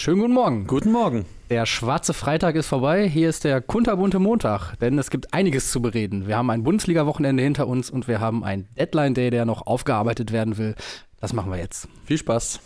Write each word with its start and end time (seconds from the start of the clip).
Schönen 0.00 0.20
guten 0.20 0.32
Morgen. 0.32 0.66
Guten 0.66 0.92
Morgen. 0.92 1.26
Der 1.50 1.66
schwarze 1.66 2.14
Freitag 2.14 2.54
ist 2.54 2.68
vorbei. 2.68 3.06
Hier 3.06 3.28
ist 3.28 3.44
der 3.44 3.60
kunterbunte 3.60 4.18
Montag, 4.18 4.76
denn 4.76 4.98
es 4.98 5.10
gibt 5.10 5.34
einiges 5.34 5.70
zu 5.70 5.82
bereden. 5.82 6.26
Wir 6.26 6.38
haben 6.38 6.48
ein 6.48 6.62
Bundesliga-Wochenende 6.62 7.42
hinter 7.42 7.66
uns 7.68 7.90
und 7.90 8.08
wir 8.08 8.18
haben 8.18 8.42
einen 8.42 8.66
Deadline-Day, 8.78 9.28
der 9.28 9.44
noch 9.44 9.66
aufgearbeitet 9.66 10.32
werden 10.32 10.56
will. 10.56 10.74
Das 11.20 11.34
machen 11.34 11.52
wir 11.52 11.58
jetzt. 11.58 11.86
Viel 12.06 12.16
Spaß. 12.16 12.60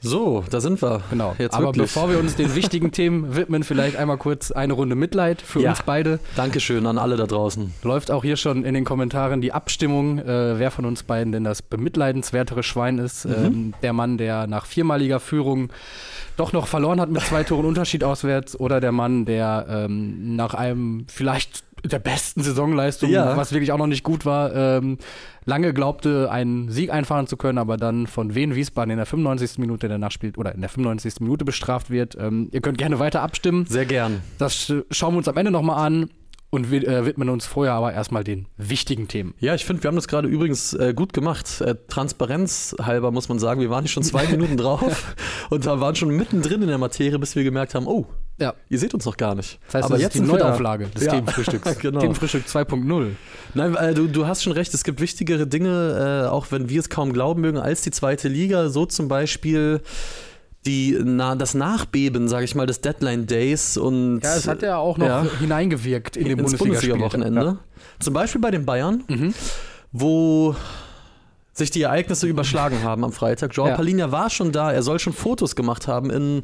So, 0.00 0.44
da 0.50 0.60
sind 0.60 0.80
wir. 0.80 1.02
Genau. 1.10 1.34
Jetzt 1.38 1.54
Aber 1.54 1.66
wirklich. 1.66 1.82
bevor 1.84 2.08
wir 2.10 2.18
uns 2.18 2.36
den 2.36 2.54
wichtigen 2.54 2.92
Themen 2.92 3.34
widmen, 3.34 3.64
vielleicht 3.64 3.96
einmal 3.96 4.16
kurz 4.16 4.52
eine 4.52 4.72
Runde 4.72 4.94
Mitleid 4.94 5.42
für 5.42 5.60
Ja. 5.60 5.70
uns 5.70 5.82
beide. 5.82 6.20
Dankeschön 6.36 6.86
an 6.86 6.98
alle 6.98 7.16
da 7.16 7.26
draußen. 7.26 7.72
Läuft 7.82 8.10
auch 8.10 8.22
hier 8.22 8.36
schon 8.36 8.64
in 8.64 8.74
den 8.74 8.84
Kommentaren 8.84 9.40
die 9.40 9.52
Abstimmung, 9.52 10.18
äh, 10.18 10.58
wer 10.58 10.70
von 10.70 10.84
uns 10.84 11.02
beiden 11.02 11.32
denn 11.32 11.44
das 11.44 11.62
bemitleidenswertere 11.62 12.62
Schwein 12.62 12.98
ist. 12.98 13.24
Mhm. 13.24 13.32
Ähm, 13.44 13.74
der 13.82 13.92
Mann, 13.92 14.18
der 14.18 14.46
nach 14.46 14.66
viermaliger 14.66 15.20
Führung 15.20 15.70
doch 16.36 16.52
noch 16.52 16.68
verloren 16.68 17.00
hat 17.00 17.10
mit 17.10 17.22
zwei 17.22 17.42
Toren 17.42 17.66
Unterschied 17.66 18.04
auswärts 18.04 18.58
oder 18.58 18.80
der 18.80 18.92
Mann, 18.92 19.24
der 19.24 19.66
ähm, 19.68 20.36
nach 20.36 20.54
einem 20.54 21.06
vielleicht 21.08 21.64
der 21.84 21.98
besten 21.98 22.42
Saisonleistung, 22.42 23.10
Ja. 23.10 23.36
was 23.36 23.52
wirklich 23.52 23.72
auch 23.72 23.78
noch 23.78 23.86
nicht 23.86 24.02
gut 24.02 24.24
war, 24.26 24.54
ähm, 24.54 24.98
lange 25.44 25.72
glaubte, 25.72 26.30
einen 26.30 26.70
Sieg 26.70 26.90
einfahren 26.92 27.26
zu 27.26 27.36
können, 27.36 27.58
aber 27.58 27.76
dann 27.76 28.06
von 28.06 28.34
Wien 28.34 28.54
Wiesbaden 28.54 28.90
in 28.90 28.96
der 28.98 29.06
95. 29.06 29.58
Minute 29.58 29.88
danach 29.88 30.10
spielt 30.10 30.38
oder 30.38 30.54
in 30.54 30.60
der 30.60 30.68
95. 30.70 31.20
Minute 31.20 31.44
bestraft 31.44 31.90
wird. 31.90 32.16
Ähm, 32.20 32.48
ihr 32.52 32.60
könnt 32.60 32.78
gerne 32.78 32.98
weiter 32.98 33.22
abstimmen. 33.22 33.66
Sehr 33.66 33.86
gern. 33.86 34.22
Das 34.38 34.54
sch- 34.54 34.84
schauen 34.90 35.14
wir 35.14 35.18
uns 35.18 35.28
am 35.28 35.36
Ende 35.36 35.50
nochmal 35.50 35.84
an 35.86 36.10
und 36.50 36.70
wir 36.70 36.86
äh, 36.88 37.04
widmen 37.04 37.28
uns 37.28 37.44
vorher 37.46 37.74
aber 37.74 37.92
erstmal 37.92 38.24
den 38.24 38.46
wichtigen 38.56 39.06
Themen. 39.06 39.34
Ja, 39.38 39.54
ich 39.54 39.64
finde, 39.66 39.82
wir 39.82 39.88
haben 39.88 39.96
das 39.96 40.08
gerade 40.08 40.28
übrigens 40.28 40.72
äh, 40.74 40.94
gut 40.94 41.12
gemacht. 41.12 41.60
Äh, 41.60 41.74
Transparenz 41.88 42.74
halber 42.80 43.10
muss 43.10 43.28
man 43.28 43.38
sagen, 43.38 43.60
wir 43.60 43.68
waren 43.70 43.84
hier 43.84 43.90
schon 43.90 44.02
zwei 44.02 44.26
Minuten 44.30 44.56
drauf 44.56 45.14
und 45.50 45.66
da 45.66 45.80
waren 45.80 45.94
schon 45.94 46.08
mittendrin 46.16 46.62
in 46.62 46.68
der 46.68 46.78
Materie, 46.78 47.18
bis 47.18 47.36
wir 47.36 47.44
gemerkt 47.44 47.74
haben, 47.74 47.86
oh, 47.86 48.06
Ja. 48.40 48.54
ihr 48.68 48.78
seht 48.78 48.94
uns 48.94 49.04
noch 49.04 49.16
gar 49.16 49.34
nicht. 49.34 49.58
Das 49.66 49.74
heißt, 49.76 49.84
Aber 49.86 49.94
das 49.94 50.02
jetzt 50.02 50.14
ist 50.16 50.22
die. 50.24 50.28
Neuauflage 50.28 50.86
des 50.86 51.04
Ja. 51.04 51.12
Themenfrühstücks. 51.12 51.78
Genau. 51.80 52.00
Themenfrühstück 52.00 52.44
2.0. 52.46 53.10
Nein, 53.54 53.74
äh, 53.74 53.94
du, 53.94 54.06
du 54.06 54.26
hast 54.26 54.42
schon 54.44 54.52
recht, 54.52 54.72
es 54.74 54.84
gibt 54.84 55.00
wichtigere 55.00 55.46
Dinge, 55.46 56.24
äh, 56.26 56.28
auch 56.28 56.46
wenn 56.50 56.68
wir 56.68 56.78
es 56.80 56.88
kaum 56.88 57.12
glauben 57.12 57.40
mögen, 57.40 57.58
als 57.58 57.82
die 57.82 57.90
zweite 57.90 58.28
Liga. 58.28 58.68
So 58.68 58.86
zum 58.86 59.08
Beispiel 59.08 59.80
die, 60.66 60.98
na, 61.02 61.34
das 61.34 61.54
Nachbeben, 61.54 62.28
sage 62.28 62.44
ich 62.44 62.54
mal, 62.54 62.66
des 62.66 62.80
Deadline 62.80 63.26
Days 63.26 63.76
und 63.76 64.20
Ja, 64.20 64.36
es 64.36 64.46
hat 64.48 64.62
ja 64.62 64.76
auch 64.76 64.98
noch 64.98 65.06
Ja. 65.06 65.26
hineingewirkt 65.40 66.16
in 66.16 66.24
den 66.28 66.38
ins 66.38 66.56
Bundesliga-Spiel. 66.56 66.90
Bundesliga-Wochenende. 66.98 67.58
Zum 68.00 68.14
Beispiel 68.14 68.40
bei 68.40 68.50
den 68.50 68.64
Bayern, 68.66 69.02
Mhm. 69.08 69.34
wo 69.92 70.54
sich 71.52 71.70
die 71.70 71.82
Ereignisse 71.82 72.26
überschlagen 72.26 72.82
haben 72.84 73.04
am 73.04 73.12
Freitag. 73.12 73.52
Joao 73.54 73.68
Ja. 73.68 73.74
Palinha 73.76 74.12
war 74.12 74.30
schon 74.30 74.52
da, 74.52 74.70
er 74.72 74.82
soll 74.82 74.98
schon 75.00 75.12
Fotos 75.12 75.56
gemacht 75.56 75.88
haben 75.88 76.10
in 76.10 76.42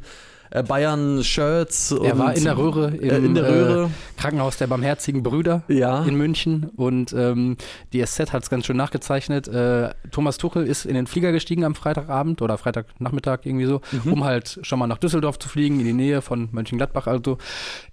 Bayern-Shirts. 0.62 1.92
Er 1.92 2.12
und- 2.14 2.19
war 2.19 2.36
in 2.36 2.44
der 2.44 2.56
Röhre 2.56 2.88
im 2.97 3.10
äh, 3.10 3.16
in 3.16 3.34
der 3.34 3.48
Röhre. 3.48 3.84
Äh, 3.86 4.20
Krankenhaus 4.20 4.56
der 4.56 4.66
Barmherzigen 4.69 5.22
Brüder 5.22 5.62
ja. 5.69 6.02
in 6.05 6.14
München 6.16 6.70
und 6.77 7.12
ähm, 7.12 7.56
die 7.92 8.05
SZ 8.05 8.33
hat 8.33 8.42
es 8.44 8.50
ganz 8.50 8.66
schön 8.66 8.77
nachgezeichnet. 8.77 9.48
Äh, 9.48 9.91
Thomas 10.10 10.38
Tuchel 10.38 10.66
ist 10.66 10.86
in 10.86 10.94
den 10.94 11.06
Flieger 11.06 11.32
gestiegen 11.32 11.64
am 11.64 11.75
Freitagabend 11.75 12.41
oder 12.42 12.56
Freitagnachmittag 12.58 13.41
irgendwie 13.44 13.66
so, 13.66 13.80
Mhm. 14.05 14.12
um 14.12 14.25
halt 14.25 14.58
schon 14.62 14.78
mal 14.78 14.86
nach 14.86 14.98
Düsseldorf 14.98 15.38
zu 15.38 15.48
fliegen, 15.48 15.80
in 15.80 15.86
die 15.86 15.92
Nähe 15.92 16.22
von 16.22 16.48
Mönchengladbach 16.52 17.06
also. 17.06 17.38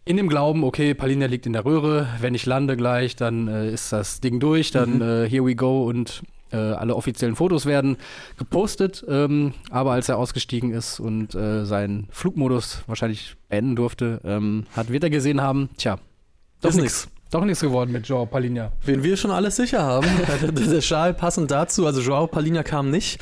In 0.06 0.18
dem 0.18 0.30
Glauben, 0.30 0.64
okay, 0.64 0.94
Palinja 0.94 1.28
liegt 1.28 1.46
in 1.46 1.54
der 1.54 1.66
Röhre, 1.66 2.08
wenn 2.22 2.34
ich 2.36 2.46
lande 2.46 2.78
gleich, 2.78 3.16
dann 3.16 3.48
äh, 3.48 3.70
ist 3.72 3.92
das 3.92 4.20
Ding 4.22 4.40
durch, 4.40 4.72
dann 4.72 4.96
Mhm. 4.96 5.02
äh, 5.02 5.30
here 5.30 5.46
we 5.46 5.56
go 5.56 5.84
und 5.88 6.22
äh, 6.52 6.58
alle 6.58 6.96
offiziellen 6.96 7.36
Fotos 7.36 7.66
werden 7.66 7.98
gepostet, 8.38 9.06
ähm, 9.08 9.54
aber 9.70 9.92
als 9.92 10.10
er 10.10 10.18
ausgestiegen 10.18 10.72
ist 10.72 11.00
und 11.00 11.36
äh, 11.36 11.66
seinen 11.66 12.08
Flugmodus 12.12 12.84
wahrscheinlich 12.88 13.36
beenden 13.50 13.76
durfte, 13.76 14.22
ähm, 14.24 14.66
hat, 14.76 14.90
wird 14.90 15.04
er 15.04 15.10
gesehen 15.10 15.42
haben, 15.42 15.70
tja, 15.78 15.98
doch 16.62 16.70
Ist 16.70 16.78
nichts. 16.78 17.11
Doch 17.32 17.46
nichts 17.46 17.62
geworden 17.62 17.94
mit 17.94 18.06
Joao 18.08 18.26
Palinha. 18.26 18.74
Wen 18.84 19.04
wir 19.04 19.16
schon 19.16 19.32
alles 19.32 19.56
sicher 19.56 19.82
haben. 19.82 20.06
der, 20.52 20.82
Schal 20.82 21.14
passend 21.14 21.50
dazu. 21.50 21.86
Also 21.86 22.02
Joao 22.02 22.28
Palinha 22.28 22.62
kam 22.62 22.92
nicht. 22.92 23.22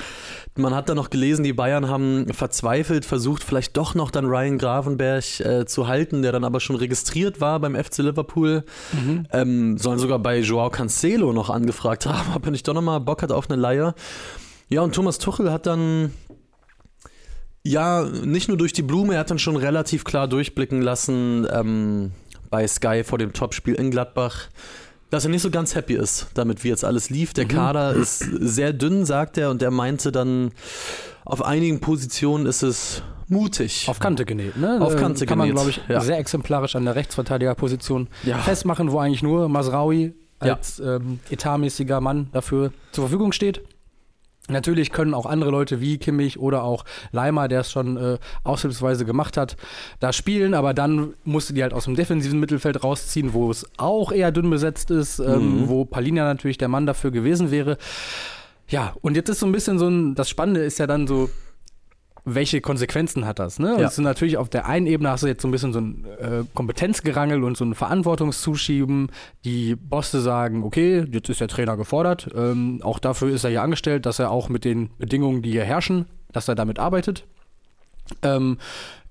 Man 0.56 0.74
hat 0.74 0.90
dann 0.90 0.96
noch 0.96 1.12
gelesen, 1.12 1.44
die 1.44 1.54
Bayern 1.54 1.88
haben 1.88 2.26
verzweifelt 2.34 3.06
versucht, 3.06 3.44
vielleicht 3.44 3.78
doch 3.78 3.94
noch 3.94 4.10
dann 4.10 4.26
Ryan 4.26 4.58
Gravenberg 4.58 5.40
äh, 5.42 5.66
zu 5.68 5.88
halten, 5.88 6.24
der 6.24 6.32
dann 6.32 6.44
aber 6.44 6.60
schon 6.60 6.76
registriert 6.76 7.40
war 7.40 7.60
beim 7.60 7.76
FC 7.76 8.00
Liverpool. 8.00 8.64
Ähm, 9.32 9.78
sollen 9.78 10.00
sogar 10.00 10.18
bei 10.18 10.40
Joao 10.40 10.72
Cancelo 10.72 11.32
noch 11.32 11.52
angefragt 11.52 12.08
haben, 12.08 12.32
ob 12.36 12.44
er 12.46 12.52
nicht 12.52 12.68
doch 12.68 12.74
nochmal 12.74 13.00
Bock 13.00 13.22
hat 13.22 13.32
auf 13.32 13.48
eine 13.48 13.62
Leihe. 13.62 13.94
Ja, 14.70 14.82
und 14.82 14.96
Thomas 14.96 15.20
Tuchel 15.20 15.52
hat 15.52 15.68
dann 15.68 16.12
ja, 17.64 18.04
nicht 18.04 18.48
nur 18.48 18.58
durch 18.58 18.74
die 18.74 18.82
Blume, 18.82 19.14
er 19.14 19.20
hat 19.20 19.30
dann 19.30 19.38
schon 19.38 19.56
relativ 19.56 20.04
klar 20.04 20.28
durchblicken 20.28 20.82
lassen 20.82 21.48
ähm, 21.52 22.12
bei 22.50 22.68
Sky 22.68 23.04
vor 23.04 23.18
dem 23.18 23.34
Topspiel 23.34 23.76
in 23.76 23.92
Gladbach, 23.92 24.48
dass 25.10 25.24
er 25.26 25.32
nicht 25.32 25.42
so 25.42 25.50
ganz 25.50 25.76
happy 25.76 25.94
ist, 25.96 26.28
damit 26.36 26.64
wie 26.64 26.70
jetzt 26.70 26.86
alles 26.86 27.10
lief. 27.10 27.34
Der 27.34 27.46
Kader 27.46 27.94
ist 27.94 28.20
sehr 28.20 28.74
dünn, 28.74 29.06
sagt 29.06 29.38
er, 29.38 29.50
und 29.50 29.62
er 29.62 29.72
meinte 29.72 30.12
dann, 30.12 30.52
auf 31.26 31.44
einigen 31.44 31.80
Positionen 31.80 32.46
ist 32.46 32.62
es 32.64 33.02
mutig. 33.28 33.86
Auf 33.88 34.00
Kante 34.00 34.26
genäht, 34.26 34.58
ne? 34.58 34.80
Auf 34.82 34.96
Kante 34.96 35.26
Kann 35.26 35.38
man, 35.38 35.48
genäht, 35.48 35.56
glaube 35.64 35.70
ich, 35.72 35.82
ja. 35.88 36.02
sehr 36.02 36.18
exemplarisch 36.18 36.76
an 36.76 36.86
der 36.86 36.96
Rechtsverteidigerposition 36.96 38.08
Ja. 38.24 38.38
festmachen, 38.40 38.92
wo 38.92 39.00
eigentlich 39.00 39.24
nur 39.24 39.50
Masraui 39.50 40.14
Ja. 40.44 40.54
als 40.54 40.80
ähm, 40.80 41.20
etatmäßiger 41.30 42.02
Mann 42.02 42.30
dafür 42.32 42.72
zur 42.92 43.04
Verfügung 43.04 43.32
steht. 43.32 43.62
Natürlich 44.50 44.92
können 44.92 45.14
auch 45.14 45.26
andere 45.26 45.52
Leute 45.52 45.80
wie 45.80 45.98
Kimmich 45.98 46.40
oder 46.40 46.64
auch 46.64 46.84
Leimer, 47.12 47.48
der 47.48 47.62
es 47.62 47.72
schon 47.72 47.98
äh, 47.98 48.18
aushilfsweise 48.44 49.06
gemacht 49.06 49.38
hat, 49.38 49.56
da 50.00 50.12
spielen, 50.12 50.54
aber 50.54 50.74
dann 50.74 51.14
musst 51.24 51.50
du 51.50 51.54
die 51.54 51.64
halt 51.64 51.74
aus 51.74 51.86
dem 51.86 51.96
defensiven 51.96 52.40
Mittelfeld 52.40 52.84
rausziehen, 52.84 53.34
wo 53.34 53.50
es 53.52 53.66
auch 53.78 54.12
eher 54.12 54.32
dünn 54.32 54.50
besetzt 54.50 54.92
ist, 54.92 55.20
ähm, 55.20 55.62
Mhm. 55.64 55.70
wo 55.70 55.86
Palinja 55.86 56.24
natürlich 56.26 56.58
der 56.58 56.68
Mann 56.68 56.86
dafür 56.86 57.12
gewesen 57.12 57.52
wäre. 57.52 57.78
Ja, 58.68 58.94
und 59.02 59.16
jetzt 59.16 59.30
ist 59.30 59.40
so 59.40 59.46
ein 59.46 59.52
bisschen 59.52 59.80
so 59.80 59.88
ein, 59.88 60.16
das 60.16 60.30
Spannende 60.30 60.62
ist 60.62 60.78
ja 60.80 60.86
dann 60.88 61.08
so, 61.08 61.30
welche 62.26 62.62
Konsequenzen 62.62 63.26
hat 63.26 63.40
das? 63.40 63.60
Ne? 63.60 63.76
Und 63.76 63.82
Ja. 63.82 64.04
natürlich 64.04 64.38
auf 64.38 64.50
der 64.50 64.66
einen 64.66 64.88
Ebene 64.88 65.10
hast 65.10 65.24
du 65.24 65.28
jetzt 65.28 65.42
so 65.42 65.48
ein 65.48 65.52
bisschen 65.52 65.74
so 65.74 65.80
ein 65.80 66.06
äh, 66.20 66.44
Kompetenzgerangel 66.54 67.44
und 67.44 67.58
so 67.58 67.66
ein 67.66 67.76
Verantwortungszuschieben. 67.76 69.12
Die 69.46 69.76
Bosse 69.76 70.22
sagen, 70.22 70.64
okay, 70.64 71.06
jetzt 71.12 71.30
ist 71.30 71.42
der 71.42 71.48
Trainer 71.48 71.78
gefordert. 71.78 72.30
Ähm, 72.36 72.82
auch 72.84 73.00
dafür 73.00 73.30
ist 73.30 73.44
er 73.44 73.50
hier 73.50 73.62
angestellt, 73.62 74.06
dass 74.06 74.20
er 74.20 74.32
auch 74.32 74.50
mit 74.50 74.66
den 74.66 74.90
Bedingungen, 74.98 75.42
die 75.42 75.52
hier 75.52 75.64
herrschen, 75.66 76.06
dass 76.32 76.48
er 76.48 76.56
damit 76.56 76.80
arbeitet. 76.80 77.26
Ähm, 78.24 78.58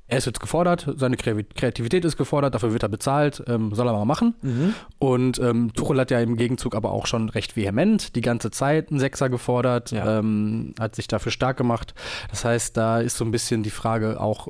er 0.08 0.18
ist 0.18 0.24
jetzt 0.24 0.40
gefordert, 0.40 0.90
seine 0.96 1.16
Kreativität 1.18 2.04
ist 2.04 2.16
gefordert, 2.16 2.54
dafür 2.54 2.72
wird 2.72 2.82
er 2.82 2.88
bezahlt, 2.88 3.42
ähm, 3.46 3.74
soll 3.74 3.86
er 3.86 3.92
mal 3.92 4.04
machen. 4.06 4.34
Mhm. 4.42 4.74
Und 4.98 5.38
ähm, 5.38 5.72
Tuchel 5.74 6.00
hat 6.00 6.10
ja 6.10 6.18
im 6.20 6.36
Gegenzug 6.36 6.74
aber 6.74 6.92
auch 6.92 7.06
schon 7.06 7.28
recht 7.28 7.56
vehement 7.56 8.16
die 8.16 8.22
ganze 8.22 8.50
Zeit 8.50 8.90
einen 8.90 9.00
Sechser 9.00 9.28
gefordert, 9.28 9.90
Ja. 9.90 10.18
ähm, 10.18 10.74
hat 10.80 10.96
sich 10.96 11.08
dafür 11.08 11.30
stark 11.30 11.58
gemacht. 11.58 11.94
Das 12.30 12.44
heißt, 12.44 12.76
da 12.76 13.00
ist 13.00 13.16
so 13.18 13.24
ein 13.24 13.30
bisschen 13.30 13.62
die 13.62 13.70
Frage 13.70 14.18
auch, 14.20 14.48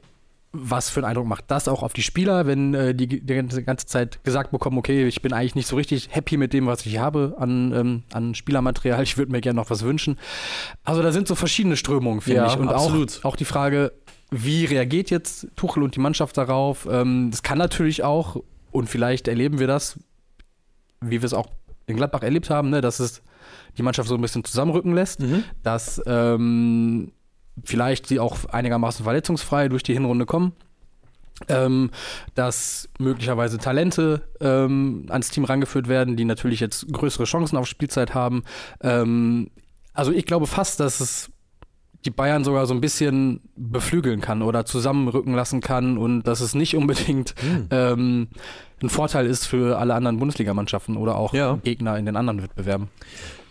was 0.53 0.89
für 0.89 1.01
einen 1.01 1.11
Eindruck 1.11 1.27
macht 1.27 1.45
das 1.49 1.69
auch 1.69 1.83
auf 1.83 1.93
die 1.93 2.03
Spieler, 2.03 2.47
wenn 2.47 2.73
äh, 2.73 2.95
die 2.95 3.07
die 3.07 3.21
ganze, 3.35 3.63
ganze 3.63 3.87
Zeit 3.87 4.25
gesagt 4.25 4.51
bekommen, 4.51 4.79
okay, 4.79 5.07
ich 5.07 5.21
bin 5.21 5.33
eigentlich 5.35 5.55
nicht 5.57 5.67
so 5.67 5.77
richtig 5.77 6.09
happy 6.13 6.39
mit 6.39 6.55
dem, 6.55 6.67
was 6.67 6.87
ich 6.87 6.99
habe 6.99 7.35
an, 7.39 7.73
ähm, 7.75 8.03
an 8.15 8.35
Spielermaterial, 8.35 9.03
ich 9.03 9.19
würde 9.19 9.31
mir 9.31 9.43
gerne 9.43 9.57
noch 9.61 9.69
was 9.69 9.83
wünschen. 9.83 10.19
Also 10.85 11.03
da 11.03 11.13
sind 11.13 11.29
so 11.29 11.35
verschiedene 11.35 11.77
Strömungen, 11.77 12.23
finde 12.23 12.41
Ja, 12.43 12.47
ich. 12.47 12.57
Und 12.59 12.69
absolut. 12.69 13.19
Auch, 13.21 13.33
auch 13.33 13.37
die 13.37 13.45
Frage, 13.45 13.93
wie 14.31 14.65
reagiert 14.65 15.11
jetzt 15.11 15.49
Tuchel 15.57 15.83
und 15.83 15.97
die 15.97 16.01
Mannschaft 16.01 16.37
darauf? 16.37 16.87
Ähm, 16.91 17.31
das 17.31 17.43
kann 17.43 17.59
natürlich 17.59 18.03
auch, 18.05 18.43
und 18.71 18.89
vielleicht 18.89 19.29
erleben 19.29 19.59
wir 19.59 19.67
das, 19.67 19.99
wie 21.01 21.21
wir 21.23 21.25
es 21.25 21.35
auch 21.35 21.49
in 21.87 21.97
Gladbach 21.97 22.23
erlebt 22.23 22.51
haben, 22.51 22.71
ne, 22.71 22.81
dass 22.81 23.01
es 23.01 23.23
die 23.79 23.83
Mannschaft 23.83 24.09
so 24.09 24.15
ein 24.15 24.21
bisschen 24.21 24.45
zusammenrücken 24.45 24.95
lässt, 24.95 25.21
Mhm. 25.21 25.45
dass 25.63 26.03
ähm, 26.07 27.13
vielleicht 27.65 28.07
sie 28.07 28.21
auch 28.21 28.45
einigermaßen 28.47 29.05
verletzungsfrei 29.05 29.69
durch 29.69 29.83
die 29.83 29.95
Hinrunde 29.95 30.27
kommen. 30.27 30.53
Ähm, 31.47 31.93
dass 32.35 32.89
möglicherweise 32.99 33.59
Talente 33.59 34.23
ähm, 34.41 35.07
ans 35.09 35.31
Team 35.31 35.45
rangeführt 35.45 35.87
werden, 35.87 36.17
die 36.17 36.25
natürlich 36.25 36.59
jetzt 36.59 36.93
größere 36.93 37.25
Chancen 37.25 37.57
auf 37.57 37.69
Spielzeit 37.69 38.13
haben. 38.13 38.43
Ähm, 38.81 39.49
also 39.95 40.11
ich 40.11 40.27
glaube 40.27 40.49
fast, 40.49 40.81
dass 40.81 40.99
es 40.99 41.31
die 42.05 42.11
Bayern 42.11 42.45
sogar 42.45 42.67
so 42.67 42.75
ein 42.75 42.81
bisschen 42.81 43.41
beflügeln 43.57 44.21
kann 44.21 44.43
oder 44.43 44.65
zusammenrücken 44.65 45.35
lassen 45.35 45.61
kann 45.61 45.99
und 45.99 46.23
dass 46.23 46.41
es 46.41 46.55
nicht 46.55 46.77
unbedingt 46.77 47.35
Hm. 47.41 47.67
ähm, 47.71 48.29
ein 48.83 48.89
Vorteil 48.89 49.27
ist 49.27 49.47
für 49.47 49.79
alle 49.79 49.95
anderen 49.95 50.19
Bundesligamannschaften 50.19 50.97
oder 50.97 51.17
auch 51.17 51.35
Ja. 51.35 51.59
Gegner 51.65 51.99
in 51.99 52.07
den 52.07 52.17
anderen 52.17 52.43
Wettbewerben. 52.43 52.89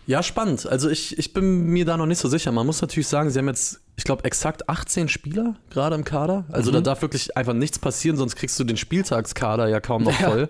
Ja, 0.06 0.22
spannend. 0.22 0.66
Also 0.66 0.88
ich, 0.88 1.18
ich 1.18 1.34
bin 1.34 1.66
mir 1.66 1.84
da 1.84 1.98
noch 1.98 2.06
nicht 2.06 2.16
so 2.18 2.28
sicher. 2.28 2.50
Man 2.50 2.64
muss 2.64 2.80
natürlich 2.80 3.08
sagen, 3.08 3.28
sie 3.28 3.38
haben 3.38 3.48
jetzt, 3.48 3.82
ich 3.96 4.04
glaube, 4.04 4.24
exakt 4.24 4.66
18 4.70 5.08
Spieler 5.10 5.54
gerade 5.68 5.94
im 5.96 6.04
Kader. 6.04 6.46
Also 6.50 6.70
Mhm. 6.70 6.76
da 6.76 6.80
darf 6.80 7.02
wirklich 7.02 7.36
einfach 7.36 7.52
nichts 7.52 7.78
passieren, 7.78 8.16
sonst 8.16 8.34
kriegst 8.36 8.58
du 8.58 8.64
den 8.64 8.78
Spieltagskader 8.78 9.68
ja 9.68 9.80
kaum 9.80 10.04
noch 10.04 10.18
Ja. 10.20 10.48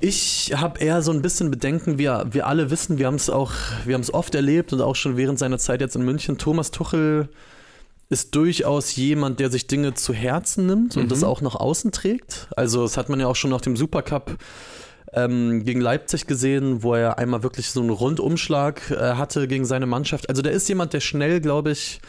Ich 0.00 0.52
habe 0.56 0.80
eher 0.80 1.02
so 1.02 1.12
ein 1.12 1.20
bisschen 1.20 1.50
Bedenken, 1.50 1.98
wir, 1.98 2.26
wir 2.30 2.46
alle 2.46 2.70
wissen, 2.70 2.98
wir 2.98 3.06
haben 3.06 3.16
es 3.16 3.28
auch, 3.28 3.52
wir 3.84 3.94
haben 3.94 4.00
es 4.00 4.12
oft 4.14 4.34
erlebt 4.34 4.72
und 4.72 4.80
auch 4.80 4.96
schon 4.96 5.16
während 5.18 5.38
seiner 5.38 5.58
Zeit 5.58 5.80
jetzt 5.82 5.94
in 5.94 6.02
München. 6.02 6.38
Thomas 6.38 6.70
Tuchel 6.70 7.28
ist 8.08 8.34
durchaus 8.34 8.96
jemand, 8.96 9.40
der 9.40 9.50
sich 9.50 9.66
Dinge 9.66 9.92
zu 9.94 10.14
Herzen 10.14 10.66
nimmt 10.66 10.96
und 10.96 11.04
Mhm. 11.04 11.08
das 11.08 11.22
auch 11.22 11.42
nach 11.42 11.54
außen 11.54 11.92
trägt. 11.92 12.48
Also 12.56 12.82
das 12.82 12.96
hat 12.96 13.08
man 13.10 13.20
ja 13.20 13.26
auch 13.26 13.36
schon 13.36 13.50
nach 13.50 13.60
dem 13.60 13.76
Supercup 13.76 14.36
ähm, 15.12 15.64
gegen 15.64 15.80
Leipzig 15.82 16.26
gesehen, 16.26 16.82
wo 16.82 16.94
er 16.94 17.18
einmal 17.18 17.42
wirklich 17.42 17.70
so 17.70 17.80
einen 17.80 17.90
Rundumschlag 17.90 18.90
äh, 18.90 18.96
hatte 19.14 19.46
gegen 19.48 19.64
seine 19.66 19.86
Mannschaft. 19.86 20.28
Also 20.30 20.40
der 20.40 20.52
ist 20.52 20.68
jemand, 20.68 20.92
der 20.94 21.00
schnell, 21.00 21.40
glaube 21.40 21.72
ich, 21.72 22.00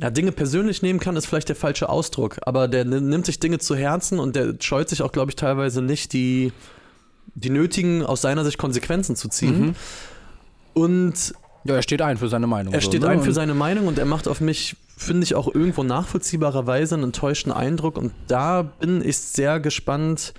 ja, 0.00 0.10
Dinge 0.10 0.30
persönlich 0.30 0.82
nehmen 0.82 1.00
kann, 1.00 1.16
ist 1.16 1.26
vielleicht 1.26 1.48
der 1.48 1.56
falsche 1.56 1.88
Ausdruck, 1.88 2.36
aber 2.42 2.68
der 2.68 2.84
ni- 2.84 3.00
nimmt 3.00 3.26
sich 3.26 3.40
Dinge 3.40 3.58
zu 3.58 3.74
Herzen 3.74 4.18
und 4.20 4.36
der 4.36 4.54
scheut 4.60 4.88
sich 4.90 5.00
auch, 5.02 5.10
glaube 5.10 5.30
ich, 5.30 5.36
teilweise 5.36 5.80
nicht, 5.80 6.12
die, 6.12 6.52
die 7.36 7.50
nötigen, 7.50 8.04
aus 8.04 8.22
seiner 8.22 8.44
Sicht 8.44 8.58
Konsequenzen 8.58 9.14
zu 9.14 9.28
ziehen. 9.28 9.60
Mhm. 9.60 9.74
Und 10.74 11.34
Ja, 11.64 11.74
er 11.74 11.82
steht 11.82 12.02
ein 12.02 12.16
für 12.16 12.28
seine 12.28 12.46
Meinung. 12.46 12.72
er 12.74 12.80
so, 12.80 12.88
steht 12.88 13.02
ne? 13.02 13.08
ein 13.08 13.22
für 13.22 13.32
seine 13.32 13.54
Meinung 13.54 13.86
und 13.86 13.98
er 13.98 14.06
macht 14.06 14.26
auf 14.26 14.40
mich, 14.40 14.76
finde 14.96 15.24
ich, 15.24 15.34
auch 15.34 15.54
irgendwo 15.54 15.82
nachvollziehbarerweise 15.82 16.94
einen 16.94 17.04
enttäuschten 17.04 17.52
Eindruck. 17.52 17.98
Und 17.98 18.12
da 18.26 18.62
bin 18.62 19.06
ich 19.06 19.18
sehr 19.18 19.60
gespannt. 19.60 20.32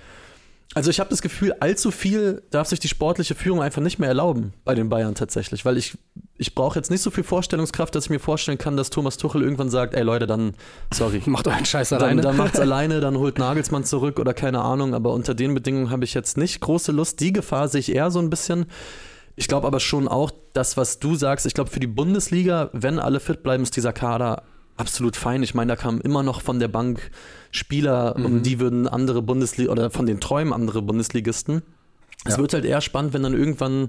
Also 0.74 0.90
ich 0.90 1.00
habe 1.00 1.10
das 1.10 1.22
Gefühl, 1.22 1.54
allzu 1.60 1.90
viel 1.90 2.42
darf 2.50 2.68
sich 2.68 2.78
die 2.78 2.88
sportliche 2.88 3.34
Führung 3.34 3.62
einfach 3.62 3.80
nicht 3.80 3.98
mehr 3.98 4.08
erlauben 4.08 4.52
bei 4.64 4.74
den 4.74 4.88
Bayern 4.88 5.14
tatsächlich, 5.14 5.64
weil 5.64 5.76
ich, 5.78 5.96
ich 6.40 6.54
brauche 6.54 6.78
jetzt 6.78 6.90
nicht 6.90 7.02
so 7.02 7.10
viel 7.10 7.24
Vorstellungskraft, 7.24 7.94
dass 7.94 8.04
ich 8.04 8.10
mir 8.10 8.20
vorstellen 8.20 8.58
kann, 8.58 8.76
dass 8.76 8.90
Thomas 8.90 9.16
Tuchel 9.16 9.42
irgendwann 9.42 9.70
sagt, 9.70 9.94
ey 9.94 10.02
Leute, 10.02 10.26
dann, 10.28 10.54
sorry, 10.94 11.20
Macht 11.26 11.46
euren 11.48 11.64
Scheiß 11.64 11.88
dann, 11.90 12.00
alleine. 12.02 12.22
dann 12.22 12.36
macht's 12.36 12.60
alleine, 12.60 13.00
dann 13.00 13.18
holt 13.18 13.38
Nagelsmann 13.38 13.84
zurück 13.84 14.18
oder 14.20 14.34
keine 14.34 14.60
Ahnung. 14.62 14.94
Aber 14.94 15.12
unter 15.12 15.34
den 15.34 15.52
Bedingungen 15.54 15.90
habe 15.90 16.04
ich 16.04 16.14
jetzt 16.14 16.36
nicht 16.38 16.60
große 16.60 16.92
Lust. 16.92 17.20
Die 17.20 17.32
Gefahr 17.32 17.68
sehe 17.68 17.80
ich 17.80 17.92
eher 17.94 18.10
so 18.10 18.20
ein 18.20 18.30
bisschen. 18.30 18.66
Ich 19.36 19.48
glaube 19.48 19.66
aber 19.66 19.80
schon 19.80 20.08
auch, 20.08 20.30
das, 20.52 20.76
was 20.76 20.98
du 21.00 21.14
sagst, 21.16 21.44
ich 21.46 21.54
glaube 21.54 21.70
für 21.70 21.80
die 21.80 21.86
Bundesliga, 21.86 22.70
wenn 22.72 22.98
alle 22.98 23.20
fit 23.20 23.42
bleiben, 23.42 23.62
ist 23.62 23.76
dieser 23.76 23.92
Kader 23.92 24.42
absolut 24.76 25.16
fein. 25.16 25.42
Ich 25.42 25.54
meine, 25.54 25.70
da 25.72 25.76
kamen 25.76 26.00
immer 26.00 26.22
noch 26.22 26.40
von 26.40 26.60
der 26.60 26.68
Bank 26.68 27.10
Spieler, 27.50 28.14
um 28.16 28.34
Mhm. 28.38 28.42
die 28.44 28.60
würden 28.60 28.86
andere 28.86 29.22
Bundesliga 29.22 29.70
oder 29.72 29.90
von 29.90 30.06
den 30.06 30.20
Träumen 30.20 30.52
andere 30.52 30.82
Bundesligisten. 30.82 31.62
Es 32.24 32.34
Ja. 32.36 32.40
wird 32.42 32.52
halt 32.54 32.64
eher 32.64 32.80
spannend, 32.80 33.12
wenn 33.12 33.22
dann 33.24 33.32
irgendwann 33.34 33.88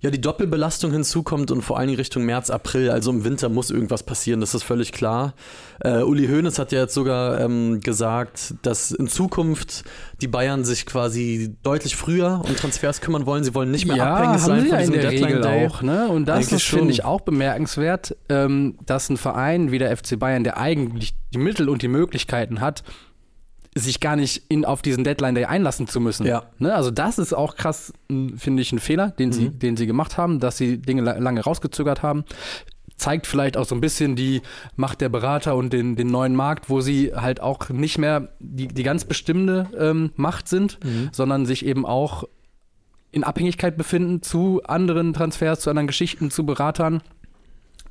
ja 0.00 0.10
die 0.10 0.20
Doppelbelastung 0.20 0.92
hinzukommt 0.92 1.50
und 1.50 1.62
vor 1.62 1.78
allen 1.78 1.88
Dingen 1.88 1.98
Richtung 1.98 2.24
März, 2.24 2.50
April, 2.50 2.90
also 2.90 3.10
im 3.10 3.24
Winter 3.24 3.48
muss 3.48 3.70
irgendwas 3.70 4.02
passieren, 4.02 4.40
das 4.40 4.54
ist 4.54 4.62
völlig 4.62 4.92
klar. 4.92 5.34
Äh, 5.80 6.02
Uli 6.02 6.28
Hoeneß 6.28 6.58
hat 6.58 6.72
ja 6.72 6.80
jetzt 6.80 6.94
sogar 6.94 7.40
ähm, 7.40 7.80
gesagt, 7.80 8.54
dass 8.62 8.90
in 8.90 9.08
Zukunft 9.08 9.84
die 10.20 10.28
Bayern 10.28 10.64
sich 10.64 10.84
quasi 10.84 11.56
deutlich 11.62 11.96
früher 11.96 12.42
um 12.46 12.56
Transfers 12.56 13.00
kümmern 13.00 13.26
wollen. 13.26 13.42
Sie 13.42 13.54
wollen 13.54 13.70
nicht 13.70 13.86
mehr 13.86 13.96
ja, 13.96 14.14
abhängig 14.14 14.40
sein 14.40 14.60
von 14.60 14.70
ja 14.70 14.78
diesem 14.78 14.94
der 14.94 15.10
Deadline 15.10 15.24
Regel 15.24 15.40
Day. 15.42 15.66
auch. 15.66 15.82
Ne? 15.82 16.08
Und 16.08 16.26
das 16.26 16.52
ist, 16.52 16.64
finde 16.64 16.92
ich, 16.92 17.04
auch 17.04 17.22
bemerkenswert, 17.22 18.16
ähm, 18.28 18.78
dass 18.84 19.08
ein 19.08 19.16
Verein 19.16 19.70
wie 19.70 19.78
der 19.78 19.96
FC 19.96 20.18
Bayern, 20.18 20.44
der 20.44 20.58
eigentlich 20.58 21.14
die 21.32 21.38
Mittel 21.38 21.68
und 21.68 21.82
die 21.82 21.88
Möglichkeiten 21.88 22.60
hat, 22.60 22.84
sich 23.78 24.00
gar 24.00 24.16
nicht 24.16 24.42
in, 24.48 24.64
auf 24.64 24.80
diesen 24.82 25.04
Deadline 25.04 25.34
Day 25.34 25.44
einlassen 25.44 25.86
zu 25.86 26.00
müssen. 26.00 26.26
Ja. 26.26 26.44
Ne? 26.58 26.74
Also 26.74 26.90
das 26.90 27.18
ist 27.18 27.34
auch 27.34 27.56
krass, 27.56 27.92
finde 28.08 28.62
ich, 28.62 28.72
ein 28.72 28.78
Fehler, 28.78 29.10
den, 29.10 29.32
sie, 29.32 29.50
Mhm. 29.50 29.58
den 29.58 29.76
sie 29.76 29.86
gemacht 29.86 30.16
haben, 30.16 30.40
dass 30.40 30.56
sie 30.56 30.78
Dinge 30.78 31.02
la 31.02 31.18
lange 31.18 31.42
rausgezögert 31.42 32.02
haben. 32.02 32.24
Zeigt 32.96 33.26
vielleicht 33.26 33.58
auch 33.58 33.66
so 33.66 33.74
ein 33.74 33.82
bisschen 33.82 34.16
die 34.16 34.40
Macht 34.76 35.02
der 35.02 35.10
Berater 35.10 35.54
und 35.56 35.72
den, 35.74 35.96
den 35.96 36.06
neuen 36.06 36.34
Markt, 36.34 36.70
wo 36.70 36.80
sie 36.80 37.12
halt 37.14 37.40
auch 37.40 37.68
nicht 37.68 37.98
mehr 37.98 38.28
die, 38.40 38.68
die 38.68 38.82
ganz 38.82 39.04
bestimmende 39.04 39.68
ähm, 39.78 40.10
Macht 40.16 40.48
sind, 40.48 40.78
Mhm. 40.82 41.10
sondern 41.12 41.44
sich 41.44 41.66
eben 41.66 41.84
auch 41.84 42.24
in 43.12 43.22
Abhängigkeit 43.24 43.76
befinden 43.76 44.22
zu 44.22 44.62
anderen 44.64 45.12
Transfers, 45.12 45.60
zu 45.60 45.68
anderen 45.70 45.86
Geschichten, 45.86 46.30
zu 46.30 46.46
Beratern. 46.46 47.02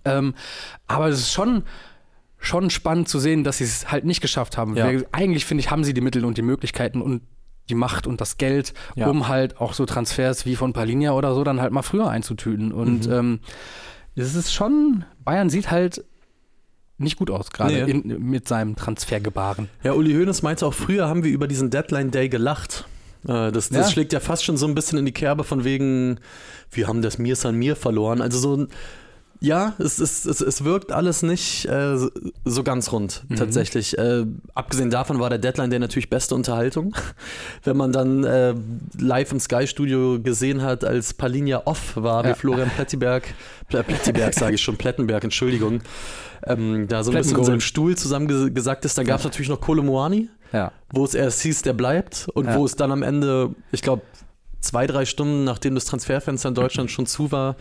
Ähm, 0.04 0.34
aber 0.88 1.08
es 1.10 1.20
ist 1.20 1.32
schon, 1.34 1.64
schon 2.46 2.70
spannend 2.70 3.10
zu 3.10 3.20
sehen, 3.20 3.44
dass 3.44 3.58
sie 3.60 3.64
es 3.66 3.92
halt 3.92 4.06
nicht 4.06 4.22
geschafft 4.22 4.58
haben. 4.58 4.76
Ja. 4.76 4.90
Eigentlich, 5.12 5.46
finde 5.46 5.62
ich, 5.62 5.72
haben 5.72 5.84
sie 5.84 5.94
die 5.94 6.02
Mittel 6.02 6.24
und 6.26 6.38
die 6.38 6.42
Möglichkeiten 6.42 7.02
und 7.02 7.22
die 7.70 7.76
Macht 7.76 8.06
und 8.08 8.22
das 8.22 8.38
Geld, 8.38 8.74
Ja. 8.96 9.08
um 9.08 9.28
halt 9.28 9.60
auch 9.60 9.74
so 9.74 9.86
Transfers 9.86 10.46
wie 10.46 10.56
von 10.56 10.72
Palinia 10.74 11.14
oder 11.14 11.34
so 11.34 11.44
dann 11.44 11.62
halt 11.62 11.72
mal 11.74 11.82
früher 11.82 12.08
einzutüten. 12.10 12.72
Und 12.72 13.08
Mhm. 13.08 13.14
ähm, 13.14 13.40
es 14.16 14.36
ist 14.36 14.54
schon, 14.54 15.04
Bayern 15.24 15.50
sieht 15.50 15.72
halt 15.72 16.06
nicht 16.98 17.18
gut 17.18 17.30
aus, 17.32 17.50
gerade 17.52 17.86
Nee. 17.86 18.18
mit 18.18 18.48
seinem 18.48 18.76
Transfergebaren. 18.76 19.68
Ja, 19.84 19.94
Uli 19.94 20.14
Hoeneß 20.14 20.44
meinte 20.44 20.66
auch, 20.66 20.74
früher 20.74 21.10
haben 21.10 21.24
wir 21.24 21.32
über 21.32 21.48
diesen 21.48 21.70
Deadline 21.70 22.12
Day 22.12 22.30
gelacht. 22.30 22.86
Äh, 23.28 23.52
Das, 23.52 23.70
das 23.70 23.88
Ja. 23.88 23.92
schlägt 23.92 24.14
ja 24.14 24.20
fast 24.20 24.46
schon 24.46 24.56
so 24.56 24.68
ein 24.68 24.76
bisschen 24.76 25.00
in 25.00 25.06
die 25.06 25.12
Kerbe 25.12 25.44
von 25.44 25.64
wegen, 25.64 26.20
wir 26.72 26.88
haben 26.88 27.02
das 27.02 27.18
Mir 27.18 27.36
San 27.36 27.56
Mir 27.56 27.76
verloren. 27.76 28.22
Also 28.22 28.38
so 28.38 28.56
ein, 28.56 28.68
ja, 29.46 29.74
es, 29.80 30.00
es, 30.00 30.26
es, 30.26 30.42
es 30.42 30.64
wirkt 30.64 30.92
alles 30.92 31.22
nicht 31.22 31.66
äh, 31.66 31.98
so- 32.46 32.64
ganz 32.64 32.92
rund, 32.92 33.24
Mhm. 33.30 33.36
tatsächlich. 33.36 33.98
Äh, 33.98 34.26
abgesehen 34.54 34.90
davon 34.90 35.20
war 35.20 35.30
der 35.30 35.38
Deadline 35.40 35.70
Day 35.70 35.80
natürlich 35.80 36.10
beste 36.10 36.34
Unterhaltung. 36.36 36.96
Wenn 37.64 37.78
man 37.78 37.92
dann 37.92 38.24
äh, 38.24 38.56
live 39.00 39.32
im 39.32 39.40
Sky-Studio 39.40 40.20
gesehen 40.22 40.62
hat, 40.62 40.84
als 40.84 41.14
Palinja 41.14 41.62
off 41.66 41.96
war, 41.96 42.24
wie 42.24 42.30
Ja. 42.30 42.36
Florian 42.36 42.70
Plettiberg, 42.70 43.24
Pl 43.70 43.84
Plettiberg 43.84 44.34
sage 44.34 44.56
ich 44.56 44.62
schon, 44.62 44.78
Plettenberg, 44.78 45.24
Entschuldigung, 45.24 45.82
ähm, 46.48 46.88
da 46.88 47.04
so 47.04 47.12
ein 47.12 47.18
bisschen 47.18 47.38
in 47.38 47.44
seinem 47.46 47.62
Stuhl 47.62 47.96
zusammengesackt 47.96 48.86
ist. 48.86 48.98
Dann 48.98 49.06
gab 49.06 49.20
es 49.20 49.26
natürlich 49.26 49.50
noch 49.50 49.62
Kolomoani, 49.62 50.30
Ja. 50.54 50.72
wo 50.92 51.04
es 51.06 51.14
erst 51.14 51.42
hieß, 51.42 51.62
der 51.62 51.74
bleibt 51.74 52.28
und 52.34 52.46
Ja. 52.46 52.56
wo 52.56 52.66
es 52.66 52.76
dann 52.76 52.92
am 52.92 53.04
Ende, 53.04 53.54
ich 53.72 53.82
glaube, 53.82 54.02
zwei, 54.60 54.88
drei 54.88 55.06
Stunden, 55.06 55.44
nachdem 55.44 55.76
das 55.76 55.86
Transferfenster 55.86 56.50
in 56.50 56.56
Deutschland 56.56 56.90
schon 56.90 57.06
zu 57.06 57.32
war, 57.32 57.56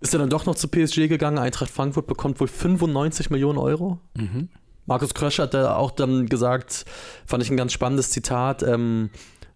ist 0.00 0.14
er 0.14 0.18
dann 0.20 0.30
doch 0.30 0.46
noch 0.46 0.54
zu 0.54 0.68
PSG 0.68 1.08
gegangen. 1.08 1.38
Eintracht 1.38 1.70
Frankfurt 1.70 2.06
bekommt 2.06 2.40
wohl 2.40 2.48
95 2.48 3.30
Millionen 3.30 3.58
Euro. 3.58 3.98
Mhm. 4.16 4.48
Markus 4.86 5.14
Krösch 5.14 5.38
hat 5.38 5.54
da 5.54 5.76
auch 5.76 5.90
dann 5.92 6.26
gesagt, 6.26 6.84
fand 7.26 7.42
ich 7.42 7.50
ein 7.50 7.56
ganz 7.56 7.72
spannendes 7.72 8.10
Zitat, 8.10 8.62
ähm, 8.62 9.10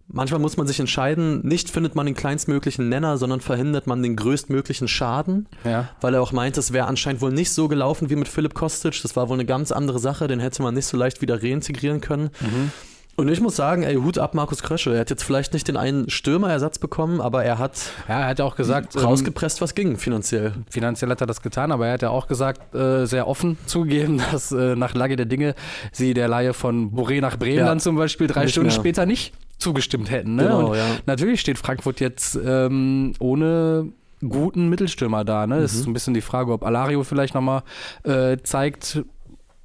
manchmal 0.06 0.38
muss 0.38 0.56
man 0.56 0.66
sich 0.66 0.78
entscheiden, 0.78 1.40
nicht 1.44 1.70
findet 1.70 1.94
man 1.96 2.06
den 2.06 2.14
kleinstmöglichen 2.14 2.88
Nenner, 2.88 3.16
sondern 3.16 3.40
verhindert 3.40 3.86
man 3.86 4.02
den 4.02 4.14
größtmöglichen 4.16 4.86
Schaden 4.86 5.48
Ja. 5.64 5.88
weil 6.00 6.14
er 6.14 6.22
auch 6.22 6.30
meint, 6.32 6.56
es 6.58 6.72
wäre 6.72 6.86
anscheinend 6.86 7.20
wohl 7.22 7.32
nicht 7.32 7.50
so 7.50 7.66
gelaufen 7.68 8.10
wie 8.10 8.16
mit 8.16 8.28
Philipp 8.28 8.54
Kostic. 8.54 9.00
Das 9.02 9.16
war 9.16 9.28
wohl 9.28 9.36
eine 9.36 9.46
ganz 9.46 9.72
andere 9.72 9.98
Sache, 9.98 10.28
den 10.28 10.38
hätte 10.40 10.62
man 10.62 10.74
nicht 10.74 10.86
so 10.86 10.96
leicht 10.96 11.20
wieder 11.22 11.42
reintegrieren 11.42 12.00
können. 12.00 12.30
Mhm. 12.40 12.70
Und 13.16 13.28
ich 13.28 13.40
muss 13.40 13.54
sagen, 13.54 13.84
ey, 13.84 13.94
Hut 13.94 14.18
ab 14.18 14.34
Markus 14.34 14.62
Krösche. 14.62 14.92
Er 14.94 15.00
hat 15.00 15.10
jetzt 15.10 15.22
vielleicht 15.22 15.52
nicht 15.52 15.68
den 15.68 15.76
einen 15.76 16.10
Stürmerersatz 16.10 16.78
bekommen, 16.80 17.20
aber 17.20 17.44
er 17.44 17.58
hat 17.58 17.92
Ja, 18.08 18.20
er 18.22 18.26
hat 18.26 18.38
ja 18.40 18.44
auch 18.44 18.56
gesagt, 18.56 18.96
ähm, 18.96 19.02
rausgepresst, 19.02 19.60
was 19.60 19.74
ging 19.76 19.96
finanziell. 19.98 20.52
finanziell 20.68 21.10
hat 21.10 21.20
er 21.20 21.26
das 21.28 21.40
getan, 21.40 21.70
aber 21.70 21.86
er 21.86 21.92
hat 21.94 22.02
ja 22.02 22.10
auch 22.10 22.26
gesagt, 22.26 22.74
äh, 22.74 23.06
sehr 23.06 23.28
offen 23.28 23.56
zugegeben, 23.66 24.20
dass 24.32 24.50
äh, 24.50 24.74
nach 24.74 24.94
Lage 24.94 25.14
der 25.16 25.26
Dinge 25.26 25.54
sie 25.92 26.12
der 26.14 26.26
Laie 26.28 26.54
von 26.54 26.90
Boré 26.92 27.20
nach 27.20 27.36
Bremen 27.38 27.58
Ja. 27.58 27.66
dann 27.66 27.78
zum 27.80 27.94
Beispiel 27.96 28.26
drei 28.26 28.42
Nicht 28.44 28.52
Stunden 28.52 28.68
mehr. 28.68 28.74
später 28.74 29.06
nicht 29.06 29.32
zugestimmt 29.58 30.10
hätten. 30.10 30.34
Ne? 30.34 30.42
Genau, 30.44 30.70
Und 30.70 30.76
ja. 30.76 30.84
natürlich 31.06 31.40
steht 31.40 31.58
Frankfurt 31.58 32.00
jetzt 32.00 32.36
ähm, 32.44 33.12
ohne 33.20 33.92
guten 34.28 34.68
Mittelstürmer 34.68 35.24
da. 35.24 35.46
Ne? 35.46 35.60
Das 35.60 35.72
Mhm. 35.72 35.78
ist 35.78 35.84
so 35.84 35.90
ein 35.90 35.92
bisschen 35.92 36.14
die 36.14 36.20
Frage, 36.20 36.52
ob 36.52 36.64
Alario 36.64 37.04
vielleicht 37.04 37.34
nochmal 37.34 37.62
äh, 38.02 38.38
zeigt, 38.42 39.02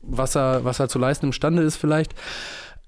was 0.01 0.35
er, 0.35 0.63
was 0.65 0.79
er 0.79 0.87
zu 0.87 0.99
leisten 0.99 1.25
imstande 1.27 1.63
ist 1.63 1.77
vielleicht. 1.77 2.13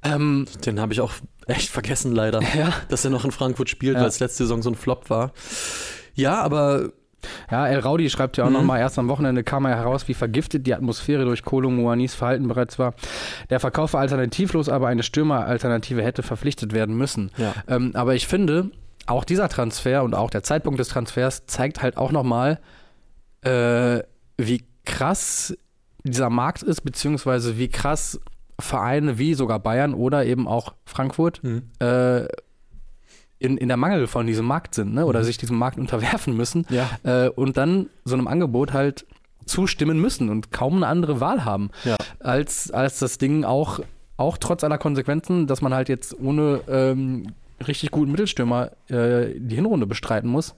Ähm, 0.03 0.48
Den 0.65 0.79
habe 0.79 0.93
ich 0.93 1.01
auch 1.01 1.13
echt 1.48 1.70
vergessen, 1.70 2.12
leider, 2.13 2.41
ja. 2.58 2.74
dass 2.89 3.05
er 3.05 3.12
noch 3.12 3.25
in 3.25 3.31
Frankfurt 3.31 3.70
spielt, 3.70 3.96
Ja. 3.96 4.01
weil 4.01 4.08
es 4.10 4.20
letzte 4.20 4.43
Saison 4.43 4.62
so 4.62 4.70
ein 4.72 4.75
Flop 4.75 5.10
war. 5.10 5.31
Ja, 6.15 6.41
aber 6.41 6.89
Ja, 7.51 7.67
El 7.67 7.77
Raudi 7.81 8.10
schreibt 8.10 8.38
ja 8.38 8.46
auch 8.46 8.48
Mhm. 8.48 8.53
nochmal, 8.55 8.79
erst 8.79 8.98
am 8.98 9.08
Wochenende 9.08 9.43
kam 9.43 9.65
er 9.65 9.75
heraus, 9.75 10.08
wie 10.08 10.15
vergiftet 10.15 10.65
die 10.65 10.74
Atmosphäre 10.74 11.24
durch 11.24 11.43
Kolo 11.43 11.70
Muanis 11.70 12.15
Verhalten 12.15 12.48
bereits 12.48 12.79
war. 12.79 12.96
Der 13.51 13.60
Verkauf 13.60 13.93
war 13.93 14.01
alternativlos, 14.01 14.70
aber 14.70 14.88
eine 14.88 15.03
Stürmeralternative 15.03 16.01
hätte 16.01 16.24
verpflichtet 16.24 16.74
werden 16.74 16.98
müssen. 16.98 17.29
ja. 17.38 17.53
Ähm, 17.67 17.91
aber 17.93 18.15
ich 18.15 18.25
finde, 18.25 18.72
auch 19.05 19.24
dieser 19.24 19.50
Transfer 19.50 20.03
und 20.03 20.15
auch 20.15 20.31
der 20.31 20.41
Zeitpunkt 20.41 20.79
des 20.79 20.88
Transfers 20.88 21.46
zeigt 21.46 21.84
halt 21.84 21.96
auch 21.96 22.12
nochmal, 22.12 22.60
äh, 23.43 24.00
wie 24.38 24.65
krass 24.86 25.55
dieser 26.03 26.31
Markt 26.31 26.63
ist, 26.63 26.81
beziehungsweise 26.81 27.55
wie 27.60 27.67
krass 27.67 28.20
Vereine 28.61 29.17
wie 29.17 29.33
sogar 29.33 29.59
Bayern 29.59 29.93
oder 29.93 30.25
eben 30.25 30.47
auch 30.47 30.73
Frankfurt 30.85 31.43
Mhm. 31.43 31.63
äh, 31.79 32.25
in, 33.39 33.57
in 33.57 33.67
der 33.69 33.77
Mangel 33.77 34.05
von 34.07 34.27
diesem 34.27 34.45
Markt 34.45 34.75
sind 34.75 34.93
ne? 34.93 35.05
oder 35.05 35.19
Mhm. 35.21 35.23
sich 35.23 35.37
diesem 35.37 35.57
Markt 35.57 35.77
unterwerfen 35.79 36.37
müssen 36.37 36.65
Ja. 36.69 36.89
äh, 37.03 37.29
und 37.29 37.57
dann 37.57 37.89
so 38.05 38.13
einem 38.15 38.27
Angebot 38.27 38.71
halt 38.73 39.05
zustimmen 39.45 39.99
müssen 39.99 40.29
und 40.29 40.51
kaum 40.51 40.75
eine 40.77 40.87
andere 40.87 41.19
Wahl 41.19 41.43
haben, 41.43 41.71
Ja. 41.83 41.97
als, 42.19 42.69
als 42.71 42.99
das 42.99 43.17
Ding 43.17 43.43
auch, 43.43 43.79
auch 44.17 44.37
trotz 44.37 44.63
aller 44.63 44.77
Konsequenzen, 44.77 45.47
dass 45.47 45.61
man 45.63 45.73
halt 45.73 45.89
jetzt 45.89 46.15
ohne 46.19 46.61
ähm, 46.69 47.33
richtig 47.67 47.89
guten 47.91 48.11
Mittelstürmer 48.11 48.71
äh, 48.89 49.33
die 49.37 49.55
Hinrunde 49.55 49.87
bestreiten 49.87 50.29
muss, 50.29 50.53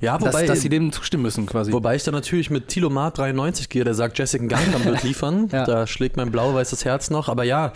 Ja, 0.00 0.18
dass, 0.18 0.28
wobei, 0.34 0.46
dass 0.46 0.60
sie 0.60 0.68
dem 0.68 0.92
zustimmen 0.92 1.22
müssen 1.22 1.46
quasi. 1.46 1.72
wobei 1.72 1.96
ich 1.96 2.04
da 2.04 2.10
natürlich 2.12 2.50
mit 2.50 2.68
Thilo 2.68 2.90
Mart 2.90 3.18
93 3.18 3.68
gehe, 3.68 3.84
der 3.84 3.94
sagt, 3.94 4.18
Jessica 4.18 4.44
Gangkamp 4.46 4.84
wird 4.84 5.02
liefern. 5.04 5.48
Ja. 5.52 5.64
Da 5.64 5.86
schlägt 5.86 6.16
mein 6.16 6.30
blau-weißes 6.30 6.84
Herz 6.84 7.10
noch. 7.10 7.28
Aber 7.28 7.44
ja, 7.44 7.72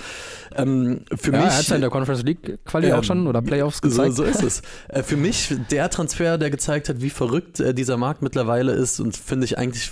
ähm, 0.56 1.04
für 1.16 1.32
ja, 1.32 1.38
mich. 1.38 1.46
er 1.48 1.58
hat 1.58 1.68
ja 1.68 1.74
in 1.76 1.80
der 1.80 1.90
Conference 1.90 2.22
League 2.22 2.58
Quali 2.64 2.88
Ja, 2.88 2.98
auch 2.98 3.04
schon 3.04 3.26
oder 3.26 3.42
Playoffs 3.42 3.78
So, 3.82 3.88
gezeigt. 3.88 4.14
so 4.14 4.24
ist 4.24 4.42
es. 4.42 4.62
Äh, 4.88 5.02
für 5.02 5.16
mich 5.16 5.54
der 5.70 5.88
Transfer, 5.90 6.36
der 6.38 6.50
gezeigt 6.50 6.88
hat, 6.88 7.00
wie 7.00 7.10
verrückt 7.10 7.60
äh, 7.60 7.74
dieser 7.74 7.96
Markt 7.96 8.22
mittlerweile 8.22 8.72
ist 8.72 8.98
und 9.00 9.16
finde 9.16 9.44
ich 9.44 9.58
eigentlich 9.58 9.90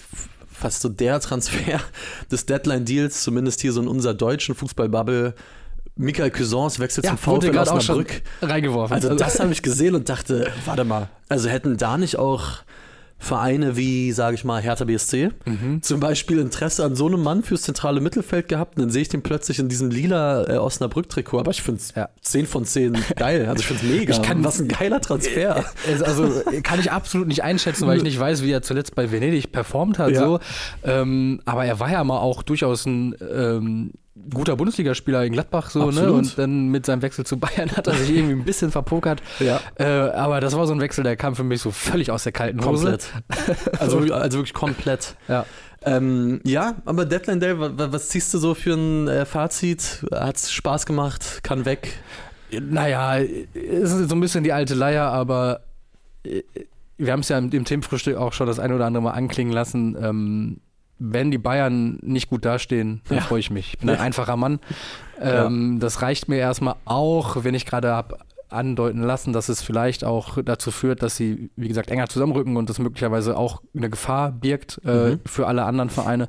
fast 0.50 0.82
so 0.82 0.88
der 0.88 1.20
Transfer 1.20 1.80
des 2.30 2.46
Deadline-Deals, 2.46 3.22
zumindest 3.22 3.60
hier 3.60 3.72
so 3.72 3.80
in 3.80 3.88
unserer 3.88 4.14
deutschen 4.14 4.54
Fußballbubble. 4.54 5.34
Michael 5.98 6.30
Cousins 6.30 6.78
wechselt 6.78 7.04
Ja, 7.04 7.16
zum 7.16 7.40
VfL 7.40 7.58
Osnabrück. 7.58 8.22
reingeworfen. 8.40 8.94
Also 8.94 9.14
das 9.14 9.40
habe 9.40 9.52
ich 9.52 9.62
gesehen 9.62 9.94
und 9.94 10.08
dachte, 10.08 10.50
warte 10.64 10.84
mal, 10.84 11.08
also 11.28 11.48
hätten 11.48 11.76
da 11.76 11.98
nicht 11.98 12.16
auch 12.18 12.44
Vereine 13.20 13.76
wie, 13.76 14.12
sage 14.12 14.36
ich 14.36 14.44
mal, 14.44 14.62
Hertha 14.62 14.84
BSC 14.84 15.30
Mhm. 15.44 15.82
zum 15.82 15.98
Beispiel 15.98 16.38
Interesse 16.38 16.84
an 16.84 16.94
so 16.94 17.08
einem 17.08 17.20
Mann 17.20 17.42
fürs 17.42 17.62
zentrale 17.62 18.00
Mittelfeld 18.00 18.46
gehabt 18.46 18.76
und 18.76 18.82
dann 18.82 18.90
sehe 18.90 19.02
ich 19.02 19.08
den 19.08 19.22
plötzlich 19.22 19.58
in 19.58 19.68
diesem 19.68 19.90
lila 19.90 20.44
äh, 20.48 20.56
Osnabrück-Trikot, 20.58 21.40
aber 21.40 21.50
ich 21.50 21.60
finde 21.60 21.80
es 21.80 21.92
Ja. 21.96 22.10
10 22.22 22.46
von 22.46 22.64
10 22.64 22.96
geil, 23.16 23.46
also 23.48 23.58
ich 23.60 23.66
finde 23.66 23.82
es 23.84 23.90
mega. 23.90 24.12
Ich 24.14 24.22
kann- 24.22 24.44
Was 24.44 24.60
ein 24.60 24.68
geiler 24.68 25.00
Transfer. 25.00 25.64
Es- 25.92 26.00
Also 26.00 26.30
kann 26.62 26.78
ich 26.78 26.92
absolut 26.92 27.26
nicht 27.26 27.42
einschätzen, 27.42 27.88
weil 27.88 27.96
ich 27.96 28.04
nicht 28.04 28.20
weiß, 28.20 28.44
wie 28.44 28.52
er 28.52 28.62
zuletzt 28.62 28.94
bei 28.94 29.10
Venedig 29.10 29.50
performt 29.50 29.98
hat. 29.98 30.12
Ja. 30.12 30.20
So. 30.20 30.38
Ähm, 30.84 31.40
aber 31.44 31.64
er 31.64 31.80
war 31.80 31.90
ja 31.90 32.04
mal 32.04 32.18
auch 32.20 32.44
durchaus 32.44 32.86
ein 32.86 33.16
ähm, 33.20 33.90
guter 34.32 34.56
Bundesligaspieler 34.56 35.24
in 35.24 35.32
Gladbach 35.32 35.70
so, 35.70 35.90
ne? 35.90 36.12
Und 36.12 36.36
dann 36.38 36.68
mit 36.68 36.84
seinem 36.86 37.02
Wechsel 37.02 37.24
zu 37.24 37.38
Bayern 37.38 37.70
hat 37.76 37.86
er 37.86 37.94
sich 37.94 38.10
irgendwie 38.10 38.34
ein 38.34 38.44
bisschen 38.44 38.70
verpokert. 38.70 39.22
Ja. 39.40 39.60
Äh, 39.76 39.84
aber 40.10 40.40
das 40.40 40.56
war 40.56 40.66
so 40.66 40.72
ein 40.74 40.80
Wechsel, 40.80 41.04
der 41.04 41.16
kam 41.16 41.34
für 41.36 41.44
mich 41.44 41.60
so 41.62 41.70
völlig 41.70 42.10
aus 42.10 42.24
der 42.24 42.32
kalten 42.32 42.64
Hose. 42.64 42.98
Komplett. 42.98 43.08
Also, 43.80 43.98
wirklich- 44.00 44.14
also 44.14 44.38
wirklich 44.38 44.54
komplett. 44.54 45.16
Ja. 45.28 45.46
Ähm, 45.82 46.40
ja, 46.44 46.74
aber 46.84 47.04
Deadline 47.06 47.38
Day, 47.40 47.58
wa- 47.58 47.70
wa- 47.76 47.88
was 47.92 48.08
ziehst 48.08 48.34
du 48.34 48.38
so 48.38 48.54
für 48.54 48.74
ein 48.74 49.06
äh, 49.08 49.24
Fazit? 49.24 50.04
Hat's 50.12 50.50
Spaß 50.52 50.86
gemacht? 50.86 51.40
Kann 51.44 51.64
weg? 51.64 51.92
Naja, 52.50 53.18
es 53.18 53.92
ist 53.92 54.08
so 54.08 54.16
ein 54.16 54.20
bisschen 54.20 54.42
die 54.42 54.52
alte 54.52 54.74
Leier, 54.74 55.04
aber 55.04 55.60
äh, 56.24 56.42
wir 56.96 57.12
haben 57.12 57.20
es 57.20 57.28
ja 57.28 57.38
im, 57.38 57.50
im 57.52 57.64
Themenfrühstück 57.64 58.16
auch 58.16 58.32
schon 58.32 58.48
das 58.48 58.58
ein 58.58 58.72
oder 58.72 58.86
andere 58.86 59.02
Mal 59.04 59.12
anklingen 59.12 59.52
lassen. 59.52 59.96
Ähm, 60.02 60.60
wenn 60.98 61.30
die 61.30 61.38
Bayern 61.38 61.98
nicht 62.02 62.28
gut 62.30 62.44
dastehen, 62.44 63.00
dann 63.08 63.18
Ja. 63.18 63.24
freue 63.24 63.40
ich 63.40 63.50
mich. 63.50 63.74
Ich 63.74 63.78
bin 63.78 63.88
ein 63.90 63.96
Ja. 63.96 64.00
einfacher 64.02 64.36
Mann. 64.36 64.58
Ähm, 65.20 65.78
Das 65.80 66.02
reicht 66.02 66.28
mir 66.28 66.36
erstmal 66.38 66.76
auch, 66.84 67.44
wenn 67.44 67.54
ich 67.54 67.66
gerade 67.66 67.92
habe 67.92 68.18
andeuten 68.50 69.02
lassen, 69.02 69.32
dass 69.32 69.48
es 69.50 69.60
vielleicht 69.62 70.04
auch 70.04 70.38
dazu 70.42 70.70
führt, 70.70 71.02
dass 71.02 71.16
sie, 71.16 71.50
wie 71.56 71.68
gesagt, 71.68 71.90
enger 71.90 72.08
zusammenrücken 72.08 72.56
und 72.56 72.70
das 72.70 72.78
möglicherweise 72.78 73.36
auch 73.36 73.60
eine 73.76 73.90
Gefahr 73.90 74.32
birgt 74.32 74.80
äh, 74.86 75.10
Mhm. 75.12 75.20
für 75.26 75.46
alle 75.46 75.64
anderen 75.64 75.90
Vereine. 75.90 76.28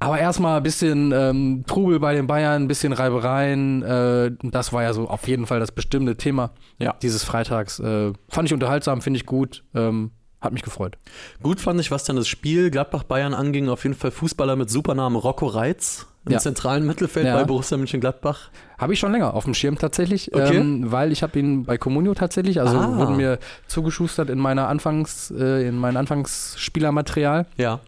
Aber 0.00 0.18
erstmal 0.18 0.58
ein 0.58 0.62
bisschen 0.62 1.12
ähm, 1.12 1.64
Trubel 1.66 1.98
bei 2.00 2.14
den 2.14 2.26
Bayern, 2.28 2.62
ein 2.64 2.68
bisschen 2.68 2.92
Reibereien. 2.92 3.82
Äh, 3.82 4.30
das 4.42 4.72
war 4.72 4.82
ja 4.84 4.92
so 4.92 5.08
auf 5.08 5.26
jeden 5.28 5.46
Fall 5.46 5.58
das 5.60 5.72
bestimmte 5.72 6.16
Thema 6.16 6.50
Ja. 6.78 6.94
dieses 7.02 7.24
Freitags. 7.24 7.78
Äh, 7.80 8.12
fand 8.28 8.46
ich 8.48 8.54
unterhaltsam, 8.54 9.00
finde 9.02 9.18
ich 9.18 9.26
gut. 9.26 9.64
Ähm, 9.74 10.12
hat 10.40 10.52
mich 10.52 10.62
gefreut. 10.62 10.96
Gut 11.42 11.60
fand 11.60 11.80
ich, 11.80 11.90
was 11.90 12.04
dann 12.04 12.16
das 12.16 12.28
Spiel 12.28 12.70
Gladbach-Bayern 12.70 13.34
anging, 13.34 13.68
auf 13.68 13.82
jeden 13.84 13.96
Fall 13.96 14.10
Fußballer 14.12 14.54
mit 14.56 14.70
Supernamen 14.70 15.16
Rocco 15.16 15.46
Reitz 15.46 16.06
im 16.26 16.32
Ja. 16.32 16.38
zentralen 16.38 16.86
Mittelfeld 16.86 17.26
Ja. 17.26 17.34
bei 17.36 17.44
Borussia 17.44 17.76
Mönchengladbach. 17.76 18.50
Habe 18.78 18.92
ich 18.92 18.98
schon 19.00 19.10
länger 19.12 19.34
auf 19.34 19.44
dem 19.44 19.54
Schirm 19.54 19.78
tatsächlich, 19.78 20.32
Okay. 20.34 20.56
ähm, 20.58 20.92
weil 20.92 21.10
ich 21.10 21.22
habe 21.22 21.38
ihn 21.38 21.64
bei 21.64 21.76
Comunio 21.78 22.14
tatsächlich, 22.14 22.60
also 22.60 22.76
Ah. 22.78 22.96
wurden 22.98 23.16
mir 23.16 23.38
zugeschustert 23.66 24.30
in 24.30 24.38
meiner 24.38 24.68
Anfangs, 24.68 25.30
äh, 25.32 25.66
in 25.66 25.76
mein 25.76 25.96
Anfangsspielermaterial. 25.96 27.46
Ja. 27.56 27.80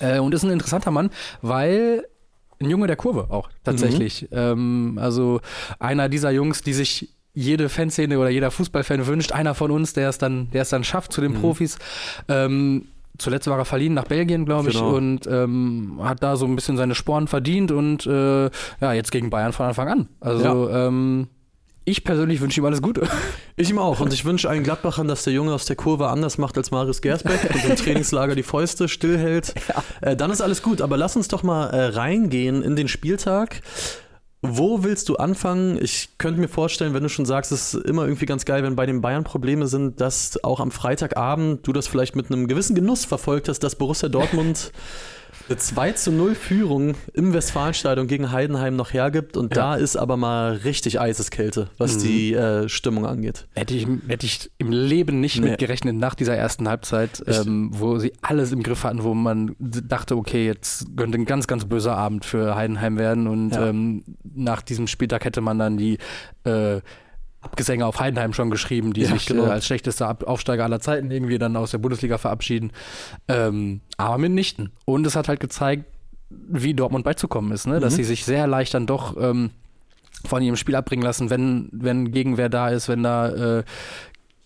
Äh, 0.00 0.18
und 0.18 0.34
ist 0.34 0.42
ein 0.44 0.50
interessanter 0.50 0.90
Mann, 0.90 1.10
weil 1.42 2.06
ein 2.60 2.70
Junge 2.70 2.86
der 2.86 2.96
Kurve 2.96 3.28
auch 3.30 3.48
tatsächlich. 3.64 4.28
Ähm, 4.30 4.98
also 5.00 5.40
einer 5.78 6.08
dieser 6.08 6.30
Jungs, 6.30 6.62
die 6.62 6.72
sich 6.72 7.10
jede 7.36 7.68
Fanszene 7.68 8.18
oder 8.18 8.30
jeder 8.30 8.50
Fußballfan 8.50 9.06
wünscht, 9.06 9.30
einer 9.30 9.54
von 9.54 9.70
uns, 9.70 9.92
der 9.92 10.08
es 10.08 10.16
dann, 10.18 10.50
der 10.52 10.62
es 10.62 10.70
dann 10.70 10.82
schafft 10.84 11.12
zu 11.12 11.20
den 11.20 11.32
Mhm. 11.34 11.40
Profis. 11.40 11.78
Ähm, 12.28 12.86
zuletzt 13.18 13.46
war 13.46 13.58
er 13.58 13.64
verliehen 13.66 13.92
nach 13.94 14.06
Belgien, 14.06 14.46
glaube 14.46 14.70
ich, 14.70 14.76
Genau. 14.76 14.94
und 14.96 15.26
ähm, 15.26 16.00
hat 16.02 16.22
da 16.22 16.36
so 16.36 16.46
ein 16.46 16.56
bisschen 16.56 16.76
seine 16.78 16.94
Sporen 16.94 17.28
verdient 17.28 17.70
und 17.72 18.06
äh, 18.06 18.44
ja, 18.80 18.92
jetzt 18.94 19.12
gegen 19.12 19.28
Bayern 19.30 19.52
von 19.52 19.66
Anfang 19.66 19.88
an. 19.88 20.08
Also 20.20 20.70
ähm, 20.70 21.28
ich 21.84 22.04
persönlich 22.04 22.40
wünsche 22.40 22.58
ihm 22.60 22.64
alles 22.64 22.80
Gute. 22.82 23.06
Ich 23.58 23.70
ihm 23.70 23.78
auch. 23.78 24.00
Und 24.00 24.12
ich 24.12 24.26
wünsche 24.26 24.50
allen 24.50 24.62
Gladbachern, 24.64 25.08
dass 25.08 25.24
der 25.24 25.32
Junge 25.32 25.54
aus 25.54 25.64
der 25.64 25.76
Kurve 25.76 26.08
anders 26.08 26.36
macht 26.36 26.58
als 26.58 26.70
Marius 26.70 27.00
Gersbeck 27.00 27.40
und 27.54 27.64
im 27.70 27.74
Trainingslager 27.82 28.34
die 28.34 28.42
Fäuste 28.42 28.86
stillhält. 28.86 29.54
Äh, 30.02 30.14
dann 30.14 30.30
ist 30.30 30.42
alles 30.42 30.60
gut. 30.62 30.82
Aber 30.82 30.98
lass 30.98 31.16
uns 31.16 31.28
doch 31.28 31.42
mal 31.42 31.68
äh, 31.68 31.86
reingehen 31.86 32.62
in 32.62 32.76
den 32.76 32.86
Spieltag. 32.88 33.62
Wo 34.42 34.84
willst 34.84 35.08
du 35.08 35.16
anfangen? 35.16 35.78
Ich 35.82 36.18
könnte 36.18 36.40
mir 36.40 36.48
vorstellen, 36.48 36.94
wenn 36.94 37.02
du 37.02 37.08
schon 37.08 37.24
sagst, 37.24 37.52
es 37.52 37.74
ist 37.74 37.84
immer 37.84 38.04
irgendwie 38.04 38.26
ganz 38.26 38.44
geil, 38.44 38.62
wenn 38.62 38.76
bei 38.76 38.86
den 38.86 39.00
Bayern 39.00 39.24
Probleme 39.24 39.66
sind, 39.66 40.00
dass 40.00 40.42
auch 40.44 40.60
am 40.60 40.70
Freitagabend 40.70 41.66
du 41.66 41.72
das 41.72 41.88
vielleicht 41.88 42.16
mit 42.16 42.30
einem 42.30 42.46
gewissen 42.46 42.74
Genuss 42.74 43.04
verfolgt 43.04 43.48
hast, 43.48 43.60
dass 43.60 43.76
Borussia 43.76 44.08
Dortmund 44.08 44.72
eine 45.48 45.58
2 45.58 45.92
zu 45.92 46.10
0 46.12 46.34
Führung 46.34 46.94
im 47.14 47.32
Westfalenstadion 47.32 48.06
gegen 48.08 48.32
Heidenheim 48.32 48.74
noch 48.76 48.92
hergibt. 48.92 49.36
Und 49.36 49.54
Ja. 49.54 49.62
da 49.62 49.74
ist 49.76 49.96
aber 49.96 50.16
mal 50.16 50.54
richtig 50.64 51.00
Eiseskälte, 51.00 51.70
was 51.78 51.96
Mhm. 51.96 52.02
die 52.02 52.34
äh, 52.34 52.68
Stimmung 52.68 53.06
angeht. 53.06 53.46
Hätte 53.54 53.74
ich, 53.74 53.86
hätte 54.08 54.26
ich 54.26 54.50
im 54.58 54.70
Leben 54.72 55.20
nicht 55.20 55.40
Nee. 55.40 55.50
mit 55.50 55.58
gerechnet 55.58 55.96
nach 55.96 56.14
dieser 56.14 56.34
ersten 56.36 56.68
Halbzeit, 56.68 57.22
ähm, 57.26 57.70
wo 57.72 57.98
sie 57.98 58.12
alles 58.22 58.50
im 58.52 58.62
Griff 58.62 58.82
hatten, 58.84 59.02
wo 59.04 59.14
man 59.14 59.54
dachte, 59.58 60.16
okay, 60.16 60.46
jetzt 60.46 60.86
könnte 60.96 61.18
ein 61.18 61.24
ganz, 61.26 61.46
ganz 61.46 61.64
böser 61.64 61.96
Abend 61.96 62.24
für 62.24 62.56
Heidenheim 62.56 62.98
werden. 62.98 63.26
Und 63.28 63.50
Ja. 63.50 63.68
ähm, 63.68 64.02
nach 64.34 64.62
diesem 64.62 64.86
Spieltag 64.88 65.24
hätte 65.24 65.40
man 65.40 65.58
dann 65.58 65.76
die 65.76 65.98
äh, 66.44 66.80
Abgesänge 67.46 67.86
auf 67.86 68.00
Heidenheim 68.00 68.32
schon 68.32 68.50
geschrieben, 68.50 68.92
die 68.92 69.02
Ja, 69.02 69.08
sich 69.12 69.26
genau. 69.26 69.46
äh, 69.46 69.50
als 69.50 69.66
schlechtester 69.66 70.16
Aufsteiger 70.26 70.64
aller 70.64 70.80
Zeiten 70.80 71.10
irgendwie 71.10 71.38
dann 71.38 71.56
aus 71.56 71.70
der 71.70 71.78
Bundesliga 71.78 72.18
verabschieden. 72.18 72.72
Ähm, 73.28 73.80
aber 73.96 74.18
mitnichten. 74.18 74.72
Und 74.84 75.06
es 75.06 75.14
hat 75.16 75.28
halt 75.28 75.40
gezeigt, 75.40 75.84
wie 76.28 76.74
Dortmund 76.74 77.04
beizukommen 77.04 77.52
ist, 77.52 77.66
ne? 77.66 77.78
dass 77.78 77.92
Mhm. 77.92 77.96
sie 77.98 78.04
sich 78.04 78.24
sehr 78.24 78.46
leicht 78.46 78.74
dann 78.74 78.86
doch 78.86 79.16
ähm, 79.20 79.50
von 80.24 80.42
ihrem 80.42 80.56
Spiel 80.56 80.74
abbringen 80.74 81.04
lassen, 81.04 81.30
wenn, 81.30 81.68
wenn 81.72 82.10
Gegenwehr 82.10 82.48
da 82.48 82.68
ist, 82.68 82.88
wenn 82.88 83.02
da 83.04 83.58
äh, 83.58 83.64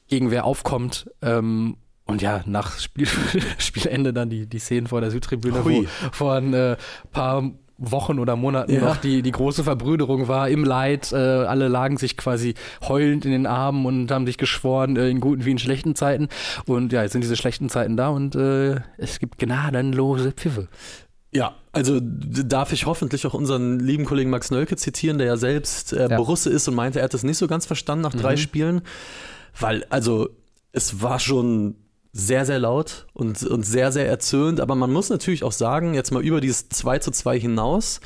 Gegenwehr 0.09 0.45
aufkommt. 0.45 1.11
Ähm, 1.23 1.76
und 2.04 2.21
ja, 2.23 2.42
nach 2.45 2.78
Spiel, 2.78 3.07
Spielende 3.59 4.12
dann 4.12 4.28
die, 4.30 4.47
die 4.47 4.59
Szenen 4.59 4.88
vor 4.88 5.00
der 5.00 5.11
Südtribüne, 5.11 5.64
Hui. 5.64 5.85
wo 5.85 6.11
vor 6.12 6.35
ein 6.35 6.52
äh, 6.52 6.76
paar 7.12 7.50
Wochen 7.80 8.18
oder 8.18 8.37
Monaten 8.37 8.72
Ja. 8.75 8.80
noch 8.82 8.96
die, 8.99 9.22
die 9.22 9.30
große 9.32 9.64
Verbrüderung 9.64 10.28
war 10.28 10.49
im 10.49 10.64
Leid. 10.64 11.12
Äh, 11.12 11.16
alle 11.16 11.68
lagen 11.68 11.96
sich 11.96 12.16
quasi 12.16 12.54
heulend 12.87 13.25
in 13.25 13.32
den 13.32 13.46
Armen 13.46 13.87
und 13.87 14.10
haben 14.10 14.26
sich 14.26 14.37
geschworen, 14.38 14.96
äh, 14.96 15.08
in 15.08 15.18
guten 15.20 15.44
wie 15.46 15.50
in 15.50 15.58
schlechten 15.58 15.94
Zeiten. 15.94 16.28
Und 16.66 16.92
ja, 16.92 17.02
jetzt 17.02 17.12
sind 17.12 17.22
diese 17.22 17.37
schlechten 17.37 17.68
Zeiten 17.70 17.96
da 17.96 18.08
und 18.08 18.34
äh, 18.34 18.76
es 18.99 19.18
gibt 19.18 19.38
gnadenlose 19.38 20.32
Pfiffe. 20.32 20.68
Ja, 21.32 21.54
also 21.72 22.00
darf 22.02 22.72
ich 22.72 22.87
hoffentlich 22.87 23.25
auch 23.26 23.34
unseren 23.34 23.78
lieben 23.78 24.04
Kollegen 24.04 24.30
Max 24.30 24.50
Nölke 24.50 24.76
zitieren, 24.76 25.18
der 25.18 25.28
ja 25.28 25.37
selbst 25.37 25.92
äh, 25.92 26.08
Ja. 26.10 26.16
Borusse 26.16 26.50
ist 26.50 26.66
und 26.68 26.75
meinte, 26.75 26.99
er 26.99 27.04
hat 27.04 27.14
das 27.14 27.22
nicht 27.22 27.38
so 27.38 27.46
ganz 27.46 27.66
verstanden 27.66 28.02
nach 28.02 28.14
drei 28.14 28.32
Mhm. 28.32 28.37
Spielen, 28.38 28.82
weil 29.58 29.84
also 29.90 30.28
es 30.72 31.02
war 31.02 31.18
schon 31.20 31.76
sehr, 32.12 32.45
sehr 32.45 32.59
laut 32.59 33.07
und, 33.12 33.43
und 33.45 33.64
sehr, 33.64 33.93
sehr 33.93 34.09
erzürnt, 34.09 34.61
aber 34.61 34.75
man 34.75 34.93
muss 34.93 35.11
natürlich 35.11 35.45
auch 35.45 35.52
sagen, 35.52 35.95
jetzt 35.95 36.11
mal 36.11 36.25
über 36.25 36.40
dieses 36.40 36.69
2 36.69 36.99
zu 36.99 37.11
2 37.12 37.38
hinaus, 37.38 38.00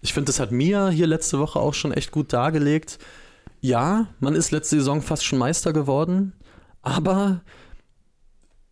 ich 0.00 0.12
finde, 0.12 0.26
das 0.26 0.40
hat 0.40 0.50
Mia 0.52 0.88
hier 0.90 1.06
letzte 1.06 1.38
Woche 1.38 1.58
auch 1.58 1.72
schon 1.72 1.92
echt 1.92 2.10
gut 2.10 2.32
dargelegt. 2.32 2.98
Ja, 3.60 4.08
man 4.20 4.34
ist 4.34 4.50
letzte 4.50 4.76
Saison 4.76 5.00
fast 5.00 5.24
schon 5.24 5.38
Meister 5.38 5.72
geworden, 5.72 6.34
aber 6.82 7.40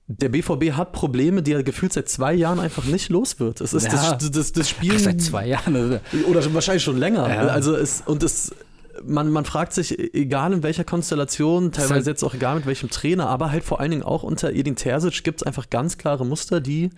der 0.09 0.29
BVB 0.29 0.73
hat 0.73 0.93
Probleme, 0.93 1.43
die 1.43 1.53
er 1.53 1.62
gefühlt 1.62 1.93
seit 1.95 2.09
zwei 2.09 2.35
Jahren 2.35 2.61
einfach 2.61 2.85
nicht 2.85 3.09
los 3.09 3.41
wird. 3.41 3.61
Es 3.62 3.73
ist 3.73 3.85
Ja. 3.85 4.15
das, 4.15 4.31
das, 4.31 4.53
das 4.53 4.69
Spiel. 4.69 4.93
Ach, 4.97 5.01
seit 5.01 5.23
zwei 5.23 5.47
Jahren. 5.47 5.75
Also, 5.75 5.99
Oder 6.29 6.53
wahrscheinlich 6.53 6.83
schon 6.83 6.99
länger. 6.99 7.29
Ja. 7.29 7.47
Also 7.47 7.75
es, 7.75 8.03
und 8.05 8.23
es, 8.23 8.55
man, 9.04 9.30
man 9.30 9.44
fragt 9.44 9.73
sich, 9.73 9.99
egal 10.14 10.52
in 10.52 10.62
welcher 10.62 10.85
Konstellation, 10.85 11.73
teilweise 11.73 11.94
halt- 11.94 12.06
jetzt 12.06 12.23
auch 12.23 12.35
egal 12.35 12.56
mit 12.56 12.66
welchem 12.66 12.90
Trainer, 12.90 13.28
aber 13.28 13.50
halt 13.50 13.64
vor 13.64 13.80
allen 13.80 13.90
Dingen 13.90 14.02
auch 14.02 14.23
unter 14.23 14.52
Edin 14.52 14.76
Terzic 14.76 15.25
gibt 15.25 15.40
es 15.42 15.47
einfach 15.47 15.71
ganz 15.71 15.99
klare 15.99 16.25
Muster, 16.26 16.61
die 16.61 16.90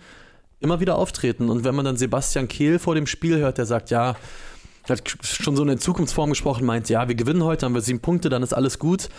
immer 0.59 0.79
wieder 0.79 0.95
auftreten. 0.97 1.49
Und 1.49 1.63
wenn 1.63 1.75
man 1.75 1.85
dann 1.85 1.97
Sebastian 1.97 2.47
Kehl 2.47 2.79
vor 2.79 2.95
dem 2.95 3.07
Spiel 3.07 3.37
hört, 3.37 3.57
der 3.57 3.65
sagt, 3.65 3.89
ja, 3.89 4.15
hat 4.89 5.01
schon 5.23 5.55
so 5.55 5.63
in 5.63 5.67
der 5.67 5.77
Zukunftsform 5.79 6.29
gesprochen, 6.29 6.65
meint, 6.65 6.89
ja, 6.89 7.07
wir 7.07 7.15
gewinnen 7.15 7.43
heute, 7.43 7.65
haben 7.65 7.73
wir 7.73 7.81
sieben 7.81 7.99
Punkte, 8.01 8.29
dann 8.29 8.43
ist 8.43 8.53
alles 8.53 8.77
gut. 8.79 9.09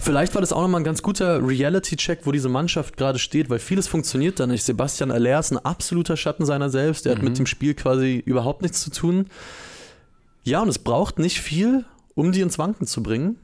Vielleicht 0.00 0.34
war 0.34 0.40
das 0.40 0.52
auch 0.52 0.62
nochmal 0.62 0.80
ein 0.80 0.84
ganz 0.84 1.02
guter 1.02 1.44
Reality-Check, 1.46 2.20
wo 2.24 2.30
diese 2.30 2.48
Mannschaft 2.48 2.96
gerade 2.96 3.18
steht, 3.18 3.50
weil 3.50 3.58
vieles 3.58 3.88
funktioniert 3.88 4.38
da 4.38 4.46
nicht. 4.46 4.62
Sebastian 4.62 5.10
Aller 5.10 5.40
ist 5.40 5.50
ein 5.50 5.58
absoluter 5.58 6.16
Schatten 6.16 6.44
seiner 6.46 6.70
selbst. 6.70 7.04
Der 7.04 7.12
hat 7.12 7.18
Mhm. 7.18 7.28
mit 7.28 7.38
dem 7.38 7.46
Spiel 7.46 7.74
quasi 7.74 8.22
überhaupt 8.24 8.62
nichts 8.62 8.80
zu 8.80 8.90
tun. 8.90 9.26
Ja, 10.48 10.62
und 10.62 10.68
es 10.68 10.78
braucht 10.78 11.18
nicht 11.18 11.40
viel, 11.40 11.84
um 12.14 12.32
die 12.32 12.40
ins 12.40 12.58
Wanken 12.58 12.86
zu 12.86 13.02
bringen. 13.02 13.36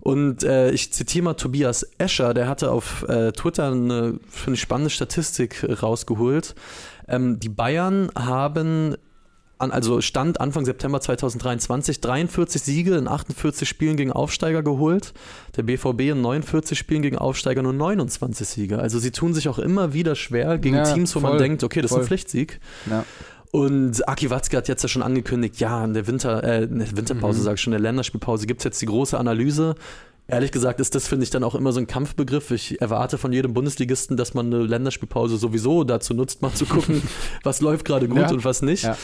Und 0.00 0.44
äh, 0.44 0.70
ich 0.70 0.92
zitiere 0.92 1.24
mal 1.24 1.34
Tobias 1.34 1.86
Escher, 1.98 2.32
der 2.32 2.48
hatte 2.48 2.70
auf 2.70 3.06
äh, 3.08 3.32
Twitter 3.32 3.70
eine, 3.70 4.18
eine 4.46 4.56
spannende 4.56 4.88
Statistik 4.90 5.66
rausgeholt. 5.82 6.54
Ähm, 7.06 7.38
die 7.38 7.50
Bayern 7.50 8.10
haben 8.16 8.96
an, 9.58 9.72
also 9.72 10.00
Stand 10.00 10.40
Anfang 10.40 10.64
September 10.64 11.00
2023 11.00 12.00
43 12.00 12.62
Siege 12.62 12.96
in 12.96 13.08
48 13.08 13.68
Spielen 13.68 13.96
gegen 13.96 14.12
Aufsteiger 14.12 14.62
geholt. 14.62 15.12
Der 15.56 15.64
BVB 15.64 16.00
in 16.12 16.20
49 16.22 16.78
Spielen 16.78 17.02
gegen 17.02 17.18
Aufsteiger 17.18 17.62
nur 17.62 17.72
29 17.72 18.48
Siege. 18.48 18.78
Also 18.78 18.98
sie 18.98 19.10
tun 19.10 19.34
sich 19.34 19.48
auch 19.48 19.58
immer 19.58 19.92
wieder 19.92 20.14
schwer 20.14 20.58
gegen 20.58 20.76
Ja, 20.76 20.84
Teams, 20.84 21.14
wo 21.14 21.20
voll, 21.20 21.30
man 21.30 21.38
denkt, 21.38 21.64
okay, 21.64 21.82
das 21.82 21.90
ist 21.90 21.94
voll. 21.94 22.04
ein 22.04 22.06
Pflichtsieg. 22.06 22.60
Ja. 22.88 23.04
Und 23.50 24.06
Aki 24.08 24.30
Watzke 24.30 24.56
hat 24.58 24.68
jetzt 24.68 24.82
ja 24.82 24.88
schon 24.88 25.02
angekündigt, 25.02 25.58
ja, 25.58 25.82
in 25.84 25.94
der 25.94 26.06
Winter, 26.06 26.44
äh, 26.44 26.64
in 26.64 26.78
der 26.80 26.96
Winterpause, 26.96 27.40
Mhm. 27.40 27.44
sage 27.44 27.54
ich 27.54 27.60
schon, 27.62 27.72
in 27.72 27.82
der 27.82 27.90
Länderspielpause 27.90 28.46
gibt 28.46 28.60
es 28.60 28.64
jetzt 28.64 28.82
die 28.82 28.86
große 28.86 29.16
Analyse. 29.18 29.74
Ehrlich 30.26 30.52
gesagt 30.52 30.78
ist 30.80 30.94
das, 30.94 31.08
finde 31.08 31.24
ich, 31.24 31.30
dann 31.30 31.42
auch 31.42 31.54
immer 31.54 31.72
so 31.72 31.80
ein 31.80 31.86
Kampfbegriff. 31.86 32.50
Ich 32.50 32.78
erwarte 32.82 33.16
von 33.16 33.32
jedem 33.32 33.54
Bundesligisten, 33.54 34.18
dass 34.18 34.34
man 34.34 34.52
eine 34.52 34.62
Länderspielpause 34.62 35.38
sowieso 35.38 35.84
dazu 35.84 36.12
nutzt, 36.12 36.42
mal 36.42 36.52
zu 36.52 36.66
gucken, 36.66 37.00
was 37.42 37.62
läuft 37.62 37.86
gerade 37.86 38.08
gut 38.08 38.18
Ja. 38.18 38.30
und 38.30 38.44
was 38.44 38.60
nicht. 38.60 38.84
Ja. 38.84 38.98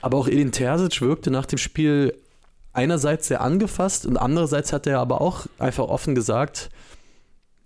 Aber 0.00 0.18
auch 0.18 0.28
Edin 0.28 0.52
Terzic 0.52 1.00
wirkte 1.02 1.32
nach 1.32 1.46
dem 1.46 1.58
Spiel 1.58 2.14
einerseits 2.72 3.26
sehr 3.26 3.40
angefasst 3.40 4.06
und 4.06 4.16
andererseits 4.16 4.72
hat 4.72 4.86
er 4.86 5.00
aber 5.00 5.20
auch 5.20 5.46
einfach 5.58 5.88
offen 5.88 6.14
gesagt, 6.14 6.70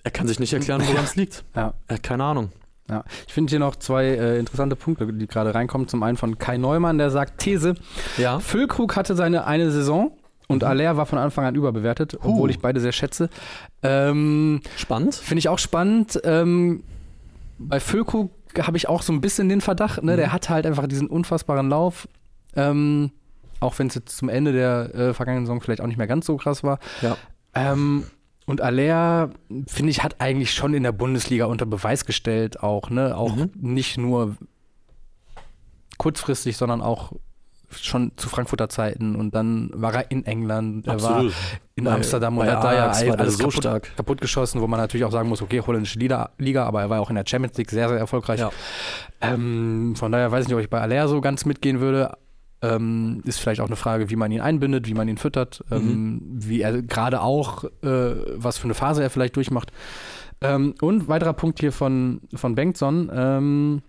er 0.02 0.11
kann 0.11 0.26
sich 0.26 0.40
nicht 0.40 0.54
erklären, 0.54 0.83
woran 0.87 1.04
es 1.04 1.14
liegt. 1.16 1.45
Ja. 1.54 1.75
Er 1.87 1.97
hat 1.97 2.02
keine 2.02 2.25
Ahnung. 2.25 2.50
Ja, 2.91 3.03
ich 3.26 3.33
finde 3.33 3.50
hier 3.50 3.59
noch 3.61 3.76
zwei 3.76 4.05
äh, 4.07 4.38
interessante 4.38 4.76
Punkte, 4.76 5.11
die 5.12 5.26
gerade 5.26 5.55
reinkommen. 5.55 5.88
Zum 5.88 6.03
einen 6.03 6.17
von 6.19 6.38
Kai 6.38 6.59
Neumann, 6.59 6.99
der 6.99 7.11
sagt, 7.11 7.38
These, 7.41 7.75
Ja. 8.19 8.41
Füllkrug 8.41 8.95
hatte 8.97 9.14
seine 9.17 9.47
eine 9.47 9.71
Saison 9.71 10.12
und 10.49 10.62
Mhm. 10.62 10.69
Aller 10.69 10.97
war 10.99 11.07
von 11.07 11.19
Anfang 11.19 11.47
an 11.47 11.55
überbewertet, 11.55 12.19
obwohl 12.21 12.50
ich 12.50 12.59
beide 12.61 12.81
sehr 12.81 12.93
schätze. 12.93 13.31
Ähm, 13.83 14.61
Spannend. 14.76 15.14
finde 15.14 15.38
ich 15.38 15.49
auch 15.49 15.59
spannend. 15.59 16.21
Ähm, 16.25 16.83
bei 17.59 17.81
Füllkrug 17.81 18.31
habe 18.61 18.76
ich 18.76 18.88
auch 18.88 19.00
so 19.03 19.12
ein 19.12 19.21
bisschen 19.23 19.49
den 19.49 19.61
Verdacht, 19.62 20.03
ne? 20.03 20.12
Mhm. 20.12 20.17
der 20.19 20.33
hat 20.33 20.50
halt 20.50 20.67
einfach 20.67 20.87
diesen 20.87 21.09
unfassbaren 21.09 21.69
Lauf. 21.71 22.07
Ähm, 22.55 23.11
auch 23.61 23.79
wenn 23.79 23.87
es 23.87 23.95
jetzt 23.95 24.17
zum 24.19 24.29
Ende 24.29 24.53
der 24.53 24.95
äh, 24.95 25.14
vergangenen 25.14 25.47
Saison 25.47 25.61
vielleicht 25.62 25.81
auch 25.81 25.87
nicht 25.87 25.97
mehr 25.97 26.07
ganz 26.07 26.26
so 26.26 26.37
krass 26.37 26.62
war. 26.62 26.79
Ja. 27.00 27.17
Ähm, 27.55 28.05
und 28.47 28.61
Aller, 28.61 29.31
finde 29.67 29.91
ich, 29.91 30.03
hat 30.03 30.21
eigentlich 30.21 30.53
schon 30.53 30.75
in 30.75 30.83
der 30.83 30.93
Bundesliga 30.93 31.47
unter 31.47 31.67
Beweis 31.67 32.05
gestellt, 32.05 32.63
auch, 32.63 32.91
ne? 32.91 33.17
Auch 33.17 33.37
Mhm. 33.37 33.51
nicht 33.55 33.97
nur 33.99 34.37
kurzfristig, 35.99 36.57
sondern 36.57 36.81
auch 36.83 37.13
schon 37.71 38.13
zu 38.17 38.29
Frankfurter 38.29 38.69
Zeiten 38.69 39.17
und 39.17 39.35
dann 39.35 39.71
war 39.75 39.95
er 39.95 40.11
in 40.13 40.25
England, 40.27 40.87
er 40.87 41.03
war 41.03 41.25
in 41.75 41.85
Bei- 41.85 41.95
Amsterdam 41.95 42.39
und 42.39 42.47
hat 42.47 42.63
da 42.63 42.73
ja 42.73 42.91
alles 42.91 43.37
so 43.37 43.45
kaputt, 43.45 43.55
stark. 43.55 43.97
kaputt 43.97 44.21
geschossen, 44.21 44.61
wo 44.61 44.69
man 44.69 44.79
natürlich 44.79 45.05
auch 45.05 45.11
sagen 45.11 45.29
muss, 45.29 45.43
okay, 45.43 45.61
holländische 45.61 45.99
Liga, 45.99 46.31
Liga, 46.39 46.67
aber 46.67 46.83
er 46.83 46.91
war 46.91 47.01
auch 47.01 47.09
in 47.11 47.17
der 47.17 47.25
Champions 47.27 47.57
League 47.57 47.71
sehr, 47.71 47.89
sehr 47.89 47.99
erfolgreich. 47.99 48.39
Ja. 48.39 48.51
Ähm, 49.21 49.95
von 49.97 50.13
daher 50.13 50.31
weiß 50.31 50.43
ich 50.43 50.49
nicht, 50.49 50.55
ob 50.57 50.63
ich 50.63 50.71
bei 50.71 50.81
Aller 50.81 51.09
so 51.09 51.21
ganz 51.21 51.47
mitgehen 51.47 51.81
würde. 51.81 52.17
Ähm, 52.64 53.21
ist 53.25 53.40
vielleicht 53.40 53.61
auch 53.61 53.66
eine 53.66 53.76
Frage, 53.76 54.09
wie 54.11 54.16
man 54.16 54.30
ihn 54.33 54.40
einbindet, 54.40 54.87
wie 54.87 54.94
man 54.94 55.09
ihn 55.09 55.18
füttert, 55.18 55.62
ähm, 55.71 56.23
wie 56.33 56.61
er 56.62 56.80
gerade 56.83 57.21
auch, 57.21 57.64
äh, 57.83 58.14
was 58.37 58.56
für 58.59 58.64
eine 58.64 58.75
Phase 58.75 59.02
er 59.02 59.11
vielleicht 59.11 59.37
durchmacht. 59.37 59.71
Ähm, 60.40 60.75
und 60.80 61.09
weiterer 61.09 61.33
Punkt 61.35 61.61
hier 61.61 61.73
von, 61.73 62.21
von 62.35 62.54
Bengtson. 62.54 63.11
Ähm, 63.14 63.83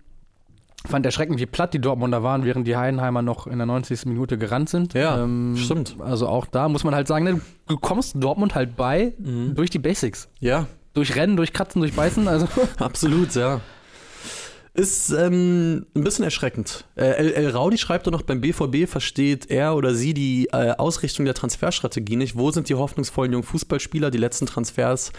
fand 0.86 1.04
erschreckend, 1.04 1.40
wie 1.40 1.46
platt 1.46 1.74
die 1.74 1.80
Dortmunder 1.80 2.22
waren, 2.22 2.44
während 2.44 2.66
die 2.66 2.76
Heidenheimer 2.76 3.22
noch 3.22 3.46
in 3.46 3.58
der 3.58 3.66
90. 3.66 4.06
Minute 4.06 4.38
gerannt 4.38 4.68
sind. 4.68 4.94
Ja, 4.94 5.22
ähm, 5.22 5.56
stimmt. 5.56 5.96
Also 6.00 6.28
auch 6.28 6.46
da 6.46 6.68
muss 6.68 6.84
man 6.84 6.94
halt 6.94 7.08
sagen, 7.08 7.24
ne, 7.24 7.40
du 7.68 7.76
kommst 7.76 8.14
Dortmund 8.22 8.54
halt 8.54 8.76
bei 8.76 9.14
Mhm. 9.18 9.54
durch 9.54 9.70
die 9.70 9.78
Basics. 9.80 10.28
Ja, 10.40 10.66
Durch 10.94 11.14
Rennen, 11.16 11.36
durch 11.36 11.52
Kratzen, 11.52 11.80
durch 11.80 11.92
Beißen. 11.94 12.26
Also 12.28 12.46
absolut, 12.78 13.34
ja. 13.34 13.60
Ist 14.76 15.10
ähm, 15.10 15.86
ein 15.94 16.04
bisschen 16.04 16.24
erschreckend. 16.24 16.84
Äh, 16.96 17.04
El, 17.06 17.32
El 17.32 17.50
Raudi 17.50 17.78
schreibt 17.78 18.06
doch 18.06 18.10
noch, 18.12 18.22
beim 18.22 18.40
BVB 18.42 18.86
versteht 18.88 19.50
er 19.50 19.74
oder 19.74 19.94
sie 19.94 20.12
die 20.12 20.48
äh, 20.52 20.72
Ausrichtung 20.76 21.24
der 21.24 21.34
Transferstrategie 21.34 22.16
nicht. 22.16 22.36
Wo 22.36 22.50
sind 22.50 22.68
die 22.68 22.74
hoffnungsvollen 22.74 23.32
jungen 23.32 23.44
Fußballspieler? 23.44 24.10
Die 24.10 24.18
letzten 24.18 24.44
Transfers 24.46 25.12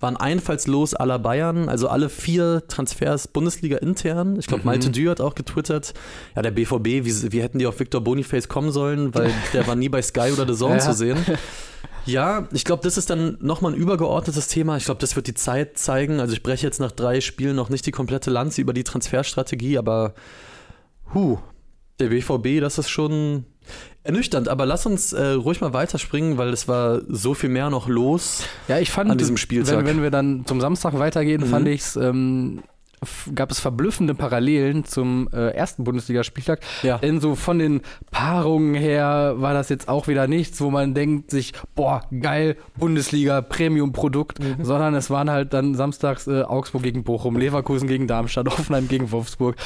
waren 0.00 0.16
einfallslos 0.16 0.94
aller 0.94 1.18
Bayern, 1.18 1.68
also 1.68 1.88
alle 1.88 2.08
vier 2.08 2.62
Transfers 2.68 3.26
Bundesliga 3.28 3.78
intern. 3.78 4.38
Ich 4.38 4.46
glaube, 4.46 4.62
Mhm. 4.62 4.66
Malte 4.66 4.90
Dü 4.90 5.08
hat 5.08 5.20
auch 5.20 5.34
getwittert, 5.34 5.94
ja, 6.36 6.42
der 6.42 6.50
BVB, 6.52 7.04
wie, 7.04 7.32
wie 7.32 7.42
hätten 7.42 7.58
die 7.58 7.66
auf 7.66 7.80
Victor 7.80 8.00
Boniface 8.02 8.46
kommen 8.48 8.70
sollen, 8.70 9.12
weil 9.14 9.30
der 9.54 9.66
war 9.66 9.74
nie 9.74 9.88
bei 9.88 10.02
Sky 10.02 10.30
oder 10.32 10.46
The 10.46 10.54
Zone 10.54 10.74
Ja. 10.74 10.80
zu 10.80 10.92
sehen. 10.92 11.16
Ja, 12.08 12.48
ich 12.52 12.64
glaube, 12.64 12.82
das 12.82 12.96
ist 12.96 13.10
dann 13.10 13.36
nochmal 13.40 13.72
ein 13.72 13.78
übergeordnetes 13.78 14.48
Thema. 14.48 14.76
Ich 14.76 14.84
glaube, 14.86 15.00
das 15.00 15.14
wird 15.16 15.26
die 15.26 15.34
Zeit 15.34 15.78
zeigen. 15.78 16.20
Also 16.20 16.32
ich 16.32 16.42
breche 16.42 16.66
jetzt 16.66 16.80
nach 16.80 16.92
drei 16.92 17.20
Spielen 17.20 17.54
noch 17.56 17.68
nicht 17.68 17.86
die 17.86 17.90
komplette 17.92 18.30
Lanze 18.30 18.60
über 18.60 18.72
die 18.72 18.84
Transferstrategie, 18.84 19.78
aber 19.78 20.14
hu, 21.14 21.38
der 22.00 22.08
BVB, 22.08 22.60
das 22.60 22.78
ist 22.78 22.88
schon 22.88 23.44
ernüchternd. 24.02 24.48
Aber 24.48 24.64
lass 24.66 24.86
uns 24.86 25.12
äh, 25.12 25.22
ruhig 25.32 25.60
mal 25.60 25.72
weiterspringen, 25.72 26.38
weil 26.38 26.48
es 26.50 26.66
war 26.68 27.02
so 27.08 27.34
viel 27.34 27.50
mehr 27.50 27.68
noch 27.70 27.88
los. 27.88 28.44
Ja, 28.68 28.78
ich 28.78 28.90
fand, 28.90 29.10
An 29.10 29.18
diesem 29.18 29.36
Spieltag. 29.36 29.78
Wenn, 29.78 29.86
wenn 29.86 30.02
wir 30.02 30.10
dann 30.10 30.46
zum 30.46 30.60
Samstag 30.60 30.98
weitergehen, 30.98 31.42
Mhm. 31.42 31.46
fand 31.46 31.68
ich 31.68 31.80
es, 31.82 31.96
ähm, 31.96 32.62
gab 33.34 33.50
es 33.50 33.60
verblüffende 33.60 34.14
Parallelen 34.14 34.84
zum 34.84 35.28
äh, 35.32 35.50
ersten 35.50 35.84
Bundesligaspieltag. 35.84 36.60
Ja. 36.82 36.98
Denn 36.98 37.20
so 37.20 37.34
von 37.34 37.58
den 37.58 37.82
Paarungen 38.10 38.74
her 38.74 39.34
war 39.36 39.54
das 39.54 39.68
jetzt 39.68 39.88
auch 39.88 40.08
wieder 40.08 40.26
nichts, 40.26 40.60
wo 40.60 40.70
man 40.70 40.94
denkt 40.94 41.30
sich, 41.30 41.52
boah, 41.74 42.02
geil, 42.20 42.56
Bundesliga, 42.76 43.40
Premium-Produkt, 43.42 44.38
Mhm. 44.40 44.64
sondern 44.64 44.94
es 44.94 45.10
waren 45.10 45.30
halt 45.30 45.52
dann 45.52 45.74
samstags 45.74 46.26
äh, 46.26 46.42
Augsburg 46.42 46.82
gegen 46.82 47.04
Bochum, 47.04 47.36
Leverkusen 47.36 47.88
gegen 47.88 48.06
Darmstadt, 48.06 48.46
Hoffenheim 48.58 48.88
gegen 48.88 49.10
Wolfsburg, 49.12 49.56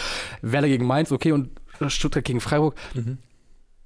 Werder 0.42 0.68
gegen 0.68 0.86
Mainz, 0.86 1.12
okay, 1.12 1.32
und 1.32 1.50
Stuttgart 1.88 2.24
gegen 2.24 2.40
Freiburg. 2.40 2.74
Mhm. 2.94 3.18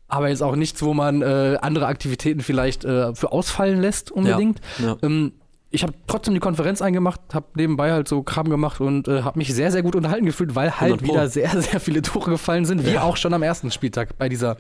Aber 0.09 0.29
jetzt 0.29 0.43
auch 0.43 0.55
nichts, 0.55 0.83
wo 0.83 0.95
man 0.95 1.23
äh, 1.23 1.59
andere 1.61 1.87
Aktivitäten 1.87 2.41
vielleicht 2.41 2.85
äh, 2.85 3.15
für 3.15 3.33
ausfallen 3.33 3.81
lässt 3.81 4.11
unbedingt. 4.13 4.61
Ja. 4.79 4.97
Ähm, 5.03 5.33
ich 5.71 5.83
habe 5.83 5.93
trotzdem 6.07 6.33
die 6.35 6.41
Konferenz 6.41 6.81
eingemacht, 6.81 7.21
habe 7.33 7.47
nebenbei 7.57 7.93
halt 7.93 8.09
so 8.09 8.23
Kram 8.23 8.49
gemacht 8.49 8.81
und 8.81 9.09
äh, 9.09 9.23
habe 9.23 9.39
mich 9.39 9.53
sehr, 9.53 9.71
sehr 9.73 9.83
gut 9.83 9.97
unterhalten 9.97 10.25
gefühlt, 10.25 10.55
weil 10.55 10.71
halt 10.81 10.93
100 10.93 11.05
Pro. 11.07 11.13
wieder 11.15 11.29
sehr, 11.29 11.61
sehr 11.61 11.81
viele 11.81 12.03
Tore 12.03 12.31
gefallen 12.31 12.65
sind, 12.65 12.87
wie 12.87 12.93
Ja. 12.93 13.03
auch 13.03 13.17
schon 13.17 13.35
am 13.35 13.43
ersten 13.43 13.71
Spieltag 13.71 14.17
bei 14.17 14.29
dieser 14.29 14.59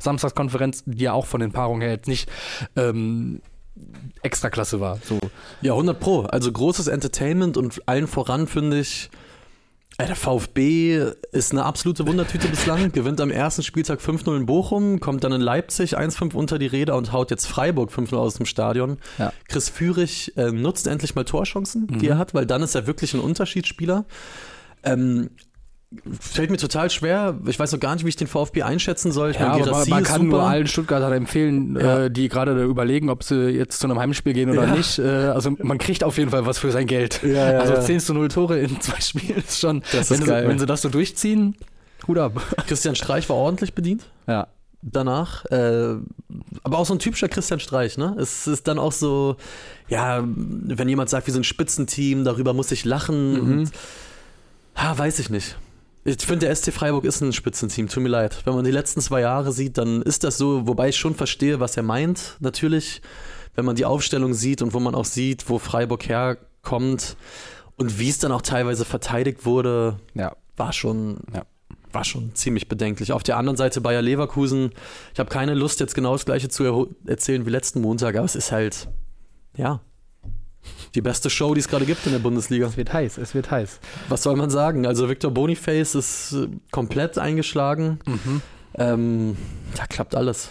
Samstagskonferenz, 0.00 0.82
die 0.86 1.04
ja 1.04 1.12
auch 1.12 1.26
von 1.26 1.40
den 1.40 1.52
Paarungen 1.52 1.82
her 1.82 1.90
jetzt 1.92 2.08
nicht 2.08 2.28
ähm, 2.76 3.40
Extraklasse 4.22 4.80
war. 4.80 4.98
So. 5.04 5.18
Ja, 5.62 5.72
100 5.72 5.98
Pro. 6.00 6.22
Also 6.22 6.50
großes 6.50 6.88
Entertainment 6.88 7.56
und 7.56 7.80
allen 7.86 8.06
voran 8.08 8.46
finde 8.48 8.80
ich, 8.80 9.10
der 10.06 10.14
VfB 10.14 11.10
ist 11.32 11.50
eine 11.50 11.64
absolute 11.64 12.06
Wundertüte 12.06 12.46
bislang. 12.46 12.92
Gewinnt 12.92 13.20
am 13.20 13.32
ersten 13.32 13.64
Spieltag 13.64 13.98
5-0 13.98 14.36
in 14.36 14.46
Bochum, 14.46 15.00
kommt 15.00 15.24
dann 15.24 15.32
in 15.32 15.40
Leipzig 15.40 15.98
1-5 15.98 16.34
unter 16.34 16.60
die 16.60 16.68
Räder 16.68 16.96
und 16.96 17.12
haut 17.12 17.32
jetzt 17.32 17.46
Freiburg 17.46 17.90
5-0 17.90 18.16
aus 18.16 18.34
dem 18.34 18.46
Stadion. 18.46 18.98
Ja. 19.18 19.32
Chris 19.48 19.68
Führig 19.68 20.36
äh, 20.36 20.52
nutzt 20.52 20.86
endlich 20.86 21.16
mal 21.16 21.24
Torchancen, 21.24 21.88
die 21.98 22.06
er 22.06 22.16
hat, 22.16 22.32
weil 22.32 22.46
dann 22.46 22.62
ist 22.62 22.76
er 22.76 22.86
wirklich 22.86 23.12
ein 23.14 23.20
Unterschiedsspieler. 23.20 24.04
Ähm, 24.84 25.30
fällt 26.20 26.50
mir 26.50 26.58
total 26.58 26.90
schwer. 26.90 27.38
Ich 27.46 27.58
weiß 27.58 27.72
noch 27.72 27.80
gar 27.80 27.94
nicht, 27.94 28.04
wie 28.04 28.10
ich 28.10 28.16
den 28.16 28.26
VfB 28.26 28.62
einschätzen 28.62 29.10
soll. 29.10 29.30
Ich 29.30 29.38
Ja, 29.38 29.48
meine, 29.56 29.68
aber 29.68 29.86
man, 29.86 30.02
kann 30.02 30.22
super. 30.22 30.36
nur 30.36 30.42
allen 30.42 30.66
Stuttgartern 30.66 31.12
empfehlen, 31.12 31.76
Ja. 31.80 32.04
äh, 32.04 32.10
die 32.10 32.28
gerade 32.28 32.62
überlegen, 32.64 33.08
ob 33.08 33.22
sie 33.22 33.48
jetzt 33.48 33.80
zu 33.80 33.86
einem 33.86 33.98
Heimspiel 33.98 34.34
gehen 34.34 34.50
oder 34.50 34.64
Ja. 34.66 34.74
nicht. 34.74 34.98
Äh, 34.98 35.02
also 35.08 35.50
man 35.62 35.78
kriegt 35.78 36.04
auf 36.04 36.18
jeden 36.18 36.30
Fall 36.30 36.44
was 36.44 36.58
für 36.58 36.70
sein 36.72 36.86
Geld. 36.86 37.22
Ja, 37.22 37.58
also 37.58 37.72
ja. 37.74 37.80
10 37.80 38.00
zu 38.00 38.12
0 38.14 38.28
Tore 38.28 38.58
in 38.58 38.80
zwei 38.80 39.00
Spielen 39.00 39.38
ist 39.38 39.58
schon, 39.60 39.80
Das 39.92 40.10
wenn, 40.10 40.18
ist 40.18 40.24
sie, 40.24 40.30
geil. 40.30 40.46
wenn 40.48 40.58
sie 40.58 40.66
das 40.66 40.82
so 40.82 40.88
durchziehen, 40.90 41.56
Hut 42.06 42.18
ab. 42.18 42.40
Christian 42.66 42.94
Streich 42.94 43.28
war 43.28 43.36
ordentlich 43.36 43.74
bedient. 43.74 44.04
Ja. 44.26 44.48
danach. 44.82 45.44
Äh, 45.46 45.96
aber 46.62 46.78
auch 46.78 46.86
so 46.86 46.94
ein 46.94 46.98
typischer 47.00 47.28
Christian 47.28 47.58
Streich, 47.60 47.98
ne? 47.98 48.14
Es 48.20 48.46
ist 48.46 48.68
dann 48.68 48.78
auch 48.78 48.92
so, 48.92 49.36
ja, 49.88 50.22
wenn 50.24 50.88
jemand 50.88 51.08
sagt, 51.10 51.26
wir 51.26 51.32
sind 51.32 51.40
ein 51.40 51.44
Spitzenteam, 51.44 52.24
darüber 52.24 52.52
muss 52.52 52.70
ich 52.70 52.84
lachen. 52.84 53.32
Mhm. 53.32 53.58
Und, 53.60 53.70
ha, 54.76 54.96
weiß 54.96 55.18
ich 55.18 55.30
nicht. 55.30 55.56
Ich 56.04 56.16
finde, 56.24 56.46
der 56.46 56.54
SC 56.54 56.72
Freiburg 56.72 57.04
ist 57.04 57.20
ein 57.20 57.32
Spitzenteam, 57.32 57.88
tut 57.88 58.02
mir 58.02 58.08
leid. 58.08 58.40
Wenn 58.44 58.54
man 58.54 58.64
die 58.64 58.70
letzten 58.70 59.00
zwei 59.00 59.20
Jahre 59.20 59.52
sieht, 59.52 59.76
dann 59.78 60.00
ist 60.02 60.24
das 60.24 60.38
so, 60.38 60.66
wobei 60.66 60.88
ich 60.88 60.96
schon 60.96 61.14
verstehe, 61.14 61.60
was 61.60 61.76
er 61.76 61.82
meint, 61.82 62.36
natürlich. 62.40 63.02
Wenn 63.54 63.64
man 63.64 63.76
die 63.76 63.84
Aufstellung 63.84 64.34
sieht 64.34 64.62
und 64.62 64.72
wo 64.72 64.80
man 64.80 64.94
auch 64.94 65.04
sieht, 65.04 65.48
wo 65.50 65.58
Freiburg 65.58 66.08
herkommt 66.08 67.16
und 67.76 67.98
wie 67.98 68.08
es 68.08 68.18
dann 68.18 68.32
auch 68.32 68.42
teilweise 68.42 68.84
verteidigt 68.84 69.44
wurde, 69.44 69.98
Ja. 70.14 70.34
war 70.56 70.72
schon, 70.72 71.18
Ja. 71.34 71.44
war 71.92 72.04
schon 72.04 72.34
ziemlich 72.34 72.68
bedenklich. 72.68 73.12
Auf 73.12 73.22
der 73.24 73.36
anderen 73.36 73.56
Seite 73.56 73.80
Bayer 73.80 74.00
Leverkusen, 74.02 74.70
ich 75.12 75.18
habe 75.20 75.28
keine 75.28 75.54
Lust, 75.54 75.80
jetzt 75.80 75.94
genau 75.94 76.12
das 76.12 76.24
gleiche 76.24 76.48
zu 76.48 76.88
erzählen 77.06 77.44
wie 77.46 77.50
letzten 77.50 77.80
Montag, 77.80 78.14
aber 78.16 78.24
es 78.24 78.36
ist 78.36 78.52
halt, 78.52 78.88
ja, 79.56 79.80
die 80.94 81.00
beste 81.02 81.30
Show, 81.30 81.54
die 81.54 81.60
es 81.60 81.68
gerade 81.68 81.84
gibt 81.86 82.04
in 82.06 82.12
der 82.12 82.18
Bundesliga. 82.18 82.66
Es 82.66 82.76
wird 82.76 82.92
heiß, 82.92 83.18
es 83.18 83.34
wird 83.34 83.50
heiß. 83.50 83.80
Was 84.08 84.22
soll 84.22 84.36
man 84.36 84.50
sagen? 84.50 84.86
Also 84.86 85.08
Victor 85.08 85.30
Boniface 85.30 85.94
ist 85.94 86.32
äh, 86.32 86.48
komplett 86.70 87.18
eingeschlagen. 87.18 87.98
Mhm. 88.06 88.42
Ähm, 88.74 89.36
da 89.76 89.86
klappt 89.86 90.14
alles. 90.14 90.50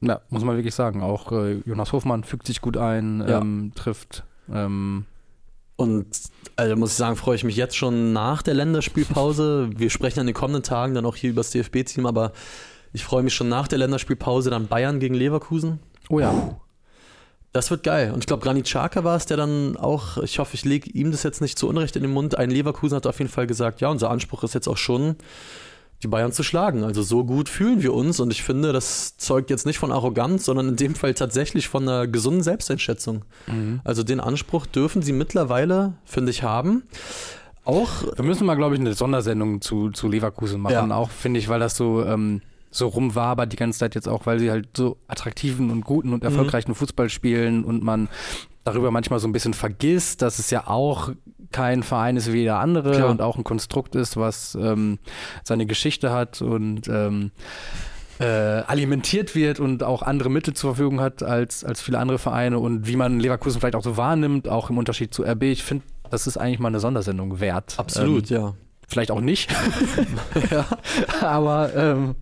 Ja, 0.00 0.20
muss 0.30 0.42
man 0.44 0.56
wirklich 0.56 0.74
sagen. 0.74 1.02
Auch 1.02 1.30
äh, 1.32 1.60
Jonas 1.64 1.92
Hofmann 1.92 2.24
fügt 2.24 2.46
sich 2.46 2.60
gut 2.60 2.76
ein, 2.76 3.24
Ja. 3.26 3.38
ähm, 3.40 3.72
trifft. 3.74 4.24
Ähm, 4.52 5.04
Und 5.76 6.06
also 6.56 6.76
muss 6.76 6.90
ich 6.90 6.96
sagen, 6.96 7.16
freue 7.16 7.36
ich 7.36 7.44
mich 7.44 7.56
jetzt 7.56 7.76
schon 7.76 8.12
nach 8.12 8.42
der 8.42 8.54
Länderspielpause. 8.54 9.70
Wir 9.76 9.90
sprechen 9.90 10.20
an 10.20 10.26
den 10.26 10.34
kommenden 10.34 10.62
Tagen 10.64 10.94
dann 10.94 11.06
auch 11.06 11.16
hier 11.16 11.30
über 11.30 11.40
das 11.40 11.50
DFB-Team, 11.50 12.04
aber 12.06 12.32
ich 12.92 13.04
freue 13.04 13.22
mich 13.22 13.34
schon 13.34 13.48
nach 13.48 13.68
der 13.68 13.78
Länderspielpause 13.78 14.50
dann 14.50 14.66
Bayern 14.66 14.98
gegen 15.00 15.14
Leverkusen. 15.14 15.78
oh 16.10 16.20
ja. 16.20 16.56
Das 17.52 17.70
wird 17.70 17.82
geil. 17.82 18.12
Und 18.12 18.20
ich 18.20 18.26
glaube, 18.26 18.42
Granit 18.42 18.64
Xhaka 18.64 19.04
war 19.04 19.16
es, 19.16 19.26
der 19.26 19.36
dann 19.36 19.76
auch, 19.76 20.16
ich 20.18 20.38
hoffe, 20.38 20.54
ich 20.54 20.64
lege 20.64 20.90
ihm 20.90 21.10
das 21.10 21.22
jetzt 21.22 21.42
nicht 21.42 21.58
zu 21.58 21.68
Unrecht 21.68 21.96
in 21.96 22.02
den 22.02 22.12
Mund. 22.12 22.38
Ein 22.38 22.50
Leverkusen 22.50 22.96
hat 22.96 23.06
auf 23.06 23.18
jeden 23.18 23.30
Fall 23.30 23.46
gesagt, 23.46 23.82
ja, 23.82 23.88
unser 23.88 24.10
Anspruch 24.10 24.42
ist 24.42 24.54
jetzt 24.54 24.68
auch 24.68 24.78
schon, 24.78 25.16
die 26.02 26.08
Bayern 26.08 26.32
zu 26.32 26.42
schlagen. 26.42 26.82
Also 26.82 27.02
so 27.02 27.24
gut 27.24 27.48
fühlen 27.48 27.82
wir 27.82 27.92
uns. 27.92 28.20
Und 28.20 28.32
ich 28.32 28.42
finde, 28.42 28.72
das 28.72 29.18
zeugt 29.18 29.50
jetzt 29.50 29.66
nicht 29.66 29.78
von 29.78 29.92
Arroganz, 29.92 30.46
sondern 30.46 30.68
in 30.68 30.76
dem 30.76 30.94
Fall 30.94 31.14
tatsächlich 31.14 31.68
von 31.68 31.82
einer 31.82 32.06
gesunden 32.06 32.42
Selbsteinschätzung. 32.42 33.24
Mhm. 33.46 33.80
Also 33.84 34.02
den 34.02 34.20
Anspruch 34.20 34.66
dürfen 34.66 35.02
sie 35.02 35.12
mittlerweile, 35.12 35.92
finde 36.04 36.30
ich, 36.30 36.42
haben. 36.42 36.84
Auch 37.64 38.02
Wir 38.16 38.24
müssen 38.24 38.46
mal, 38.46 38.56
glaube 38.56 38.74
ich, 38.74 38.80
eine 38.80 38.94
Sondersendung 38.94 39.60
zu, 39.60 39.90
zu 39.90 40.08
Leverkusen 40.08 40.60
machen. 40.60 40.90
Ja. 40.90 40.96
Auch, 40.96 41.10
finde 41.10 41.38
ich, 41.38 41.48
weil 41.48 41.60
das 41.60 41.76
so, 41.76 42.04
ähm, 42.04 42.40
so 42.72 42.88
rumwabert 42.88 43.52
die 43.52 43.56
ganze 43.56 43.78
Zeit 43.78 43.94
jetzt 43.94 44.08
auch, 44.08 44.26
weil 44.26 44.40
sie 44.40 44.50
halt 44.50 44.76
so 44.76 44.96
attraktiven 45.06 45.70
und 45.70 45.82
guten 45.84 46.12
und 46.12 46.24
erfolgreichen 46.24 46.74
Fußball 46.74 47.08
spielen 47.08 47.64
und 47.64 47.84
man 47.84 48.08
darüber 48.64 48.90
manchmal 48.90 49.20
so 49.20 49.28
ein 49.28 49.32
bisschen 49.32 49.54
vergisst, 49.54 50.22
dass 50.22 50.38
es 50.38 50.50
ja 50.50 50.66
auch 50.66 51.10
kein 51.52 51.82
Verein 51.82 52.16
ist 52.16 52.32
wie 52.32 52.38
jeder 52.38 52.58
andere 52.58 52.92
Klar. 52.92 53.10
und 53.10 53.20
auch 53.20 53.36
ein 53.36 53.44
Konstrukt 53.44 53.94
ist, 53.94 54.16
was 54.16 54.54
ähm, 54.54 54.98
seine 55.44 55.66
Geschichte 55.66 56.10
hat 56.10 56.40
und 56.40 56.88
ähm, 56.88 57.30
äh, 58.18 58.24
alimentiert 58.24 59.34
wird 59.34 59.60
und 59.60 59.82
auch 59.82 60.02
andere 60.02 60.30
Mittel 60.30 60.54
zur 60.54 60.74
Verfügung 60.74 61.00
hat 61.00 61.22
als, 61.22 61.64
als 61.64 61.82
viele 61.82 61.98
andere 61.98 62.18
Vereine 62.18 62.58
und 62.58 62.86
wie 62.86 62.96
man 62.96 63.20
Leverkusen 63.20 63.60
vielleicht 63.60 63.76
auch 63.76 63.84
so 63.84 63.96
wahrnimmt, 63.96 64.48
auch 64.48 64.70
im 64.70 64.78
Unterschied 64.78 65.12
zu 65.12 65.24
RB. 65.24 65.42
Ich 65.44 65.62
finde, 65.62 65.84
das 66.10 66.26
ist 66.26 66.36
eigentlich 66.36 66.58
mal 66.58 66.68
eine 66.68 66.80
Sondersendung 66.80 67.40
wert. 67.40 67.74
absolut, 67.78 68.30
Ähm, 68.30 68.36
ja. 68.36 68.54
Vielleicht 68.92 69.10
auch 69.10 69.20
nicht. 69.22 69.50
ja. 70.50 70.66
Aber 71.22 71.74
ähm, 71.74 72.14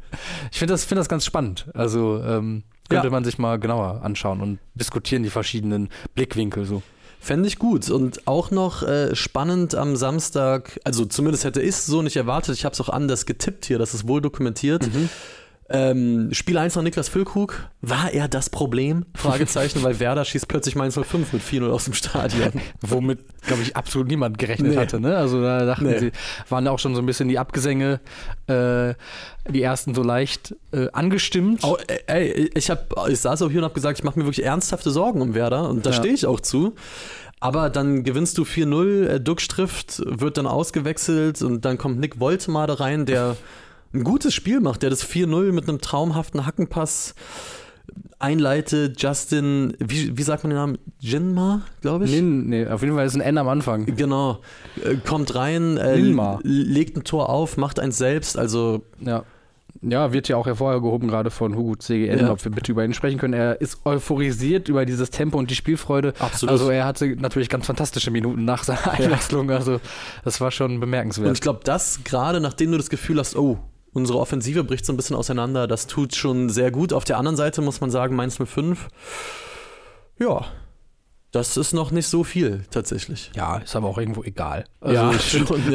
ich 0.53 0.59
finde 0.59 0.75
das, 0.75 0.85
find 0.85 0.99
das 1.01 1.09
ganz 1.09 1.25
spannend. 1.25 1.67
Also 1.75 2.23
ähm, 2.25 2.63
könnte 2.89 3.09
Ja. 3.09 3.11
man 3.11 3.25
sich 3.25 3.39
mal 3.39 3.59
genauer 3.59 4.03
anschauen 4.05 4.41
und 4.41 4.59
diskutieren 4.75 5.25
die 5.25 5.31
verschiedenen 5.31 5.89
Blickwinkel 6.15 6.65
so. 6.65 6.83
Fände 7.19 7.49
ich 7.49 7.59
gut. 7.59 7.91
Und 7.91 8.27
auch 8.29 8.51
noch 8.53 8.83
äh, 8.85 9.15
spannend 9.17 9.75
am 9.75 9.97
Samstag, 9.97 10.79
also 10.85 11.05
zumindest 11.05 11.45
hätte 11.45 11.61
ich 11.61 11.71
es 11.71 11.87
so 11.87 12.03
nicht 12.03 12.17
erwartet, 12.17 12.55
ich 12.57 12.65
habe 12.65 12.73
es 12.73 12.81
auch 12.81 12.89
anders 12.89 13.27
getippt 13.27 13.67
hier, 13.67 13.79
das 13.79 13.93
ist 13.93 14.07
wohl 14.07 14.21
dokumentiert. 14.23 14.89
Ähm, 15.73 16.31
Spiel 16.33 16.59
1 16.59 16.75
nach 16.75 16.83
Niklas 16.83 17.09
Füllkrug, 17.09 17.69
war 17.81 18.11
er 18.13 18.27
das 18.27 18.51
Problem? 18.51 19.07
Fragezeichen, 19.15 19.85
weil 19.85 20.01
Werder 20.01 20.25
schießt 20.25 20.49
plötzlich 20.49 20.75
Mainz 20.75 20.99
05 21.01 21.33
mit 21.33 21.43
4-0 21.43 21.71
aus 21.71 21.85
dem 21.85 21.95
Stadion. 21.95 22.51
Womit, 22.81 23.21
glaube 23.47 23.63
ich, 23.63 23.77
absolut 23.77 24.09
niemand 24.09 24.37
gerechnet 24.37 24.73
Nee. 24.73 24.77
hatte. 24.77 24.99
Ne? 25.01 25.17
Also 25.17 25.41
da 25.41 25.65
dachten 25.65 25.87
Nee. 25.87 25.99
sie, 25.99 26.13
waren 26.49 26.67
auch 26.67 26.81
schon 26.81 26.97
so 26.97 27.01
ein 27.01 27.07
bisschen 27.07 27.29
die 27.29 27.39
Abgesänge, 27.39 28.01
äh, 28.49 28.95
die 29.49 29.63
ersten 29.63 29.95
so 29.95 30.03
leicht 30.03 30.57
äh, 30.73 30.89
angestimmt. 30.93 31.63
Au- 31.63 31.79
ey, 32.09 32.51
ich, 32.55 32.69
hab, 32.69 32.93
ich 33.09 33.21
saß 33.21 33.43
auch 33.43 33.49
hier 33.51 33.61
und 33.61 33.65
habe 33.65 33.75
gesagt, 33.75 33.99
ich 34.01 34.05
mache 34.05 34.19
mir 34.19 34.25
wirklich 34.25 34.45
ernsthafte 34.45 34.91
Sorgen 34.91 35.23
um 35.23 35.35
Werder 35.35 35.69
und 35.69 35.87
da 35.87 35.91
Ja. 35.91 35.97
stehe 35.97 36.15
ich 36.15 36.27
auch 36.27 36.41
zu. 36.41 36.75
Aber 37.39 37.71
dann 37.71 38.03
gewinnst 38.03 38.37
du 38.39 38.43
4-0, 38.43 39.07
äh, 39.07 39.21
Duck 39.21 39.39
trifft, 39.39 40.03
wird 40.05 40.37
dann 40.37 40.47
ausgewechselt 40.49 41.41
und 41.43 41.65
dann 41.65 41.79
kommt 41.79 42.01
Nick 42.01 42.19
Woltemar 42.19 42.67
da 42.67 42.75
rein, 42.75 43.07
der 43.07 43.37
ein 43.92 44.05
gutes 44.05 44.35
Spiel 44.35 44.61
macht, 44.61 44.83
der 44.83 44.90
das 44.90 45.05
4-0 45.07 45.53
mit 45.53 45.68
einem 45.68 45.81
traumhaften 45.81 46.46
Hackenpass 46.46 47.14
einleitet. 48.18 49.00
Justin, 49.03 49.74
wie, 49.79 50.16
wie 50.16 50.22
sagt 50.22 50.44
man 50.44 50.50
den 50.50 50.57
Namen? 50.59 50.79
Jinma, 50.98 51.62
glaube 51.81 52.05
ich? 52.05 52.11
Nee, 52.12 52.20
nee, 52.20 52.66
auf 52.66 52.83
jeden 52.83 52.94
Fall 52.94 53.07
ist 53.07 53.14
ein 53.14 53.20
N 53.20 53.38
am 53.38 53.48
Anfang. 53.48 53.87
Genau. 53.87 54.40
Äh, 54.85 54.96
kommt 54.96 55.35
rein, 55.35 55.76
äh, 55.76 55.96
legt 56.42 56.96
ein 56.96 57.05
Tor 57.05 57.29
auf, 57.31 57.57
macht 57.57 57.81
eins 57.81 57.98
selbst. 57.98 58.37
Also 58.38 58.85
Ja. 59.00 59.24
Ja, 59.83 60.12
wird 60.12 60.29
ja 60.29 60.37
auch 60.37 60.44
hervorgehoben, 60.46 61.09
gerade 61.09 61.31
von 61.31 61.57
Hugo 61.57 61.74
CGN, 61.76 62.18
Ja. 62.18 62.33
ob 62.33 62.44
wir 62.44 62.53
bitte 62.53 62.70
über 62.72 62.85
ihn 62.85 62.92
sprechen 62.92 63.18
können. 63.18 63.33
Er 63.33 63.62
ist 63.62 63.79
euphorisiert 63.87 64.68
über 64.68 64.85
dieses 64.85 65.09
Tempo 65.11 65.38
und 65.38 65.48
die 65.50 65.55
Spielfreude. 65.55 66.12
Absolut. 66.18 66.50
Also 66.53 66.68
er 66.70 66.85
hatte 66.85 67.07
natürlich 67.16 67.48
ganz 67.48 67.64
fantastische 67.66 68.11
Minuten 68.11 68.44
nach 68.44 68.64
seiner 68.64 68.90
Einwechslung. 68.90 69.50
Also 69.50 69.81
das 70.22 70.38
war 70.40 70.50
schon 70.50 70.74
Und 70.74 70.81
bemerkenswert. 70.81 71.33
ich 71.35 71.40
glaube, 71.40 71.61
das 71.64 72.00
gerade, 72.05 72.40
nachdem 72.40 72.72
du 72.72 72.76
das 72.76 72.90
Gefühl 72.90 73.18
hast, 73.20 73.37
oh, 73.37 73.59
unsere 73.92 74.18
Offensive 74.18 74.64
bricht 74.64 74.85
so 74.87 74.92
ein 74.92 74.96
bisschen 74.96 75.16
auseinander, 75.16 75.66
das 75.66 75.87
tut 75.87 76.14
schon 76.14 76.48
sehr 76.50 76.70
gut. 76.70 76.92
Auf 76.92 77.05
der 77.05 77.18
anderen 77.18 77.37
Seite 77.37 77.62
muss 77.62 77.81
man 77.81 77.90
sagen, 77.90 78.16
Mainz 78.16 78.38
05, 78.42 78.88
ja, 80.18 80.44
das 81.33 81.57
ist 81.57 81.72
noch 81.72 81.92
nicht 81.92 82.09
so 82.09 82.24
viel 82.24 82.64
tatsächlich. 82.70 83.31
ja, 83.37 83.59
ist 83.59 83.76
aber 83.76 83.87
auch 83.88 83.98
irgendwo 83.98 84.24
egal. 84.24 84.64
Also 84.81 85.12
find, 85.18 85.48
schon. 85.48 85.72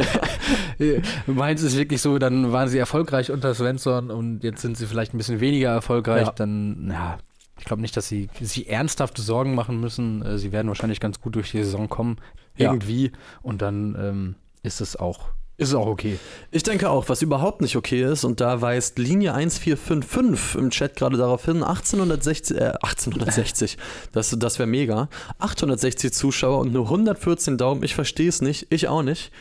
Ja. 0.80 1.02
Mainz 1.28 1.62
ist 1.62 1.78
wirklich 1.78 2.02
so, 2.02 2.18
dann 2.20 2.52
waren 2.52 2.68
sie 2.68 2.78
erfolgreich 2.78 3.32
unter 3.32 3.54
Svensson 3.56 4.12
und 4.12 4.44
jetzt 4.44 4.62
sind 4.62 4.78
sie 4.78 4.86
vielleicht 4.86 5.14
ein 5.14 5.18
bisschen 5.18 5.40
weniger 5.40 5.70
erfolgreich. 5.70 6.28
Ja. 6.28 6.34
Dann, 6.34 6.90
ja, 6.92 7.18
ich 7.58 7.64
glaube 7.64 7.82
nicht, 7.82 7.96
dass 7.96 8.10
sie 8.10 8.28
sich 8.42 8.70
ernsthafte 8.70 9.22
Sorgen 9.22 9.56
machen 9.56 9.80
müssen. 9.80 10.22
Äh, 10.26 10.38
Sie 10.38 10.52
werden 10.52 10.68
wahrscheinlich 10.68 11.00
ganz 11.00 11.22
gut 11.22 11.36
durch 11.36 11.52
die 11.52 11.64
Saison 11.64 11.88
kommen, 11.88 12.18
Ja. 12.58 12.72
irgendwie. 12.72 13.14
Und 13.42 13.62
dann 13.62 13.96
ähm, 13.98 14.36
ist 14.62 14.82
es 14.82 14.98
auch, 14.98 15.30
ist 15.58 15.74
auch 15.74 15.88
okay. 15.88 16.20
Ich 16.52 16.64
denke 16.64 16.90
auch, 16.90 17.08
was 17.08 17.22
überhaupt 17.22 17.62
nicht 17.62 17.78
okay 17.78 18.04
ist, 18.04 18.26
und 18.26 18.42
da 18.42 18.62
weist 18.62 19.00
Linie 19.00 19.34
1455 19.34 20.56
im 20.60 20.70
Chat 20.70 20.98
gerade 20.98 21.16
darauf 21.16 21.46
hin, 21.46 21.64
1860, 21.64 22.58
äh, 22.58 22.74
1860, 22.82 23.78
das, 24.12 24.36
das 24.38 24.60
wäre 24.60 24.68
mega, 24.68 25.08
860 25.40 26.12
Zuschauer 26.12 26.60
und 26.60 26.74
nur 26.74 26.86
114 26.86 27.58
Daumen, 27.58 27.84
ich 27.84 27.96
verstehe 27.96 28.28
es 28.28 28.42
nicht, 28.42 28.68
ich 28.70 28.90
auch 28.90 29.02
nicht. 29.02 29.32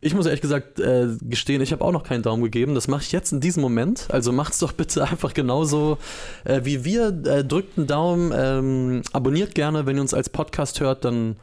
Ich 0.00 0.14
muss 0.14 0.24
ehrlich 0.24 0.40
gesagt 0.40 0.80
äh, 0.80 1.08
gestehen, 1.20 1.60
ich 1.60 1.72
habe 1.72 1.84
auch 1.84 1.92
noch 1.92 2.04
keinen 2.04 2.22
Daumen 2.22 2.42
gegeben, 2.42 2.74
das 2.74 2.88
mache 2.88 3.02
ich 3.02 3.12
jetzt 3.12 3.32
in 3.32 3.40
diesem 3.40 3.62
Moment, 3.62 4.06
also 4.08 4.32
macht's 4.32 4.60
doch 4.60 4.72
bitte 4.72 5.04
einfach 5.10 5.34
genauso 5.34 5.98
äh, 6.44 6.62
wie 6.64 6.84
wir, 6.84 7.08
äh, 7.26 7.44
drückt 7.44 7.76
einen 7.76 7.86
Daumen, 7.86 8.32
ähm, 8.34 9.02
abonniert 9.12 9.54
gerne, 9.54 9.84
wenn 9.84 9.96
ihr 9.96 10.02
uns 10.02 10.14
als 10.14 10.30
Podcast 10.30 10.80
hört, 10.80 11.04
dann 11.04 11.36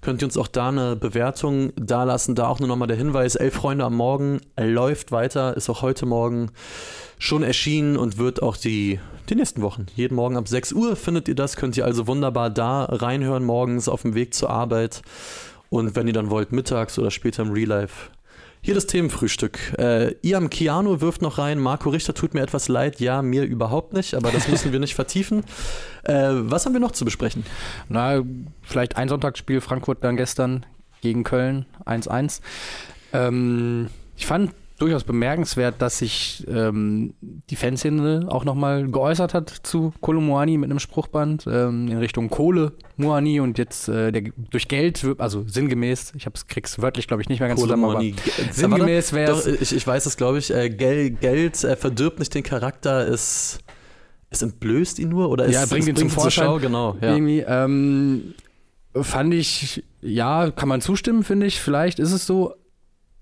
könnt 0.00 0.22
ihr 0.22 0.26
uns 0.26 0.36
auch 0.36 0.48
da 0.48 0.68
eine 0.68 0.96
Bewertung 0.96 1.72
dalassen. 1.76 2.34
Da 2.34 2.48
auch 2.48 2.60
nur 2.60 2.68
nochmal 2.68 2.88
der 2.88 2.96
Hinweis, 2.96 3.34
Elf 3.34 3.54
Freunde 3.54 3.84
am 3.84 3.96
Morgen 3.96 4.40
läuft 4.58 5.12
weiter, 5.12 5.56
ist 5.56 5.68
auch 5.68 5.82
heute 5.82 6.06
Morgen 6.06 6.50
schon 7.18 7.42
erschienen 7.42 7.96
und 7.96 8.18
wird 8.18 8.42
auch 8.42 8.56
die, 8.56 9.00
die 9.28 9.34
nächsten 9.34 9.62
Wochen. 9.62 9.86
Jeden 9.94 10.14
Morgen 10.14 10.36
ab 10.36 10.48
6 10.48 10.72
Uhr 10.72 10.96
findet 10.96 11.28
ihr 11.28 11.34
das, 11.34 11.56
könnt 11.56 11.76
ihr 11.76 11.84
also 11.84 12.06
wunderbar 12.06 12.50
da 12.50 12.84
reinhören 12.84 13.44
morgens 13.44 13.88
auf 13.88 14.02
dem 14.02 14.14
Weg 14.14 14.34
zur 14.34 14.50
Arbeit. 14.50 15.02
Und 15.70 15.96
wenn 15.96 16.06
ihr 16.06 16.14
dann 16.14 16.30
wollt, 16.30 16.52
mittags 16.52 16.98
oder 16.98 17.10
später 17.10 17.42
im 17.42 17.52
Real 17.52 17.68
Life. 17.68 18.10
Hier 18.60 18.74
das 18.74 18.86
Themenfrühstück. 18.86 19.58
Äh, 19.78 20.14
Iam 20.22 20.50
Kiano 20.50 21.00
wirft 21.00 21.22
noch 21.22 21.38
rein. 21.38 21.58
Marco 21.58 21.90
Richter 21.90 22.14
tut 22.14 22.34
mir 22.34 22.42
etwas 22.42 22.68
leid. 22.68 23.00
Ja, 23.00 23.22
mir 23.22 23.44
überhaupt 23.44 23.92
nicht, 23.92 24.14
aber 24.14 24.30
das 24.30 24.48
müssen 24.48 24.72
wir 24.72 24.80
nicht 24.80 24.94
vertiefen. 24.96 25.44
Äh, 26.02 26.30
was 26.32 26.66
haben 26.66 26.72
wir 26.72 26.80
noch 26.80 26.92
zu 26.92 27.04
besprechen? 27.04 27.44
Na, 27.88 28.22
vielleicht 28.62 28.96
ein 28.96 29.08
Sonntagsspiel 29.08 29.60
Frankfurt 29.60 30.02
dann 30.02 30.16
gestern 30.16 30.66
gegen 31.00 31.24
Köln 31.24 31.66
1-1. 31.86 32.40
Ähm, 33.12 33.88
ich 34.16 34.26
fand 34.26 34.52
durchaus 34.78 35.04
bemerkenswert, 35.04 35.76
dass 35.82 35.98
sich 35.98 36.46
ähm, 36.48 37.14
die 37.20 37.56
Fanszene 37.56 38.26
auch 38.28 38.44
nochmal 38.44 38.88
geäußert 38.88 39.34
hat 39.34 39.50
zu 39.50 39.92
Kolo 40.00 40.20
Muani 40.20 40.56
mit 40.56 40.70
einem 40.70 40.78
Spruchband 40.78 41.46
ähm, 41.46 41.88
in 41.88 41.98
Richtung 41.98 42.30
Kohle 42.30 42.72
Muani 42.96 43.40
und 43.40 43.58
jetzt 43.58 43.88
äh, 43.88 44.12
der, 44.12 44.22
durch 44.50 44.68
Geld, 44.68 45.04
also 45.18 45.44
sinngemäß, 45.46 46.12
ich 46.16 46.26
hab's, 46.26 46.46
krieg's 46.46 46.80
wörtlich 46.80 47.06
glaube 47.08 47.22
ich 47.22 47.28
nicht 47.28 47.40
mehr 47.40 47.48
ganz 47.48 47.60
zusammen, 47.60 47.84
aber 47.84 47.94
Money. 47.94 48.14
sinngemäß 48.50 49.12
wäre 49.12 49.32
es 49.32 49.46
ich, 49.46 49.74
ich 49.74 49.86
weiß 49.86 50.06
es, 50.06 50.16
glaube 50.16 50.38
ich. 50.38 50.54
Äh, 50.54 50.70
Gel, 50.70 51.10
Geld 51.10 51.62
äh, 51.64 51.76
verdirbt 51.76 52.18
nicht 52.18 52.34
den 52.34 52.42
Charakter, 52.42 53.08
es, 53.08 53.58
es 54.30 54.42
entblößt 54.42 54.98
ihn 54.98 55.08
nur 55.08 55.30
oder 55.30 55.48
Ja, 55.48 55.64
es, 55.64 55.70
bringt 55.70 55.88
ihn 55.88 55.96
zum 55.96 56.10
Vorschein. 56.10 56.44
Schau, 56.44 56.58
genau. 56.58 56.96
Ja. 57.00 57.12
irgendwie. 57.12 57.40
Ähm, 57.40 58.34
fand 58.94 59.34
ich, 59.34 59.84
ja, 60.00 60.50
kann 60.50 60.68
man 60.68 60.80
zustimmen, 60.80 61.22
finde 61.22 61.46
ich. 61.46 61.60
Vielleicht 61.60 61.98
ist 61.98 62.12
es 62.12 62.26
so. 62.26 62.54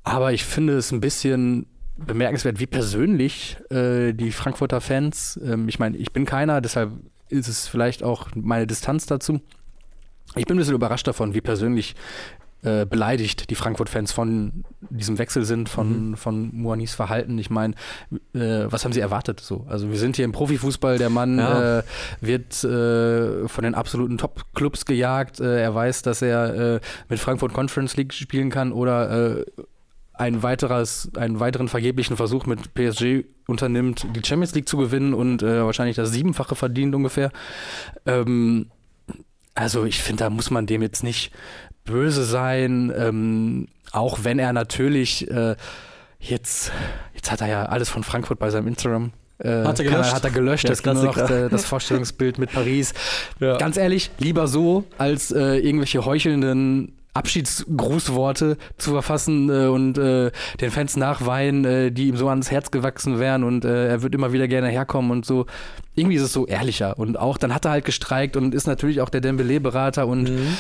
Aber 0.07 0.33
ich 0.33 0.45
finde 0.45 0.77
es 0.77 0.92
ein 0.92 1.01
bisschen 1.01 1.66
bemerkenswert, 1.97 2.61
wie 2.61 2.66
persönlich 2.66 3.57
äh, 3.71 4.12
die 4.12 4.31
Frankfurter 4.31 4.81
Fans, 4.81 5.38
ähm, 5.45 5.69
ich 5.69 5.81
meine, 5.81 5.97
ich 5.97 6.12
bin 6.12 6.25
keiner, 6.25 6.61
deshalb 6.61 6.92
ist 7.29 7.49
es 7.49 7.66
vielleicht 7.66 8.05
auch 8.05 8.29
meine 8.37 8.69
Distanz 8.69 9.07
dazu. 9.07 9.40
Ich 10.37 10.47
bin 10.47 10.57
ein 10.57 10.59
bisschen 10.59 10.75
überrascht 10.77 11.09
davon, 11.09 11.35
wie 11.35 11.40
persönlich 11.40 11.97
äh, 12.62 12.87
beleidigt 12.87 13.51
die 13.51 13.57
Frankfurt-Fans 13.57 14.12
von 14.12 14.64
diesem 14.90 15.19
Wechsel 15.19 15.45
sind, 15.45 15.69
von, 15.69 16.14
von 16.16 16.55
Moanis 16.55 16.95
Verhalten. 16.95 17.37
Ich 17.38 17.51
meine, 17.51 17.75
äh, 18.33 18.66
was 18.71 18.85
haben 18.85 18.92
sie 18.92 19.01
erwartet 19.01 19.40
so? 19.40 19.66
Also 19.69 19.90
wir 19.90 19.99
sind 19.99 20.14
hier 20.14 20.25
im 20.25 20.33
Profifußball, 20.33 20.99
der 20.99 21.11
Mann 21.11 21.38
Ja. 21.38 21.79
äh, 21.79 21.83
wird 22.21 22.62
äh, 22.62 23.49
von 23.49 23.64
den 23.64 23.75
absoluten 23.75 24.19
Top-Clubs 24.19 24.85
gejagt. 24.85 25.40
Äh, 25.40 25.62
er 25.62 25.75
weiß, 25.75 26.03
dass 26.03 26.23
er 26.23 26.77
äh, 26.77 26.81
mit 27.09 27.19
Frankfurt 27.19 27.53
Conference 27.53 27.97
League 27.97 28.12
spielen 28.14 28.51
kann 28.51 28.71
oder 28.71 29.38
äh, 29.38 29.45
ein 30.18 30.42
weiteres, 30.42 31.11
einen 31.16 31.40
weiteren 31.40 31.68
vergeblichen 31.68 32.16
Versuch 32.16 32.46
mit 32.46 32.74
PSG 32.74 33.24
unternimmt, 33.46 34.07
die 34.14 34.22
Champions 34.24 34.55
League 34.55 34.68
zu 34.68 34.76
gewinnen 34.76 35.14
und 35.14 35.42
äh, 35.42 35.64
wahrscheinlich 35.64 35.96
das 35.96 36.11
Siebenfache 36.11 36.55
verdient 36.55 36.94
ungefähr. 36.94 37.31
Ähm, 38.07 38.70
also 39.55 39.85
ich 39.85 40.02
finde, 40.02 40.24
da 40.24 40.31
muss 40.31 40.50
man 40.50 40.66
dem 40.66 40.83
jetzt 40.83 41.02
nicht 41.02 41.33
böse 41.85 42.24
sein, 42.24 42.92
ähm, 42.96 43.68
auch 43.92 44.20
wenn 44.22 44.38
er 44.38 44.52
natürlich 44.52 45.31
äh, 45.31 45.57
jetzt, 46.18 46.72
jetzt 47.14 47.31
hat 47.31 47.40
er 47.40 47.48
ja 47.48 47.66
alles 47.66 47.88
von 47.88 48.02
Frankfurt 48.02 48.38
bei 48.38 48.50
seinem 48.50 48.68
Instagram 48.68 49.12
äh, 49.38 49.64
hat 49.64 49.79
er 49.79 49.85
gelöscht? 49.85 50.14
hat 50.14 50.24
er 50.24 50.31
gelöscht, 50.31 50.68
das, 50.68 50.85
nur 50.85 50.94
noch, 50.94 51.18
äh, 51.18 51.48
das 51.50 51.66
Vorstellungsbild 51.66 52.38
mit 52.38 52.52
Paris. 52.52 52.94
Ja. 53.38 53.59
Ganz 53.59 53.76
ehrlich, 53.76 54.11
lieber 54.18 54.48
so, 54.48 54.85
als 54.96 55.31
äh, 55.31 55.59
irgendwelche 55.59 56.05
heuchelnden 56.07 56.96
Abschiedsgrußworte 57.16 58.57
zu 58.79 58.90
verfassen 58.92 59.50
äh, 59.50 59.66
und 59.66 59.98
äh, 59.98 60.31
den 60.61 60.70
Fans 60.70 60.96
nachweinen, 60.96 61.64
äh, 61.64 61.92
die 61.92 62.09
ihm 62.09 62.16
so 62.16 62.29
ans 62.29 62.50
Herz 62.50 62.70
gewachsen 62.70 63.18
wären 63.18 63.44
und 63.44 63.64
äh, 63.64 63.88
er 63.88 64.02
wird 64.02 64.14
immer 64.14 64.33
wieder 64.33 64.48
gerne 64.48 64.68
herkommen 64.68 65.11
und 65.11 65.24
so. 65.26 65.46
Irgendwie 65.94 66.16
ist 66.16 66.22
es 66.22 66.33
so 66.33 66.46
ehrlicher 66.46 66.98
und 66.98 67.18
auch 67.18 67.38
dann 67.38 67.55
hat 67.55 67.64
er 67.64 67.72
halt 67.72 67.85
gestreikt 67.85 68.37
und 68.37 68.55
ist 68.55 68.66
natürlich 68.66 69.00
auch 69.00 69.09
der 69.09 69.20
Dembele-Berater 69.20 70.07
und 70.07 70.31
mhm. 70.31 70.57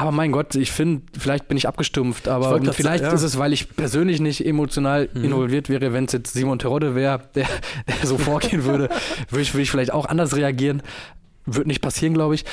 Aber 0.00 0.12
mein 0.12 0.32
Gott, 0.32 0.54
ich 0.54 0.72
finde, 0.72 1.02
vielleicht 1.18 1.46
bin 1.46 1.58
ich 1.58 1.68
abgestumpft, 1.68 2.26
aber 2.26 2.58
ich 2.62 2.70
vielleicht 2.70 3.04
ja. 3.04 3.12
ist 3.12 3.20
es, 3.20 3.36
weil 3.36 3.52
ich 3.52 3.76
persönlich 3.76 4.18
nicht 4.18 4.46
emotional 4.46 5.10
mhm. 5.12 5.24
involviert 5.24 5.68
wäre, 5.68 5.92
wenn 5.92 6.06
es 6.06 6.12
jetzt 6.12 6.32
Simon 6.32 6.58
Terodde 6.58 6.94
wäre, 6.94 7.20
der, 7.34 7.46
der, 7.86 8.06
so 8.06 8.16
vorgehen 8.16 8.64
würde, 8.64 8.88
würde 9.28 9.42
ich, 9.42 9.52
würd 9.52 9.62
ich 9.62 9.70
vielleicht 9.70 9.92
auch 9.92 10.06
anders 10.06 10.34
reagieren. 10.34 10.82
Wird 11.44 11.66
nicht 11.66 11.82
passieren, 11.82 12.14
glaube 12.14 12.34
ich. 12.34 12.46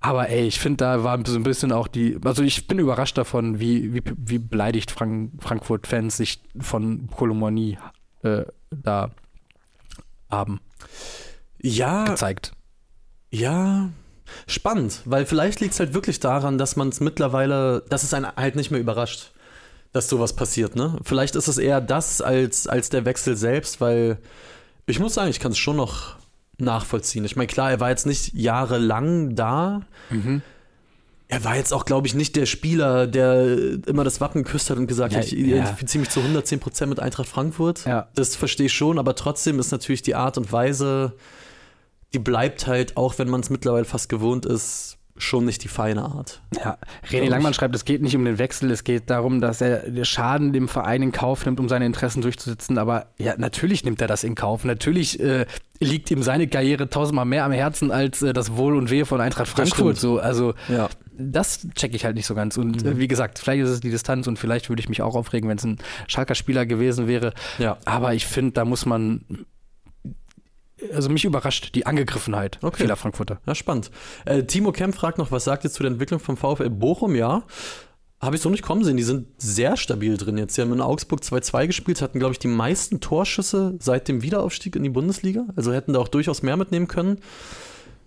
Aber 0.00 0.30
ey, 0.30 0.46
ich 0.46 0.58
finde, 0.58 0.78
da 0.78 1.04
war 1.04 1.18
so 1.26 1.36
ein 1.36 1.42
bisschen 1.42 1.72
auch 1.72 1.86
die, 1.86 2.18
also 2.24 2.42
ich 2.42 2.66
bin 2.66 2.78
überrascht 2.78 3.18
davon, 3.18 3.60
wie, 3.60 3.92
wie, 3.92 4.02
wie 4.16 4.38
beleidigt 4.38 4.90
Frank, 4.90 5.32
Frankfurt-Fans 5.40 6.16
sich 6.16 6.42
von 6.58 7.08
Kolomanie 7.10 7.78
äh, 8.22 8.44
da 8.70 9.10
haben. 10.30 10.60
Ja. 11.60 12.04
Gezeigt. 12.04 12.52
Ja. 13.30 13.90
Spannend, 14.46 15.02
weil 15.04 15.26
vielleicht 15.26 15.60
liegt 15.60 15.74
es 15.74 15.80
halt 15.80 15.92
wirklich 15.92 16.20
daran, 16.20 16.56
dass 16.56 16.76
man 16.76 16.88
es 16.88 17.00
mittlerweile, 17.00 17.84
dass 17.88 18.02
es 18.02 18.14
einen 18.14 18.26
halt 18.36 18.56
nicht 18.56 18.70
mehr 18.70 18.80
überrascht, 18.80 19.32
dass 19.92 20.08
sowas 20.08 20.34
passiert, 20.34 20.76
ne? 20.76 20.98
Vielleicht 21.02 21.34
ist 21.34 21.48
es 21.48 21.58
eher 21.58 21.80
das 21.80 22.22
als, 22.22 22.68
als 22.68 22.90
der 22.90 23.04
Wechsel 23.04 23.36
selbst, 23.36 23.80
weil 23.80 24.18
ich 24.86 25.00
muss 25.00 25.14
sagen, 25.14 25.30
ich 25.30 25.40
kann 25.40 25.52
es 25.52 25.58
schon 25.58 25.76
noch 25.76 26.16
nachvollziehen. 26.60 27.24
Ich 27.24 27.36
meine, 27.36 27.46
klar, 27.46 27.70
er 27.70 27.80
war 27.80 27.90
jetzt 27.90 28.06
nicht 28.06 28.34
jahrelang 28.34 29.34
da. 29.34 29.82
Mhm. 30.10 30.42
Er 31.28 31.44
war 31.44 31.56
jetzt 31.56 31.72
auch, 31.72 31.84
glaube 31.84 32.08
ich, 32.08 32.14
nicht 32.14 32.34
der 32.34 32.46
Spieler, 32.46 33.06
der 33.06 33.56
immer 33.86 34.02
das 34.02 34.20
Wappen 34.20 34.42
geküsst 34.42 34.68
hat 34.68 34.78
und 34.78 34.88
gesagt 34.88 35.14
hat, 35.14 35.24
ja, 35.24 35.28
ich 35.28 35.38
identifiziere 35.38 36.00
mich 36.00 36.10
zu 36.10 36.20
110% 36.20 36.86
mit 36.86 36.98
Eintracht 36.98 37.28
Frankfurt. 37.28 37.84
Ja. 37.84 38.08
Das 38.16 38.34
verstehe 38.34 38.66
ich 38.66 38.72
schon, 38.72 38.98
aber 38.98 39.14
trotzdem 39.14 39.60
ist 39.60 39.70
natürlich 39.70 40.02
die 40.02 40.16
Art 40.16 40.38
und 40.38 40.50
Weise, 40.52 41.14
die 42.12 42.18
bleibt 42.18 42.66
halt, 42.66 42.96
auch 42.96 43.18
wenn 43.18 43.28
man 43.28 43.42
es 43.42 43.50
mittlerweile 43.50 43.84
fast 43.84 44.08
gewohnt 44.08 44.44
ist, 44.44 44.98
schon 45.20 45.44
nicht 45.44 45.62
die 45.64 45.68
feine 45.68 46.02
Art. 46.02 46.42
Ja, 46.56 46.78
René 47.08 47.28
Langmann 47.28 47.54
schreibt, 47.54 47.74
es 47.74 47.84
geht 47.84 48.02
nicht 48.02 48.16
um 48.16 48.24
den 48.24 48.38
Wechsel, 48.38 48.70
es 48.70 48.84
geht 48.84 49.10
darum, 49.10 49.40
dass 49.40 49.60
er 49.60 49.90
den 49.90 50.04
Schaden 50.04 50.52
dem 50.52 50.68
Verein 50.68 51.02
in 51.02 51.12
Kauf 51.12 51.44
nimmt, 51.44 51.60
um 51.60 51.68
seine 51.68 51.86
Interessen 51.86 52.22
durchzusetzen. 52.22 52.78
Aber 52.78 53.06
ja, 53.18 53.34
natürlich 53.36 53.84
nimmt 53.84 54.00
er 54.00 54.08
das 54.08 54.24
in 54.24 54.34
Kauf. 54.34 54.64
Natürlich 54.64 55.20
äh, 55.20 55.46
liegt 55.78 56.10
ihm 56.10 56.22
seine 56.22 56.48
Karriere 56.48 56.88
tausendmal 56.88 57.24
mehr 57.24 57.44
am 57.44 57.52
Herzen 57.52 57.90
als 57.90 58.22
äh, 58.22 58.32
das 58.32 58.56
Wohl 58.56 58.76
und 58.76 58.90
Wehe 58.90 59.06
von 59.06 59.20
Eintracht 59.20 59.48
Frankfurt. 59.48 59.96
So, 59.96 60.18
also 60.18 60.54
ja. 60.68 60.88
das 61.18 61.66
checke 61.74 61.96
ich 61.96 62.04
halt 62.04 62.16
nicht 62.16 62.26
so 62.26 62.34
ganz. 62.34 62.56
Und 62.56 62.84
äh, 62.84 62.94
mhm. 62.94 62.98
wie 62.98 63.08
gesagt, 63.08 63.38
vielleicht 63.38 63.62
ist 63.62 63.70
es 63.70 63.80
die 63.80 63.90
Distanz 63.90 64.26
und 64.26 64.38
vielleicht 64.38 64.68
würde 64.68 64.80
ich 64.80 64.88
mich 64.88 65.02
auch 65.02 65.14
aufregen, 65.14 65.48
wenn 65.48 65.58
es 65.58 65.64
ein 65.64 65.78
Schalker 66.06 66.34
Spieler 66.34 66.66
gewesen 66.66 67.08
wäre. 67.08 67.32
Ja. 67.58 67.78
Aber 67.84 68.14
ich 68.14 68.26
finde, 68.26 68.52
da 68.52 68.64
muss 68.64 68.86
man 68.86 69.24
also 70.94 71.08
mich 71.08 71.24
überrascht 71.24 71.74
die 71.74 71.86
Angegriffenheit 71.86 72.58
okay. 72.62 72.82
vieler 72.82 72.96
Frankfurter. 72.96 73.40
Ja, 73.46 73.54
spannend. 73.54 73.90
Äh, 74.24 74.44
Timo 74.44 74.72
Kemp 74.72 74.94
fragt 74.94 75.18
noch, 75.18 75.30
was 75.30 75.44
sagt 75.44 75.64
ihr 75.64 75.70
zu 75.70 75.82
der 75.82 75.92
Entwicklung 75.92 76.20
vom 76.20 76.36
VfL 76.36 76.70
Bochum? 76.70 77.14
Ja, 77.14 77.44
habe 78.20 78.36
ich 78.36 78.42
so 78.42 78.50
nicht 78.50 78.62
kommen 78.62 78.84
sehen. 78.84 78.96
Die 78.96 79.02
sind 79.02 79.28
sehr 79.38 79.76
stabil 79.76 80.16
drin 80.16 80.36
jetzt. 80.36 80.54
Sie 80.54 80.60
haben 80.60 80.72
in 80.72 80.82
Augsburg 80.82 81.20
2-2 81.20 81.66
gespielt, 81.66 82.02
hatten, 82.02 82.18
glaube 82.18 82.32
ich, 82.32 82.38
die 82.38 82.48
meisten 82.48 83.00
Torschüsse 83.00 83.76
seit 83.78 84.08
dem 84.08 84.22
Wiederaufstieg 84.22 84.76
in 84.76 84.82
die 84.82 84.90
Bundesliga. 84.90 85.46
Also 85.56 85.72
hätten 85.72 85.94
da 85.94 86.00
auch 86.00 86.08
durchaus 86.08 86.42
mehr 86.42 86.56
mitnehmen 86.56 86.86
können. 86.86 87.18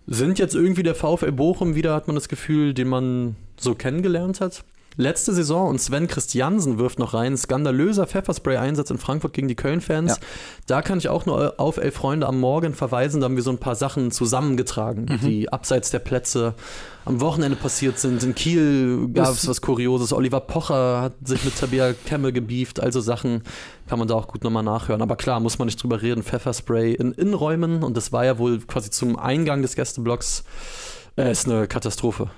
Sind 0.05 0.38
jetzt 0.38 0.53
irgendwie 0.53 0.83
der 0.83 0.95
VfL 0.95 1.31
Bochum 1.31 1.75
wieder, 1.75 1.95
hat 1.95 2.07
man 2.07 2.15
das 2.15 2.27
Gefühl, 2.27 2.73
den 2.73 2.89
man 2.89 3.36
so 3.57 3.73
kennengelernt 3.73 4.41
hat. 4.41 4.63
Letzte 4.95 5.34
Saison 5.34 5.69
und 5.69 5.82
Sven 5.82 6.08
Christiansen 6.08 6.77
wirft 6.77 6.99
noch 6.99 7.13
rein, 7.13 7.36
skandalöser 7.38 8.06
Pfefferspray-Einsatz 8.08 8.89
in 8.91 8.97
Frankfurt 8.97 9.34
gegen 9.34 9.47
die 9.47 9.56
Köln-Fans. 9.56 10.12
Ja. 10.12 10.17
Da 10.67 10.82
kann 10.82 10.97
ich 10.97 11.10
auch 11.10 11.25
nur 11.25 11.56
auf 11.60 11.77
Elf 11.77 11.95
Freunde 11.95 12.27
am 12.27 12.39
Morgen 12.39 12.73
verweisen. 12.73 13.21
Da 13.21 13.25
haben 13.25 13.36
wir 13.36 13.43
so 13.43 13.51
ein 13.51 13.58
paar 13.58 13.75
Sachen 13.75 14.12
zusammengetragen, 14.12 15.06
mhm. 15.06 15.19
die 15.19 15.51
abseits 15.51 15.89
der 15.89 15.99
Plätze 15.99 16.53
am 17.06 17.21
Wochenende 17.21 17.58
passiert 17.58 17.99
sind. 17.99 18.23
In 18.23 18.36
Kiel 18.36 19.10
gab 19.13 19.29
es 19.29 19.47
was 19.47 19.62
Kurioses. 19.62 20.13
Oliver 20.13 20.39
Pocher 20.39 21.01
hat 21.01 21.13
sich 21.23 21.43
mit 21.43 21.58
Tabea 21.58 21.93
Kemme 22.06 22.32
gebieft. 22.32 22.79
Also 22.79 23.01
Sachen 23.01 23.43
kann 23.88 23.99
man 23.99 24.08
da 24.08 24.15
auch 24.15 24.27
gut 24.27 24.43
nochmal 24.43 24.63
nachhören. 24.63 25.01
Aber 25.01 25.15
klar, 25.15 25.39
muss 25.39 25.60
man 25.60 25.65
nicht 25.65 25.82
drüber 25.82 26.01
reden. 26.01 26.23
Pfefferspray 26.23 26.93
in 26.93 27.12
Innenräumen 27.12 27.84
und 27.84 27.97
das 27.97 28.12
war 28.12 28.25
ja 28.25 28.38
wohl 28.38 28.60
quasi 28.60 28.89
zum 28.89 29.17
Eingang 29.17 29.62
des 29.62 29.75
Gästeblocks. 29.75 30.43
Äh, 31.17 31.32
ist 31.32 31.47
eine 31.47 31.67
Katastrophe. 31.67 32.29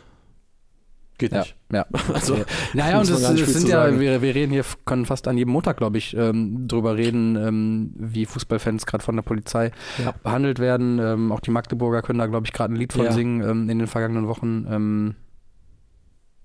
Geht 1.17 1.31
nicht. 1.31 1.55
Ja. 1.71 1.85
Also, 2.13 2.37
naja, 2.73 2.99
und 2.99 3.09
es, 3.09 3.21
es 3.21 3.53
sind 3.53 3.67
ja, 3.67 3.99
wir, 3.99 4.21
wir 4.21 4.35
reden 4.35 4.51
hier, 4.51 4.63
können 4.85 5.05
fast 5.05 5.27
an 5.27 5.37
jedem 5.37 5.51
Montag, 5.51 5.77
glaube 5.77 5.97
ich, 5.97 6.15
ähm, 6.15 6.67
drüber 6.67 6.95
reden, 6.95 7.35
ähm, 7.35 7.93
wie 7.95 8.25
Fußballfans 8.25 8.85
gerade 8.85 9.03
von 9.03 9.15
der 9.15 9.23
Polizei 9.23 9.71
ja. 10.03 10.13
behandelt 10.23 10.59
werden. 10.59 10.99
Ähm, 10.99 11.31
auch 11.31 11.39
die 11.39 11.51
Magdeburger 11.51 12.01
können 12.01 12.19
da, 12.19 12.27
glaube 12.27 12.45
ich, 12.45 12.53
gerade 12.53 12.73
ein 12.73 12.77
Lied 12.77 12.93
von 12.93 13.05
ja. 13.05 13.11
singen 13.11 13.41
ähm, 13.41 13.69
in 13.69 13.79
den 13.79 13.87
vergangenen 13.87 14.27
Wochen. 14.27 14.67
Ähm, 14.69 15.15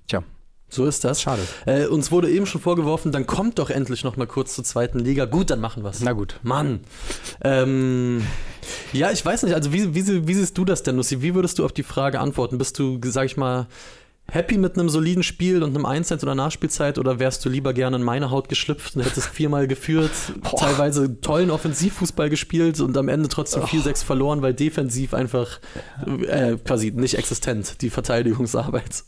tja. 0.08 0.22
So 0.68 0.86
ist 0.86 1.04
das. 1.04 1.20
Schade. 1.20 1.42
Äh, 1.66 1.86
uns 1.86 2.12
wurde 2.12 2.30
eben 2.30 2.46
schon 2.46 2.60
vorgeworfen, 2.60 3.10
dann 3.10 3.26
kommt 3.26 3.58
doch 3.58 3.70
endlich 3.70 4.04
noch 4.04 4.16
mal 4.16 4.26
kurz 4.26 4.54
zur 4.54 4.64
zweiten 4.64 5.00
Liga. 5.00 5.24
Gut, 5.24 5.50
dann 5.50 5.60
machen 5.60 5.82
wir 5.82 5.90
es. 5.90 6.00
Na 6.00 6.12
gut. 6.12 6.38
Mann. 6.42 6.80
Ähm, 7.42 8.22
ja, 8.92 9.10
ich 9.10 9.24
weiß 9.24 9.42
nicht, 9.42 9.54
also 9.54 9.72
wie, 9.72 9.94
wie, 9.94 10.28
wie 10.28 10.34
siehst 10.34 10.56
du 10.56 10.64
das 10.64 10.84
denn, 10.84 10.96
Lucy? 10.96 11.22
Wie 11.22 11.34
würdest 11.34 11.58
du 11.58 11.64
auf 11.64 11.72
die 11.72 11.82
Frage 11.82 12.20
antworten? 12.20 12.56
Bist 12.56 12.78
du, 12.78 13.00
sag 13.04 13.26
ich 13.26 13.36
mal, 13.36 13.66
happy 14.30 14.58
mit 14.58 14.78
einem 14.78 14.88
soliden 14.88 15.22
Spiel 15.22 15.62
und 15.62 15.74
einem 15.74 15.86
Einsatz 15.86 16.22
oder 16.22 16.34
Nachspielzeit 16.34 16.98
oder 16.98 17.18
wärst 17.18 17.44
du 17.44 17.48
lieber 17.48 17.72
gerne 17.72 17.96
in 17.96 18.02
meine 18.02 18.30
Haut 18.30 18.48
geschlüpft 18.48 18.96
und 18.96 19.02
hättest 19.02 19.28
viermal 19.28 19.66
geführt, 19.66 20.10
Boah. 20.42 20.56
teilweise 20.58 21.20
tollen 21.20 21.50
Offensivfußball 21.50 22.30
gespielt 22.30 22.80
und 22.80 22.96
am 22.96 23.08
Ende 23.08 23.28
trotzdem 23.28 23.62
4-6 23.62 24.04
verloren, 24.04 24.42
weil 24.42 24.54
defensiv 24.54 25.14
einfach 25.14 25.60
äh, 26.28 26.56
quasi 26.56 26.90
nicht 26.90 27.14
existent, 27.14 27.82
die 27.82 27.90
Verteidigungsarbeit. 27.90 29.04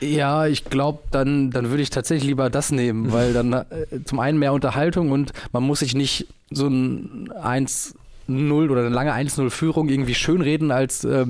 Ja, 0.00 0.46
ich 0.46 0.64
glaube, 0.64 1.00
dann, 1.10 1.50
dann 1.50 1.68
würde 1.68 1.82
ich 1.82 1.90
tatsächlich 1.90 2.26
lieber 2.26 2.48
das 2.48 2.72
nehmen, 2.72 3.12
weil 3.12 3.32
dann 3.32 3.52
äh, 3.52 3.66
zum 4.04 4.18
einen 4.18 4.38
mehr 4.38 4.52
Unterhaltung 4.52 5.12
und 5.12 5.32
man 5.52 5.62
muss 5.62 5.80
sich 5.80 5.94
nicht 5.94 6.26
so 6.50 6.66
ein 6.66 7.30
1 7.32 7.94
0 8.30 8.70
oder 8.70 8.80
eine 8.80 8.90
lange 8.90 9.12
1-0-Führung 9.12 9.88
irgendwie 9.88 10.14
schönreden 10.14 10.70
als 10.70 11.04
äh, 11.04 11.26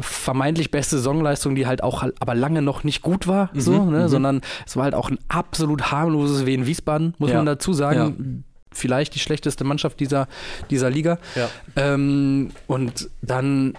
vermeintlich 0.00 0.70
beste 0.70 0.96
Saisonleistung, 0.96 1.54
die 1.54 1.66
halt 1.66 1.82
auch 1.82 2.04
aber 2.20 2.34
lange 2.34 2.62
noch 2.62 2.84
nicht 2.84 3.02
gut 3.02 3.26
war, 3.26 3.50
mhm, 3.52 3.60
so, 3.60 3.84
ne? 3.84 4.04
Mhm. 4.04 4.08
sondern 4.08 4.40
es 4.66 4.76
war 4.76 4.84
halt 4.84 4.94
auch 4.94 5.10
ein 5.10 5.18
absolut 5.28 5.90
harmloses 5.90 6.46
Wien 6.46 6.66
Wiesbaden, 6.66 7.14
muss 7.18 7.30
ja. 7.30 7.36
man 7.36 7.46
dazu 7.46 7.72
sagen. 7.72 7.98
Ja. 8.18 8.50
Vielleicht 8.76 9.14
die 9.14 9.20
schlechteste 9.20 9.62
Mannschaft 9.62 10.00
dieser, 10.00 10.26
dieser 10.68 10.90
Liga. 10.90 11.18
Ja. 11.36 11.48
Ähm, 11.76 12.50
und 12.66 13.08
dann 13.22 13.74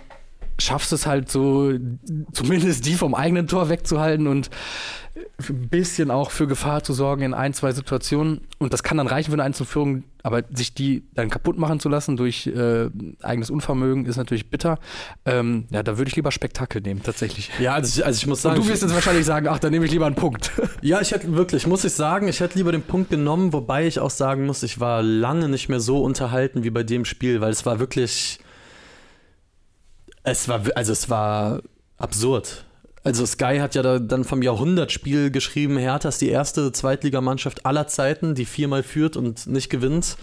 schaffst 0.59 0.93
es 0.93 1.05
halt 1.05 1.29
so, 1.29 1.73
zumindest 2.31 2.85
die 2.85 2.95
vom 2.95 3.13
eigenen 3.15 3.47
Tor 3.47 3.69
wegzuhalten 3.69 4.27
und 4.27 4.49
ein 5.49 5.69
bisschen 5.69 6.11
auch 6.11 6.29
für 6.31 6.45
Gefahr 6.45 6.83
zu 6.83 6.91
sorgen 6.91 7.21
in 7.21 7.33
ein, 7.33 7.53
zwei 7.53 7.71
Situationen. 7.71 8.41
Und 8.57 8.73
das 8.73 8.83
kann 8.83 8.97
dann 8.97 9.07
reichen 9.07 9.31
für 9.31 9.35
eine 9.35 9.43
Einzelführung, 9.43 10.03
aber 10.23 10.43
sich 10.51 10.73
die 10.73 11.03
dann 11.13 11.29
kaputt 11.29 11.57
machen 11.57 11.79
zu 11.79 11.87
lassen 11.87 12.17
durch 12.17 12.47
äh, 12.47 12.89
eigenes 13.21 13.49
Unvermögen 13.49 14.05
ist 14.05 14.17
natürlich 14.17 14.49
bitter. 14.49 14.77
Ähm, 15.25 15.67
ja, 15.69 15.83
da 15.83 15.97
würde 15.97 16.09
ich 16.09 16.15
lieber 16.17 16.31
Spektakel 16.31 16.81
nehmen, 16.81 17.01
tatsächlich. 17.01 17.49
Ja, 17.59 17.75
also 17.75 17.99
ich, 17.99 18.05
also 18.05 18.17
ich 18.17 18.27
muss 18.27 18.41
sagen. 18.41 18.57
Und 18.57 18.65
du 18.65 18.69
wirst 18.69 18.81
jetzt 18.81 18.93
wahrscheinlich 18.93 19.25
sagen, 19.25 19.47
ach, 19.47 19.59
dann 19.59 19.71
nehme 19.71 19.85
ich 19.85 19.91
lieber 19.91 20.05
einen 20.05 20.15
Punkt. 20.15 20.51
Ja, 20.81 21.01
ich 21.01 21.11
hätte 21.11 21.35
wirklich, 21.35 21.65
muss 21.65 21.83
ich 21.83 21.93
sagen, 21.93 22.27
ich 22.27 22.41
hätte 22.41 22.57
lieber 22.57 22.71
den 22.71 22.83
Punkt 22.83 23.09
genommen, 23.09 23.53
wobei 23.53 23.87
ich 23.87 23.99
auch 23.99 24.09
sagen 24.11 24.45
muss, 24.45 24.61
ich 24.61 24.79
war 24.79 25.01
lange 25.01 25.49
nicht 25.49 25.67
mehr 25.67 25.79
so 25.79 26.03
unterhalten 26.03 26.63
wie 26.63 26.69
bei 26.69 26.83
dem 26.83 27.05
Spiel, 27.05 27.41
weil 27.41 27.51
es 27.51 27.65
war 27.65 27.79
wirklich. 27.79 28.39
Es 30.25 30.49
war, 30.49 30.61
also 30.75 30.91
es 30.91 31.09
war 31.09 31.61
absurd. 31.97 32.65
Also 33.03 33.23
Sky 33.27 33.59
hat 33.59 33.75
ja 33.75 33.83
da 33.83 33.99
dann 33.99 34.23
vom 34.23 34.41
Jahrhundertspiel 34.41 35.29
geschrieben, 35.29 35.77
Hertha 35.77 36.09
ist 36.09 36.21
die 36.21 36.29
erste 36.29 36.71
Zweitligamannschaft 36.71 37.67
aller 37.67 37.88
Zeiten, 37.88 38.33
die 38.33 38.45
viermal 38.45 38.81
führt 38.81 39.15
und 39.15 39.45
nicht 39.45 39.69
gewinnt. 39.69 40.17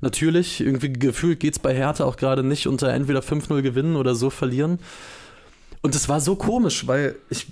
Natürlich, 0.00 0.62
irgendwie 0.62 0.94
gefühlt 0.94 1.40
geht 1.40 1.52
es 1.52 1.58
bei 1.58 1.74
Hertha 1.74 2.04
auch 2.04 2.16
gerade 2.16 2.42
nicht 2.42 2.66
unter 2.66 2.88
entweder 2.88 3.20
5-0 3.20 3.60
gewinnen 3.60 3.96
oder 3.96 4.14
so 4.14 4.30
verlieren. 4.30 4.78
Und 5.82 5.94
es 5.94 6.08
war 6.08 6.20
so 6.20 6.34
komisch, 6.36 6.86
weil 6.86 7.16
ich, 7.28 7.46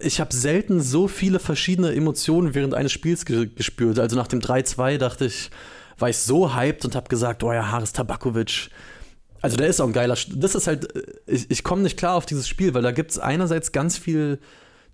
ich 0.00 0.18
habe 0.18 0.34
selten 0.34 0.80
so 0.80 1.06
viele 1.06 1.38
verschiedene 1.38 1.94
Emotionen 1.94 2.56
während 2.56 2.74
eines 2.74 2.90
Spiels 2.90 3.24
ge 3.24 3.48
gespürt. 3.54 4.00
Also 4.00 4.16
nach 4.16 4.26
dem 4.26 4.40
3-2 4.40 4.98
dachte 4.98 5.26
ich, 5.26 5.50
war 6.00 6.08
ich 6.08 6.18
so 6.18 6.56
hyped 6.56 6.84
und 6.84 6.96
habe 6.96 7.08
gesagt, 7.08 7.44
oh 7.44 7.52
ja, 7.52 7.70
Haris 7.70 7.92
Tabakovic. 7.92 8.70
Also 9.42 9.56
der 9.56 9.68
ist 9.68 9.80
auch 9.80 9.86
ein 9.86 9.92
geiler. 9.92 10.16
Das 10.34 10.54
ist 10.54 10.66
halt, 10.66 10.88
ich, 11.26 11.50
ich 11.50 11.62
komme 11.64 11.82
nicht 11.82 11.96
klar 11.96 12.14
auf 12.14 12.26
dieses 12.26 12.48
Spiel, 12.48 12.74
weil 12.74 12.82
da 12.82 12.90
gibt 12.92 13.10
es 13.12 13.18
einerseits 13.18 13.72
ganz 13.72 13.96
viel 13.98 14.38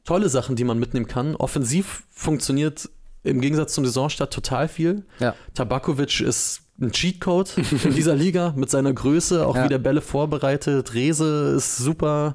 tolle 0.05 0.29
Sachen, 0.29 0.57
die 0.57 0.65
man 0.65 0.79
mitnehmen 0.79 1.07
kann. 1.07 1.37
Offensiv 1.37 2.03
funktioniert 2.11 2.89
im 3.23 3.41
Gegensatz 3.41 3.73
zum 3.75 3.85
Saisonstart 3.85 4.33
total 4.33 4.69
viel. 4.69 5.05
Ja. 5.21 5.35
Tabakovic 5.55 6.21
ist 6.21 6.63
ein 6.81 6.91
Cheatcode 6.91 7.57
in 7.85 7.95
dieser 7.95 8.17
Liga 8.17 8.53
mit 8.57 8.69
seiner 8.69 8.93
Größe, 8.93 9.47
auch 9.47 9.55
Ja. 9.57 9.65
wie 9.65 9.69
der 9.69 9.79
Bälle 9.79 10.01
vorbereitet. 10.01 10.95
Rese 10.95 11.55
ist 11.57 11.77
super. 11.77 12.35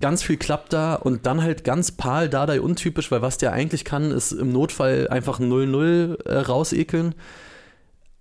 Ganz 0.00 0.22
viel 0.22 0.38
klappt 0.38 0.72
da 0.72 0.94
und 0.94 1.26
dann 1.26 1.42
halt 1.42 1.62
ganz 1.62 1.92
Pal 1.92 2.28
Dardai 2.28 2.60
untypisch, 2.60 3.10
weil 3.12 3.22
was 3.22 3.38
der 3.38 3.52
eigentlich 3.52 3.84
kann, 3.84 4.10
ist 4.10 4.32
im 4.32 4.50
Notfall 4.50 5.06
einfach 5.08 5.38
ein 5.38 5.52
0-0 5.52 6.24
äh, 6.24 6.38
rausekeln. 6.38 7.14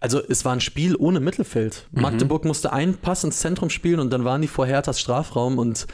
Also 0.04 0.22
es 0.28 0.44
war 0.44 0.52
ein 0.52 0.60
Spiel 0.60 0.98
ohne 0.98 1.22
Mittelfeld. 1.22 1.88
Mhm. 1.94 2.02
Magdeburg 2.02 2.44
musste 2.44 2.74
einen 2.74 2.96
Pass 2.98 3.24
ins 3.24 3.40
Zentrum 3.40 3.70
spielen 3.70 4.02
und 4.02 4.10
dann 4.12 4.26
waren 4.26 4.42
die 4.42 4.50
vor 4.50 4.66
Herthas 4.68 5.00
Strafraum 5.00 5.58
und 5.58 5.88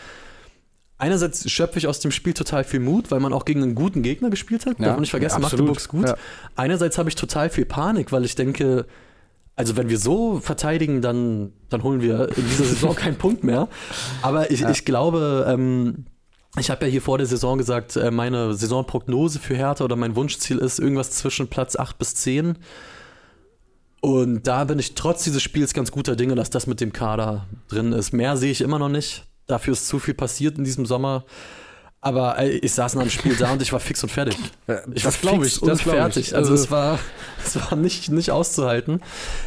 einerseits 0.97 1.47
schöpfe 1.47 1.77
ich 1.77 1.85
aus 1.85 1.99
dem 1.99 2.09
Spiel 2.09 2.33
total 2.33 2.63
viel 2.63 2.79
Mut, 2.79 3.11
weil 3.11 3.19
man 3.19 3.33
auch 3.33 3.45
gegen 3.45 3.61
einen 3.61 3.75
guten 3.75 4.01
Gegner 4.01 4.31
gespielt 4.31 4.65
hat. 4.65 4.79
Ja, 4.79 4.85
Darf 4.85 4.95
man 4.95 5.01
nicht 5.01 5.11
vergessen, 5.11 5.43
absolut. 5.43 5.67
Magdeburg 5.67 5.77
ist 5.77 5.89
gut. 5.89 6.07
Ja. 6.07 6.15
Einerseits 6.55 6.97
habe 6.97 7.07
ich 7.07 7.13
total 7.15 7.51
viel 7.51 7.65
Panik, 7.65 8.11
weil 8.11 8.25
ich 8.25 8.33
denke, 8.33 8.87
also 9.55 9.77
wenn 9.77 9.89
wir 9.89 9.99
so 9.99 10.39
verteidigen, 10.39 11.03
dann, 11.03 11.53
dann 11.69 11.83
holen 11.83 12.01
wir 12.01 12.35
in 12.35 12.47
dieser 12.49 12.65
Saison 12.65 12.95
keinen 12.95 13.17
Punkt 13.17 13.43
mehr. 13.43 13.67
Aber 14.23 14.49
ich, 14.49 14.61
Ja. 14.61 14.71
ich 14.71 14.85
glaube, 14.85 15.45
ähm, 15.47 16.05
ich 16.57 16.71
habe 16.71 16.83
ja 16.85 16.91
hier 16.91 17.03
vor 17.03 17.19
der 17.19 17.27
Saison 17.27 17.59
gesagt, 17.59 17.95
äh, 17.95 18.09
meine 18.09 18.55
Saisonprognose 18.55 19.37
für 19.37 19.55
Hertha 19.55 19.83
oder 19.83 19.95
mein 19.95 20.15
Wunschziel 20.15 20.57
ist 20.57 20.79
irgendwas 20.79 21.11
zwischen 21.11 21.47
Platz 21.47 21.75
8 21.75 21.99
bis 21.99 22.15
10. 22.15 22.57
Und 24.01 24.43
da 24.47 24.63
bin 24.63 24.79
ich 24.79 24.95
trotz 24.95 25.23
dieses 25.25 25.41
Spiels 25.41 25.73
ganz 25.73 25.91
guter 25.91 26.15
Dinge, 26.15 26.35
dass 26.35 26.49
das 26.49 26.67
mit 26.67 26.79
dem 26.79 26.93
Kader 26.93 27.47
drin 27.67 27.91
ist. 27.91 28.13
Mehr 28.13 28.38
sehe 28.38 28.51
ich 28.51 28.62
immer 28.62 28.79
noch 28.79 28.89
nicht. 28.89 29.25
Dafür 29.47 29.73
ist 29.73 29.88
zu 29.88 29.99
viel 29.99 30.13
passiert 30.13 30.57
in 30.57 30.63
diesem 30.63 30.85
Sommer. 30.85 31.25
Aber 32.01 32.39
äh, 32.39 32.49
ich 32.51 32.71
saß 32.71 32.95
nach 32.95 33.01
dem 33.03 33.09
Spiel 33.12 33.35
da 33.35 33.51
und 33.51 33.62
ich 33.62 33.73
war 33.73 33.81
fix 33.81 34.01
und 34.03 34.09
fertig. 34.09 34.38
Ich 34.93 35.03
war 35.03 35.12
das 35.12 35.19
glaube 35.19 35.43
fix 35.43 35.55
ich, 35.55 35.62
das 35.62 35.79
glaube 35.83 35.97
fertig. 35.97 36.27
ich. 36.29 36.35
Also 36.35 36.51
Also- 36.51 36.63
es 36.63 36.71
war, 36.71 36.99
es 37.45 37.55
war 37.57 37.75
nicht, 37.75 38.09
nicht 38.09 38.31
auszuhalten. 38.31 39.01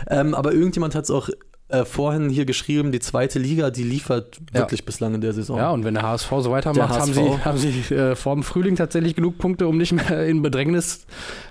Ähm, 0.08 0.34
aber 0.34 0.52
irgendjemand 0.52 0.94
hat 0.94 1.04
es 1.04 1.10
auch 1.10 1.30
äh, 1.72 1.84
vorhin 1.84 2.28
hier 2.28 2.44
geschrieben, 2.44 2.92
die 2.92 3.00
zweite 3.00 3.38
Liga, 3.38 3.70
die 3.70 3.82
liefert 3.82 4.40
Ja. 4.52 4.60
wirklich 4.60 4.84
bislang 4.84 5.14
in 5.14 5.20
der 5.20 5.32
Saison. 5.32 5.56
Ja, 5.56 5.70
und 5.70 5.84
wenn 5.84 5.94
der 5.94 6.02
HSV 6.04 6.28
so 6.40 6.50
weitermacht, 6.50 6.76
Der 6.78 6.88
haben 6.88 7.00
HSV. 7.00 7.14
sie, 7.14 7.44
haben 7.44 7.58
sie 7.58 7.94
äh, 7.94 8.14
vor 8.14 8.34
dem 8.34 8.42
Frühling 8.42 8.76
tatsächlich 8.76 9.14
genug 9.16 9.38
Punkte, 9.38 9.66
um 9.66 9.76
nicht 9.78 9.92
mehr 9.92 10.26
in 10.26 10.42
Bedrängnis 10.42 11.06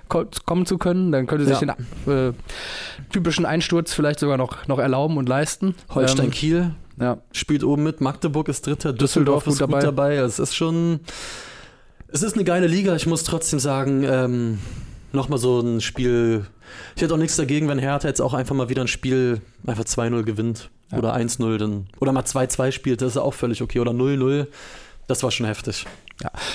ko 0.08 0.24
kommen 0.46 0.64
zu 0.66 0.78
können. 0.78 1.12
Dann 1.12 1.26
könnte 1.26 1.44
sich 1.44 1.60
Ja. 1.60 1.74
den 2.06 2.30
äh, 2.30 2.32
typischen 3.10 3.44
Einsturz 3.44 3.92
vielleicht 3.92 4.20
sogar 4.20 4.36
noch, 4.38 4.66
noch 4.68 4.78
erlauben 4.78 5.16
und 5.16 5.28
leisten. 5.28 5.74
Holstein 5.94 6.26
Ähm, 6.26 6.30
Kiel 6.30 6.70
ja. 7.00 7.18
spielt 7.32 7.64
oben 7.64 7.82
mit, 7.82 8.00
Magdeburg 8.00 8.48
ist 8.48 8.66
Dritter, 8.66 8.92
Düsseldorf, 8.92 9.44
Düsseldorf 9.44 9.46
ist 9.46 9.58
gut 9.60 9.82
dabei. 9.82 10.14
dabei. 10.14 10.24
Es 10.24 10.38
ist 10.38 10.54
schon, 10.54 11.00
es 12.08 12.22
ist 12.22 12.34
eine 12.34 12.44
geile 12.44 12.66
Liga. 12.66 12.94
Ich 12.94 13.06
muss 13.06 13.24
trotzdem 13.24 13.58
sagen, 13.58 14.04
ähm, 14.04 14.58
nochmal 15.12 15.38
so 15.38 15.60
ein 15.60 15.80
Spiel. 15.80 16.46
Ich 16.96 17.02
hätte 17.02 17.14
auch 17.14 17.18
nichts 17.18 17.36
dagegen, 17.36 17.68
wenn 17.68 17.78
Hertha 17.78 18.08
jetzt 18.08 18.20
auch 18.20 18.34
einfach 18.34 18.54
mal 18.54 18.68
wieder 18.68 18.82
ein 18.82 18.88
Spiel 18.88 19.40
einfach 19.66 19.84
2-0 19.84 20.22
gewinnt 20.24 20.70
Ja. 20.90 20.98
oder 20.98 21.14
1-0 21.14 21.58
dann 21.58 21.86
oder 22.00 22.12
mal 22.12 22.24
2-2 22.24 22.72
spielt, 22.72 23.02
das 23.02 23.12
ist 23.12 23.16
auch 23.18 23.34
völlig 23.34 23.62
okay 23.62 23.80
oder 23.80 23.92
0-0. 23.92 24.46
Das 25.08 25.22
war 25.24 25.30
schon 25.32 25.46
heftig. 25.46 25.84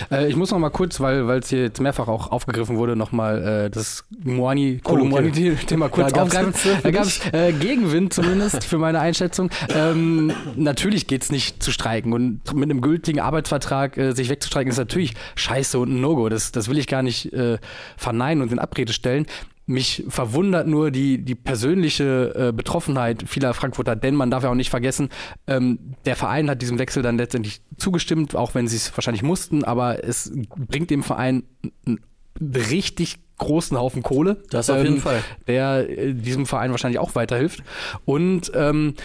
Äh, 0.09 0.29
ich 0.29 0.37
muss 0.37 0.51
noch 0.51 0.57
mal 0.59 0.69
kurz, 0.69 1.01
weil 1.01 1.27
weil 1.27 1.39
es 1.39 1.49
hier 1.49 1.63
jetzt 1.63 1.81
mehrfach 1.81 2.07
auch 2.07 2.31
aufgegriffen 2.31 2.77
wurde, 2.77 2.95
noch 2.95 3.11
mal 3.11 3.65
äh, 3.65 3.69
das 3.69 4.05
Moani, 4.23 4.79
Oh, 4.85 4.91
okay. 4.93 5.57
Kurz 5.91 6.11
Ja, 6.11 6.23
gab's 6.23 6.35
aufgreifen. 6.35 6.53
Da 6.83 6.91
gab 6.91 7.03
es 7.03 7.19
äh, 7.33 7.51
Gegenwind 7.51 8.13
zumindest 8.13 8.63
für 8.63 8.77
meine 8.77 8.99
Einschätzung. 9.01 9.49
Ähm, 9.75 10.31
natürlich 10.55 11.07
geht 11.07 11.23
es 11.23 11.31
nicht 11.31 11.61
zu 11.61 11.71
streiken 11.71 12.13
und 12.13 12.53
mit 12.53 12.63
einem 12.69 12.79
gültigen 12.79 13.19
Arbeitsvertrag 13.19 13.97
äh, 13.97 14.13
sich 14.13 14.29
wegzustreiken 14.29 14.71
ist 14.71 14.77
natürlich 14.77 15.15
scheiße 15.35 15.77
und 15.77 15.93
ein 15.95 15.99
No-Go. 16.01 16.29
Das, 16.29 16.53
das 16.53 16.69
will 16.69 16.77
ich 16.77 16.87
gar 16.87 17.03
nicht 17.03 17.33
äh, 17.33 17.57
verneinen 17.97 18.41
und 18.41 18.51
in 18.53 18.59
Abrede 18.59 18.93
stellen. 18.93 19.25
Mich 19.69 20.05
verwundert 20.07 20.65
nur 20.65 20.91
die, 20.91 21.17
die 21.19 21.35
persönliche 21.35 22.33
äh, 22.35 22.51
Betroffenheit 22.53 23.25
vieler 23.27 23.53
Frankfurter, 23.53 23.95
denn 23.95 24.15
man 24.15 24.31
darf 24.31 24.43
ja 24.43 24.49
auch 24.49 24.55
nicht 24.55 24.69
vergessen, 24.69 25.09
ähm, 25.45 25.93
der 26.05 26.15
Verein 26.15 26.49
hat 26.49 26.61
diesem 26.61 26.79
Wechsel 26.79 27.03
dann 27.03 27.17
letztendlich 27.17 27.61
zugestimmt, 27.77 28.35
auch 28.35 28.55
wenn 28.55 28.67
sie 28.67 28.77
es 28.77 28.97
wahrscheinlich 28.97 29.23
mussten, 29.23 29.63
aber 29.63 30.03
es 30.03 30.31
bringt 30.55 30.89
dem 30.89 31.03
Verein 31.03 31.43
einen 31.85 31.99
richtig 32.41 33.19
großen 33.37 33.77
Haufen 33.77 34.03
Kohle. 34.03 34.41
Das 34.49 34.69
auf 34.69 34.77
jeden 34.77 34.95
ähm, 34.95 35.01
Fall. 35.01 35.23
der 35.47 35.89
äh, 35.89 36.13
diesem 36.13 36.45
Verein 36.45 36.71
wahrscheinlich 36.71 36.99
auch 36.99 37.15
weiterhilft. 37.15 37.63
Und 38.05 38.51
ähm, 38.55 38.95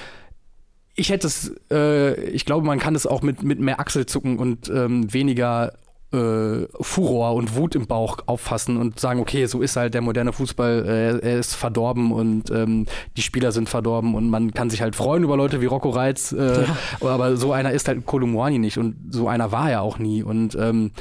ich 0.95 1.11
hätte 1.11 1.27
es, 1.27 1.53
äh, 1.71 2.15
ich 2.31 2.45
glaube, 2.45 2.67
man 2.67 2.79
kann 2.79 2.95
es 2.95 3.07
auch 3.07 3.23
mit, 3.23 3.43
mit 3.43 3.61
mehr 3.61 3.81
Achselzucken 3.81 4.39
und 4.39 4.69
ähm, 4.69 5.13
weniger 5.13 5.73
äh, 6.13 6.67
Furor 6.81 7.35
und 7.35 7.57
Wut 7.57 7.75
im 7.75 7.87
Bauch 7.87 8.19
auffassen 8.27 8.77
und 8.77 9.01
sagen, 9.01 9.21
okay, 9.21 9.47
so 9.47 9.63
ist 9.63 9.77
halt 9.77 9.95
der 9.95 10.03
moderne 10.03 10.33
Fußball, 10.33 10.85
äh, 10.87 11.27
er 11.27 11.39
ist 11.39 11.55
verdorben 11.55 12.13
und 12.13 12.51
ähm, 12.51 12.87
die 13.17 13.23
Spieler 13.23 13.53
sind 13.53 13.69
verdorben 13.69 14.15
und 14.15 14.29
man 14.29 14.53
kann 14.53 14.71
sich 14.71 14.83
halt 14.83 14.97
freuen 14.97 15.25
über 15.25 15.37
Leute 15.37 15.61
wie 15.61 15.67
Rocco 15.67 15.91
Reitz, 15.91 16.33
äh, 16.33 16.65
aber 17.01 17.37
so 17.37 17.53
einer 17.53 17.73
ist 17.73 17.89
halt 17.89 18.05
Kolumuani 18.07 18.59
nicht 18.59 18.79
und 18.79 18.97
so 19.11 19.29
einer 19.29 19.53
war 19.53 19.71
er 19.71 19.83
auch 19.83 19.99
nie 19.99 20.23
und 20.23 20.55
ähm, 20.55 20.93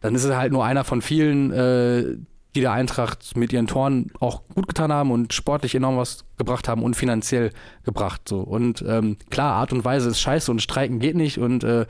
dann 0.00 0.14
ist 0.14 0.24
er 0.24 0.38
halt 0.38 0.52
nur 0.52 0.64
einer 0.64 0.84
von 0.84 1.02
vielen, 1.02 1.52
äh, 1.52 2.04
die 2.54 2.60
der 2.60 2.72
Eintracht 2.72 3.36
mit 3.36 3.52
ihren 3.52 3.66
Toren 3.66 4.10
auch 4.18 4.42
gut 4.54 4.66
getan 4.66 4.92
haben 4.92 5.10
und 5.10 5.32
sportlich 5.32 5.74
enorm 5.74 5.96
was 5.96 6.24
gebracht 6.36 6.68
haben 6.68 6.82
und 6.82 6.94
finanziell 6.96 7.52
gebracht. 7.84 8.28
So. 8.28 8.40
Und 8.40 8.84
ähm, 8.86 9.18
klar, 9.30 9.54
Art 9.54 9.72
und 9.72 9.84
Weise 9.84 10.08
ist 10.08 10.20
scheiße 10.20 10.50
und 10.50 10.60
streiken 10.60 10.98
geht 10.98 11.16
nicht 11.16 11.38
und 11.38 11.62
äh, 11.62 11.86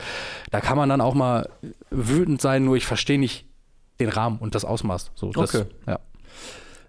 da 0.50 0.60
kann 0.60 0.76
man 0.76 0.88
dann 0.88 1.00
auch 1.00 1.14
mal 1.14 1.48
wütend 1.90 2.40
sein, 2.40 2.64
nur 2.64 2.76
ich 2.76 2.86
verstehe 2.86 3.18
nicht 3.18 3.46
den 4.00 4.10
Rahmen 4.10 4.38
und 4.38 4.54
das 4.54 4.64
Ausmaß. 4.64 5.12
So, 5.14 5.30
das, 5.30 5.54
Okay. 5.54 5.66
Ja. 5.86 6.00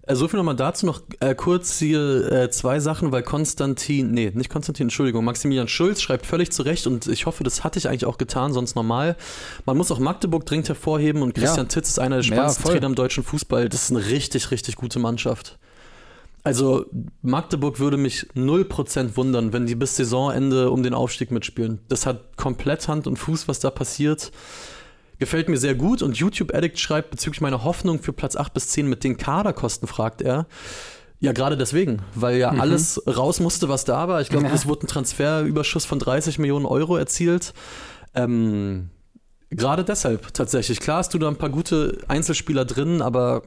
Äh, 0.04 0.16
So 0.16 0.28
viel 0.28 0.38
nochmal 0.38 0.56
dazu 0.56 0.86
noch 0.86 1.02
äh, 1.20 1.36
kurz 1.36 1.78
hier 1.80 2.32
äh, 2.32 2.50
zwei 2.52 2.80
Sachen, 2.80 3.12
weil 3.12 3.24
Konstantin, 3.24 4.12
nee, 4.12 4.32
nicht 4.34 4.50
Konstantin, 4.50 4.86
Entschuldigung, 4.86 5.24
Maximilian 5.26 5.68
Schulz 5.68 6.02
schreibt 6.02 6.26
völlig 6.26 6.52
zu 6.52 6.64
Recht 6.64 6.88
und 6.88 7.08
ich 7.08 7.26
hoffe, 7.26 7.44
das 7.44 7.64
hatte 7.64 7.80
ich 7.80 7.88
eigentlich 7.88 8.06
auch 8.06 8.18
getan, 8.18 8.54
sonst 8.54 8.76
normal. 8.76 9.16
Man 9.66 9.78
muss 9.78 9.92
auch 9.92 10.00
Magdeburg 10.00 10.46
dringend 10.46 10.68
hervorheben 10.70 11.22
und 11.22 11.34
Christian 11.34 11.66
Ja. 11.68 11.70
Titz 11.70 11.90
ist 11.90 12.00
einer 12.00 12.18
der 12.18 12.26
Ja, 12.26 12.34
spannendsten 12.34 12.64
voll. 12.64 12.74
Trainer 12.74 12.88
im 12.88 12.96
deutschen 12.96 13.24
Fußball. 13.24 13.70
Das 13.70 13.84
ist 13.84 13.92
eine 13.92 14.06
richtig, 14.08 14.52
richtig 14.52 14.76
gute 14.76 15.00
Mannschaft. 15.00 15.58
Also 16.44 16.88
Magdeburg 17.22 17.80
würde 17.80 17.98
mich 17.98 18.26
0% 18.36 19.16
wundern, 19.16 19.54
wenn 19.54 19.68
die 19.68 19.76
bis 19.76 19.96
Saisonende 19.98 20.72
um 20.72 20.82
den 20.82 20.96
Aufstieg 20.96 21.30
mitspielen. 21.30 21.80
Das 21.88 22.08
hat 22.08 22.36
komplett 22.36 22.88
Hand 22.88 23.06
und 23.06 23.18
Fuß, 23.18 23.48
was 23.48 23.60
da 23.60 23.70
passiert. 23.70 24.32
Gefällt 25.22 25.50
mir 25.50 25.58
sehr 25.58 25.76
gut 25.76 26.02
und 26.02 26.18
YouTube 26.18 26.52
Addict 26.52 26.80
schreibt 26.80 27.12
bezüglich 27.12 27.42
meiner 27.42 27.64
Hoffnung 27.64 28.02
für 28.02 28.12
Platz 28.12 28.36
8 28.36 28.56
bis 28.56 28.70
10 28.70 28.88
mit 28.88 29.04
den 29.04 29.18
Kaderkosten, 29.18 29.88
fragt 29.88 30.24
er. 30.24 30.48
Ja, 31.20 31.32
gerade 31.32 31.56
deswegen, 31.56 32.02
weil 32.16 32.38
ja 32.40 32.50
alles 32.50 33.00
raus 33.06 33.40
musste, 33.40 33.70
was 33.70 33.86
da 33.86 34.08
war. 34.08 34.22
Ich 34.22 34.30
glaube, 34.30 34.48
Ja. 34.48 34.54
es 34.56 34.66
wurde 34.66 34.84
ein 34.84 34.88
Transferüberschuss 34.88 35.86
von 35.86 36.00
30 36.00 36.40
Millionen 36.40 36.66
Euro 36.66 36.98
erzielt. 36.98 37.54
Ähm, 38.16 38.90
gerade 39.52 39.84
deshalb 39.84 40.34
tatsächlich. 40.34 40.80
Klar 40.80 40.98
hast 40.98 41.14
du 41.14 41.20
da 41.20 41.28
ein 41.28 41.36
paar 41.38 41.52
gute 41.52 42.00
Einzelspieler 42.08 42.66
drin, 42.66 43.04
aber 43.04 43.44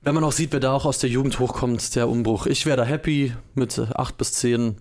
wenn 0.00 0.14
man 0.14 0.24
auch 0.24 0.32
sieht, 0.32 0.52
wer 0.54 0.60
da 0.60 0.72
auch 0.72 0.86
aus 0.86 0.96
der 1.00 1.10
Jugend 1.10 1.38
hochkommt, 1.38 1.94
der 1.96 2.08
Umbruch. 2.08 2.46
Ich 2.46 2.64
wäre 2.64 2.78
da 2.78 2.84
happy 2.84 3.34
mit 3.54 3.78
8 3.78 4.16
bis 4.16 4.32
10. 4.32 4.76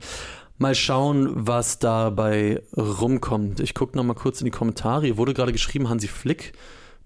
Mal 0.62 0.76
schauen, 0.76 1.32
was 1.48 1.80
dabei 1.80 2.62
rumkommt. 2.78 3.60
Ich 3.60 3.74
gucke 3.74 3.98
noch 3.98 4.04
mal 4.04 4.14
kurz 4.14 4.42
in 4.42 4.46
die 4.46 4.52
Kommentare. 4.52 5.06
Hier 5.08 5.18
wurde 5.18 5.34
gerade 5.34 5.52
geschrieben, 5.52 5.90
Hansi 5.90 6.08
Flick 6.08 6.54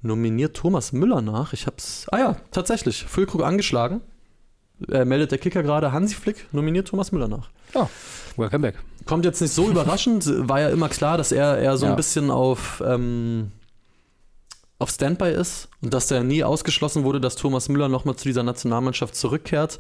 nominiert 0.02 0.58
Thomas 0.58 0.91
Müller 0.91 1.22
nach. 1.22 1.54
Ich 1.54 1.65
hab's. 1.65 2.06
Ah 2.12 2.18
ja, 2.20 2.36
tatsächlich. 2.52 3.06
Füllkrug 3.06 3.44
angeschlagen. 3.44 4.02
Äh, 4.91 5.06
meldet 5.06 5.32
der 5.32 5.38
Kicker 5.38 5.63
gerade, 5.63 5.94
Hansi 5.94 6.15
Flick 6.15 6.48
nominiert 6.52 6.89
Thomas 6.89 7.13
Müller 7.13 7.30
nach. 7.30 7.50
ja, 7.74 7.89
welcome 8.36 8.60
back. 8.60 8.76
Kommt 9.06 9.24
jetzt 9.24 9.39
nicht 9.41 9.54
so 9.54 9.70
überraschend, 9.72 10.26
war 10.50 10.60
ja 10.60 10.68
immer 10.70 10.89
klar, 10.89 11.18
dass 11.18 11.32
er, 11.32 11.58
er 11.58 11.78
so 11.78 11.86
Ja. 11.86 11.91
ein 11.91 11.96
bisschen 11.96 12.30
auf, 12.30 12.84
ähm, 12.86 13.54
auf 14.78 14.89
Standby 14.89 15.32
ist 15.32 15.70
und 15.82 15.94
dass 15.94 16.08
der 16.08 16.24
nie 16.24 16.44
ausgeschlossen 16.44 17.06
wurde, 17.06 17.22
dass 17.22 17.38
Thomas 17.38 17.70
Müller 17.70 17.88
nochmal 17.88 18.18
zu 18.18 18.26
dieser 18.26 18.44
Nationalmannschaft 18.44 19.15
zurückkehrt. 19.15 19.80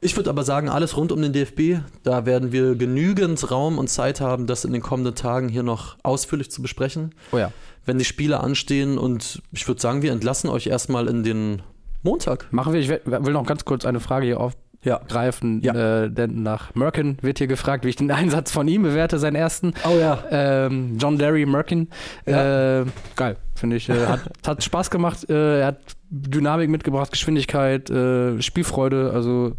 Ich 0.00 0.16
würde 0.16 0.28
aber 0.30 0.44
sagen, 0.44 0.68
alles 0.68 0.96
rund 0.96 1.10
um 1.10 1.22
den 1.22 1.32
DFB, 1.32 1.80
da 2.02 2.26
werden 2.26 2.52
wir 2.52 2.74
genügend 2.74 3.50
Raum 3.50 3.78
und 3.78 3.88
Zeit 3.88 4.20
haben, 4.20 4.46
das 4.46 4.64
in 4.64 4.72
den 4.72 4.82
kommenden 4.82 5.14
Tagen 5.14 5.48
hier 5.48 5.62
noch 5.62 5.96
ausführlich 6.02 6.50
zu 6.50 6.60
besprechen, 6.60 7.14
Oh 7.32 7.38
ja. 7.38 7.50
wenn 7.86 7.98
die 7.98 8.04
Spiele 8.04 8.40
anstehen. 8.40 8.98
Und 8.98 9.42
ich 9.52 9.66
würde 9.66 9.80
sagen, 9.80 10.02
wir 10.02 10.12
entlassen 10.12 10.50
euch 10.50 10.66
erstmal 10.66 11.08
in 11.08 11.22
den 11.22 11.62
Montag. 12.02 12.52
Machen 12.52 12.72
wir, 12.72 12.80
ich 12.80 12.88
will 12.88 13.00
will 13.04 13.32
noch 13.32 13.46
ganz 13.46 13.64
kurz 13.64 13.84
eine 13.84 14.00
Frage 14.00 14.26
hier 14.26 14.40
auf, 14.40 14.52
Ja. 14.86 15.00
greifen, 15.08 15.60
Ja. 15.62 16.04
Äh, 16.04 16.10
denn 16.10 16.42
nach 16.42 16.74
Merkin 16.74 17.18
wird 17.20 17.38
hier 17.38 17.48
gefragt, 17.48 17.84
wie 17.84 17.88
ich 17.90 17.96
den 17.96 18.10
Einsatz 18.12 18.52
von 18.52 18.66
ihm 18.68 18.82
bewerte, 18.84 19.18
seinen 19.18 19.34
ersten. 19.36 19.74
Oh 19.84 19.98
ja. 19.98 20.22
Ähm, 20.30 20.96
John 20.98 21.18
Derry 21.18 21.44
Merkin. 21.44 21.88
Ja. 22.24 22.80
Äh, 22.82 22.84
geil, 23.16 23.36
finde 23.54 23.76
ich. 23.76 23.88
Äh, 23.88 24.06
hat, 24.06 24.20
hat 24.46 24.62
Spaß 24.62 24.90
gemacht. 24.90 25.28
Äh, 25.28 25.60
er 25.60 25.66
hat 25.66 25.78
Dynamik 26.08 26.70
mitgebracht, 26.70 27.10
Geschwindigkeit, 27.10 27.90
äh, 27.90 28.40
Spielfreude. 28.40 29.10
Also 29.12 29.56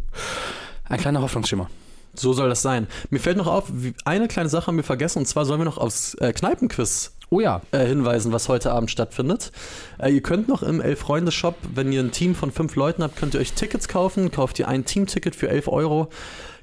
ein 0.88 0.98
kleiner 0.98 1.20
Hoffnungsschimmer. 1.20 1.68
So 2.14 2.32
soll 2.32 2.48
das 2.48 2.62
sein. 2.62 2.86
Mir 3.10 3.20
fällt 3.20 3.36
noch 3.36 3.46
auf, 3.46 3.66
wie- 3.70 3.94
eine 4.04 4.26
kleine 4.28 4.48
Sache 4.48 4.66
haben 4.68 4.76
wir 4.76 4.82
vergessen, 4.84 5.20
und 5.20 5.26
zwar 5.26 5.44
sollen 5.44 5.60
wir 5.60 5.66
noch 5.66 5.78
aufs 5.78 6.14
äh, 6.14 6.32
Kneipenquiz 6.32 7.12
Oh 7.30 7.40
ja. 7.40 7.60
äh, 7.72 7.84
hinweisen, 7.84 8.32
was 8.32 8.48
heute 8.48 8.72
Abend 8.72 8.90
stattfindet. 8.90 9.52
Äh, 9.98 10.10
ihr 10.10 10.22
könnt 10.22 10.48
noch 10.48 10.62
im 10.62 10.80
Elf-Freunde-Shop, 10.80 11.56
wenn 11.74 11.92
ihr 11.92 12.00
ein 12.00 12.10
Team 12.10 12.34
von 12.34 12.50
fünf 12.50 12.74
Leuten 12.74 13.02
habt, 13.02 13.16
könnt 13.16 13.34
ihr 13.34 13.40
euch 13.40 13.52
Tickets 13.52 13.88
kaufen. 13.88 14.30
Kauft 14.30 14.58
ihr 14.58 14.68
ein 14.68 14.84
Teamticket 14.84 15.36
für 15.36 15.48
11 15.48 15.68
Euro. 15.68 16.08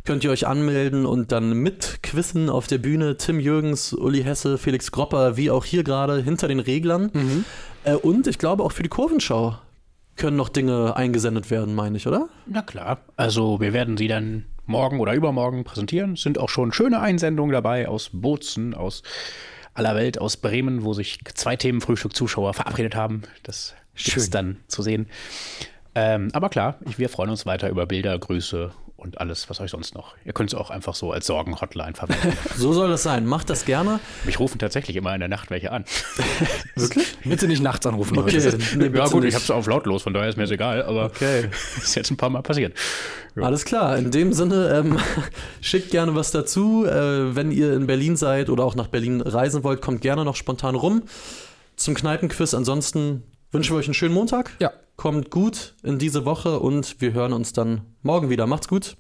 Könnt 0.06 0.24
ihr 0.24 0.32
euch 0.32 0.46
anmelden 0.46 1.06
und 1.06 1.32
dann 1.32 1.54
mit 1.54 2.00
quizzen 2.04 2.50
auf 2.50 2.68
der 2.68 2.78
Bühne. 2.78 3.18
Tim 3.18 3.40
Jürgens, 3.40 3.94
Uli 3.94 4.24
Hesse, 4.24 4.58
Felix 4.58 4.92
Gropper, 4.92 5.38
wie 5.38 5.50
auch 5.50 5.66
hier 5.66 5.84
gerade 5.84 6.22
hinter 6.22 6.48
den 6.48 6.60
Reglern. 6.60 7.46
Äh, 7.84 7.96
und 7.96 8.28
ich 8.28 8.38
glaube 8.38 8.64
auch 8.64 8.72
für 8.72 8.84
die 8.84 8.90
Kurvenschau 8.90 9.58
können 10.16 10.38
noch 10.38 10.50
Dinge 10.50 10.96
eingesendet 10.96 11.52
werden, 11.52 11.76
meine 11.76 11.98
ich, 11.98 12.08
oder? 12.08 12.30
Na 12.46 12.62
klar. 12.62 13.00
Also 13.16 13.60
wir 13.60 13.74
werden 13.74 13.98
sie 13.98 14.08
dann 14.08 14.46
morgen 14.66 15.00
oder 15.00 15.14
übermorgen 15.14 15.64
präsentieren. 15.64 16.14
Es 16.14 16.22
sind 16.22 16.38
auch 16.38 16.50
schon 16.50 16.72
schöne 16.72 17.00
Einsendungen 17.00 17.52
dabei 17.52 17.88
aus 17.88 18.10
Bozen, 18.14 18.74
aus 18.74 19.04
aller 19.76 19.96
Welt, 19.96 20.20
aus 20.20 20.38
Bremen, 20.38 20.84
wo 20.84 20.94
sich 20.94 21.20
zwei 21.36 21.56
Themenfrühstück-Zuschauer 21.56 22.54
verabredet 22.54 22.96
haben. 22.96 23.22
Das 23.44 23.76
ist 23.96 24.34
dann 24.34 24.58
zu 24.68 24.82
sehen. 24.82 25.08
Ähm, 25.94 26.30
aber 26.34 26.50
klar, 26.50 26.80
ich, 26.88 26.98
wir 26.98 27.10
freuen 27.10 27.30
uns 27.30 27.46
weiter 27.46 27.70
über 27.70 27.86
Bilder, 27.86 28.18
Grüße 28.18 28.72
und 29.06 29.22
alles, 29.22 29.50
was 29.50 29.60
euch 29.62 29.72
sonst 29.72 29.94
noch. 29.96 30.16
Ihr 30.26 30.34
könnt 30.34 30.52
es 30.52 30.60
auch 30.60 30.70
einfach 30.72 30.96
so 30.96 31.12
als 31.12 31.28
Sorgen-Hotline 31.28 31.94
verwenden. 31.94 32.36
So 32.58 32.74
soll 32.74 32.90
das 32.90 33.04
sein. 33.04 33.26
Macht 33.26 33.50
das 33.50 33.66
gerne. 33.66 34.00
Mich 34.24 34.40
rufen 34.40 34.58
tatsächlich 34.60 34.96
immer 34.98 35.14
in 35.14 35.20
der 35.20 35.30
Nacht 35.30 35.50
welche 35.52 35.72
an. 35.72 35.86
Wirklich? 36.76 37.18
Bitte 37.24 37.48
nicht 37.48 37.62
nachts 37.62 37.86
anrufen, 37.86 38.18
Okay. 38.18 38.38
Leute. 38.38 38.58
Nee, 38.78 38.98
ja 38.98 39.08
gut, 39.08 39.24
nicht. 39.24 39.30
ich 39.30 39.36
habe 39.36 39.44
es 39.44 39.52
auf 39.52 39.68
lautlos, 39.68 40.04
von 40.04 40.14
daher 40.14 40.30
ist 40.30 40.38
mir 40.38 40.44
das 40.44 40.52
egal, 40.52 40.84
aber 40.84 41.06
Okay. 41.06 41.50
ist 41.78 41.96
jetzt 41.96 42.10
ein 42.12 42.18
paar 42.18 42.30
Mal 42.30 42.42
passiert. 42.42 42.74
Alles 43.36 43.66
klar, 43.66 43.98
in 43.98 44.12
dem 44.12 44.32
Sinne, 44.34 44.70
ähm, 44.80 44.98
schickt 45.62 45.92
gerne 45.92 46.16
was 46.16 46.32
dazu. 46.32 46.86
Äh, 46.86 47.36
wenn 47.36 47.52
ihr 47.52 47.74
in 47.74 47.86
Berlin 47.86 48.16
seid 48.16 48.50
oder 48.50 48.64
auch 48.64 48.76
nach 48.76 48.88
Berlin 48.88 49.22
reisen 49.22 49.64
wollt, 49.64 49.82
kommt 49.82 50.02
gerne 50.02 50.24
noch 50.26 50.36
spontan 50.36 50.76
rum 50.76 51.04
zum 51.76 51.94
Kneipenquiz. 51.96 52.54
Ansonsten 52.54 53.24
wünschen 53.52 53.76
wir 53.76 53.80
euch 53.80 53.88
einen 53.88 53.94
schönen 53.94 54.14
Montag. 54.14 54.52
Ja. 54.60 54.72
Kommt 54.96 55.30
gut 55.30 55.76
in 55.84 56.00
diese 56.00 56.26
Woche 56.26 56.60
und 56.60 57.02
wir 57.02 57.14
hören 57.14 57.34
uns 57.34 57.54
dann 57.54 57.82
morgen 58.02 58.30
wieder. 58.30 58.48
Macht's 58.48 58.68
gut. 58.68 58.96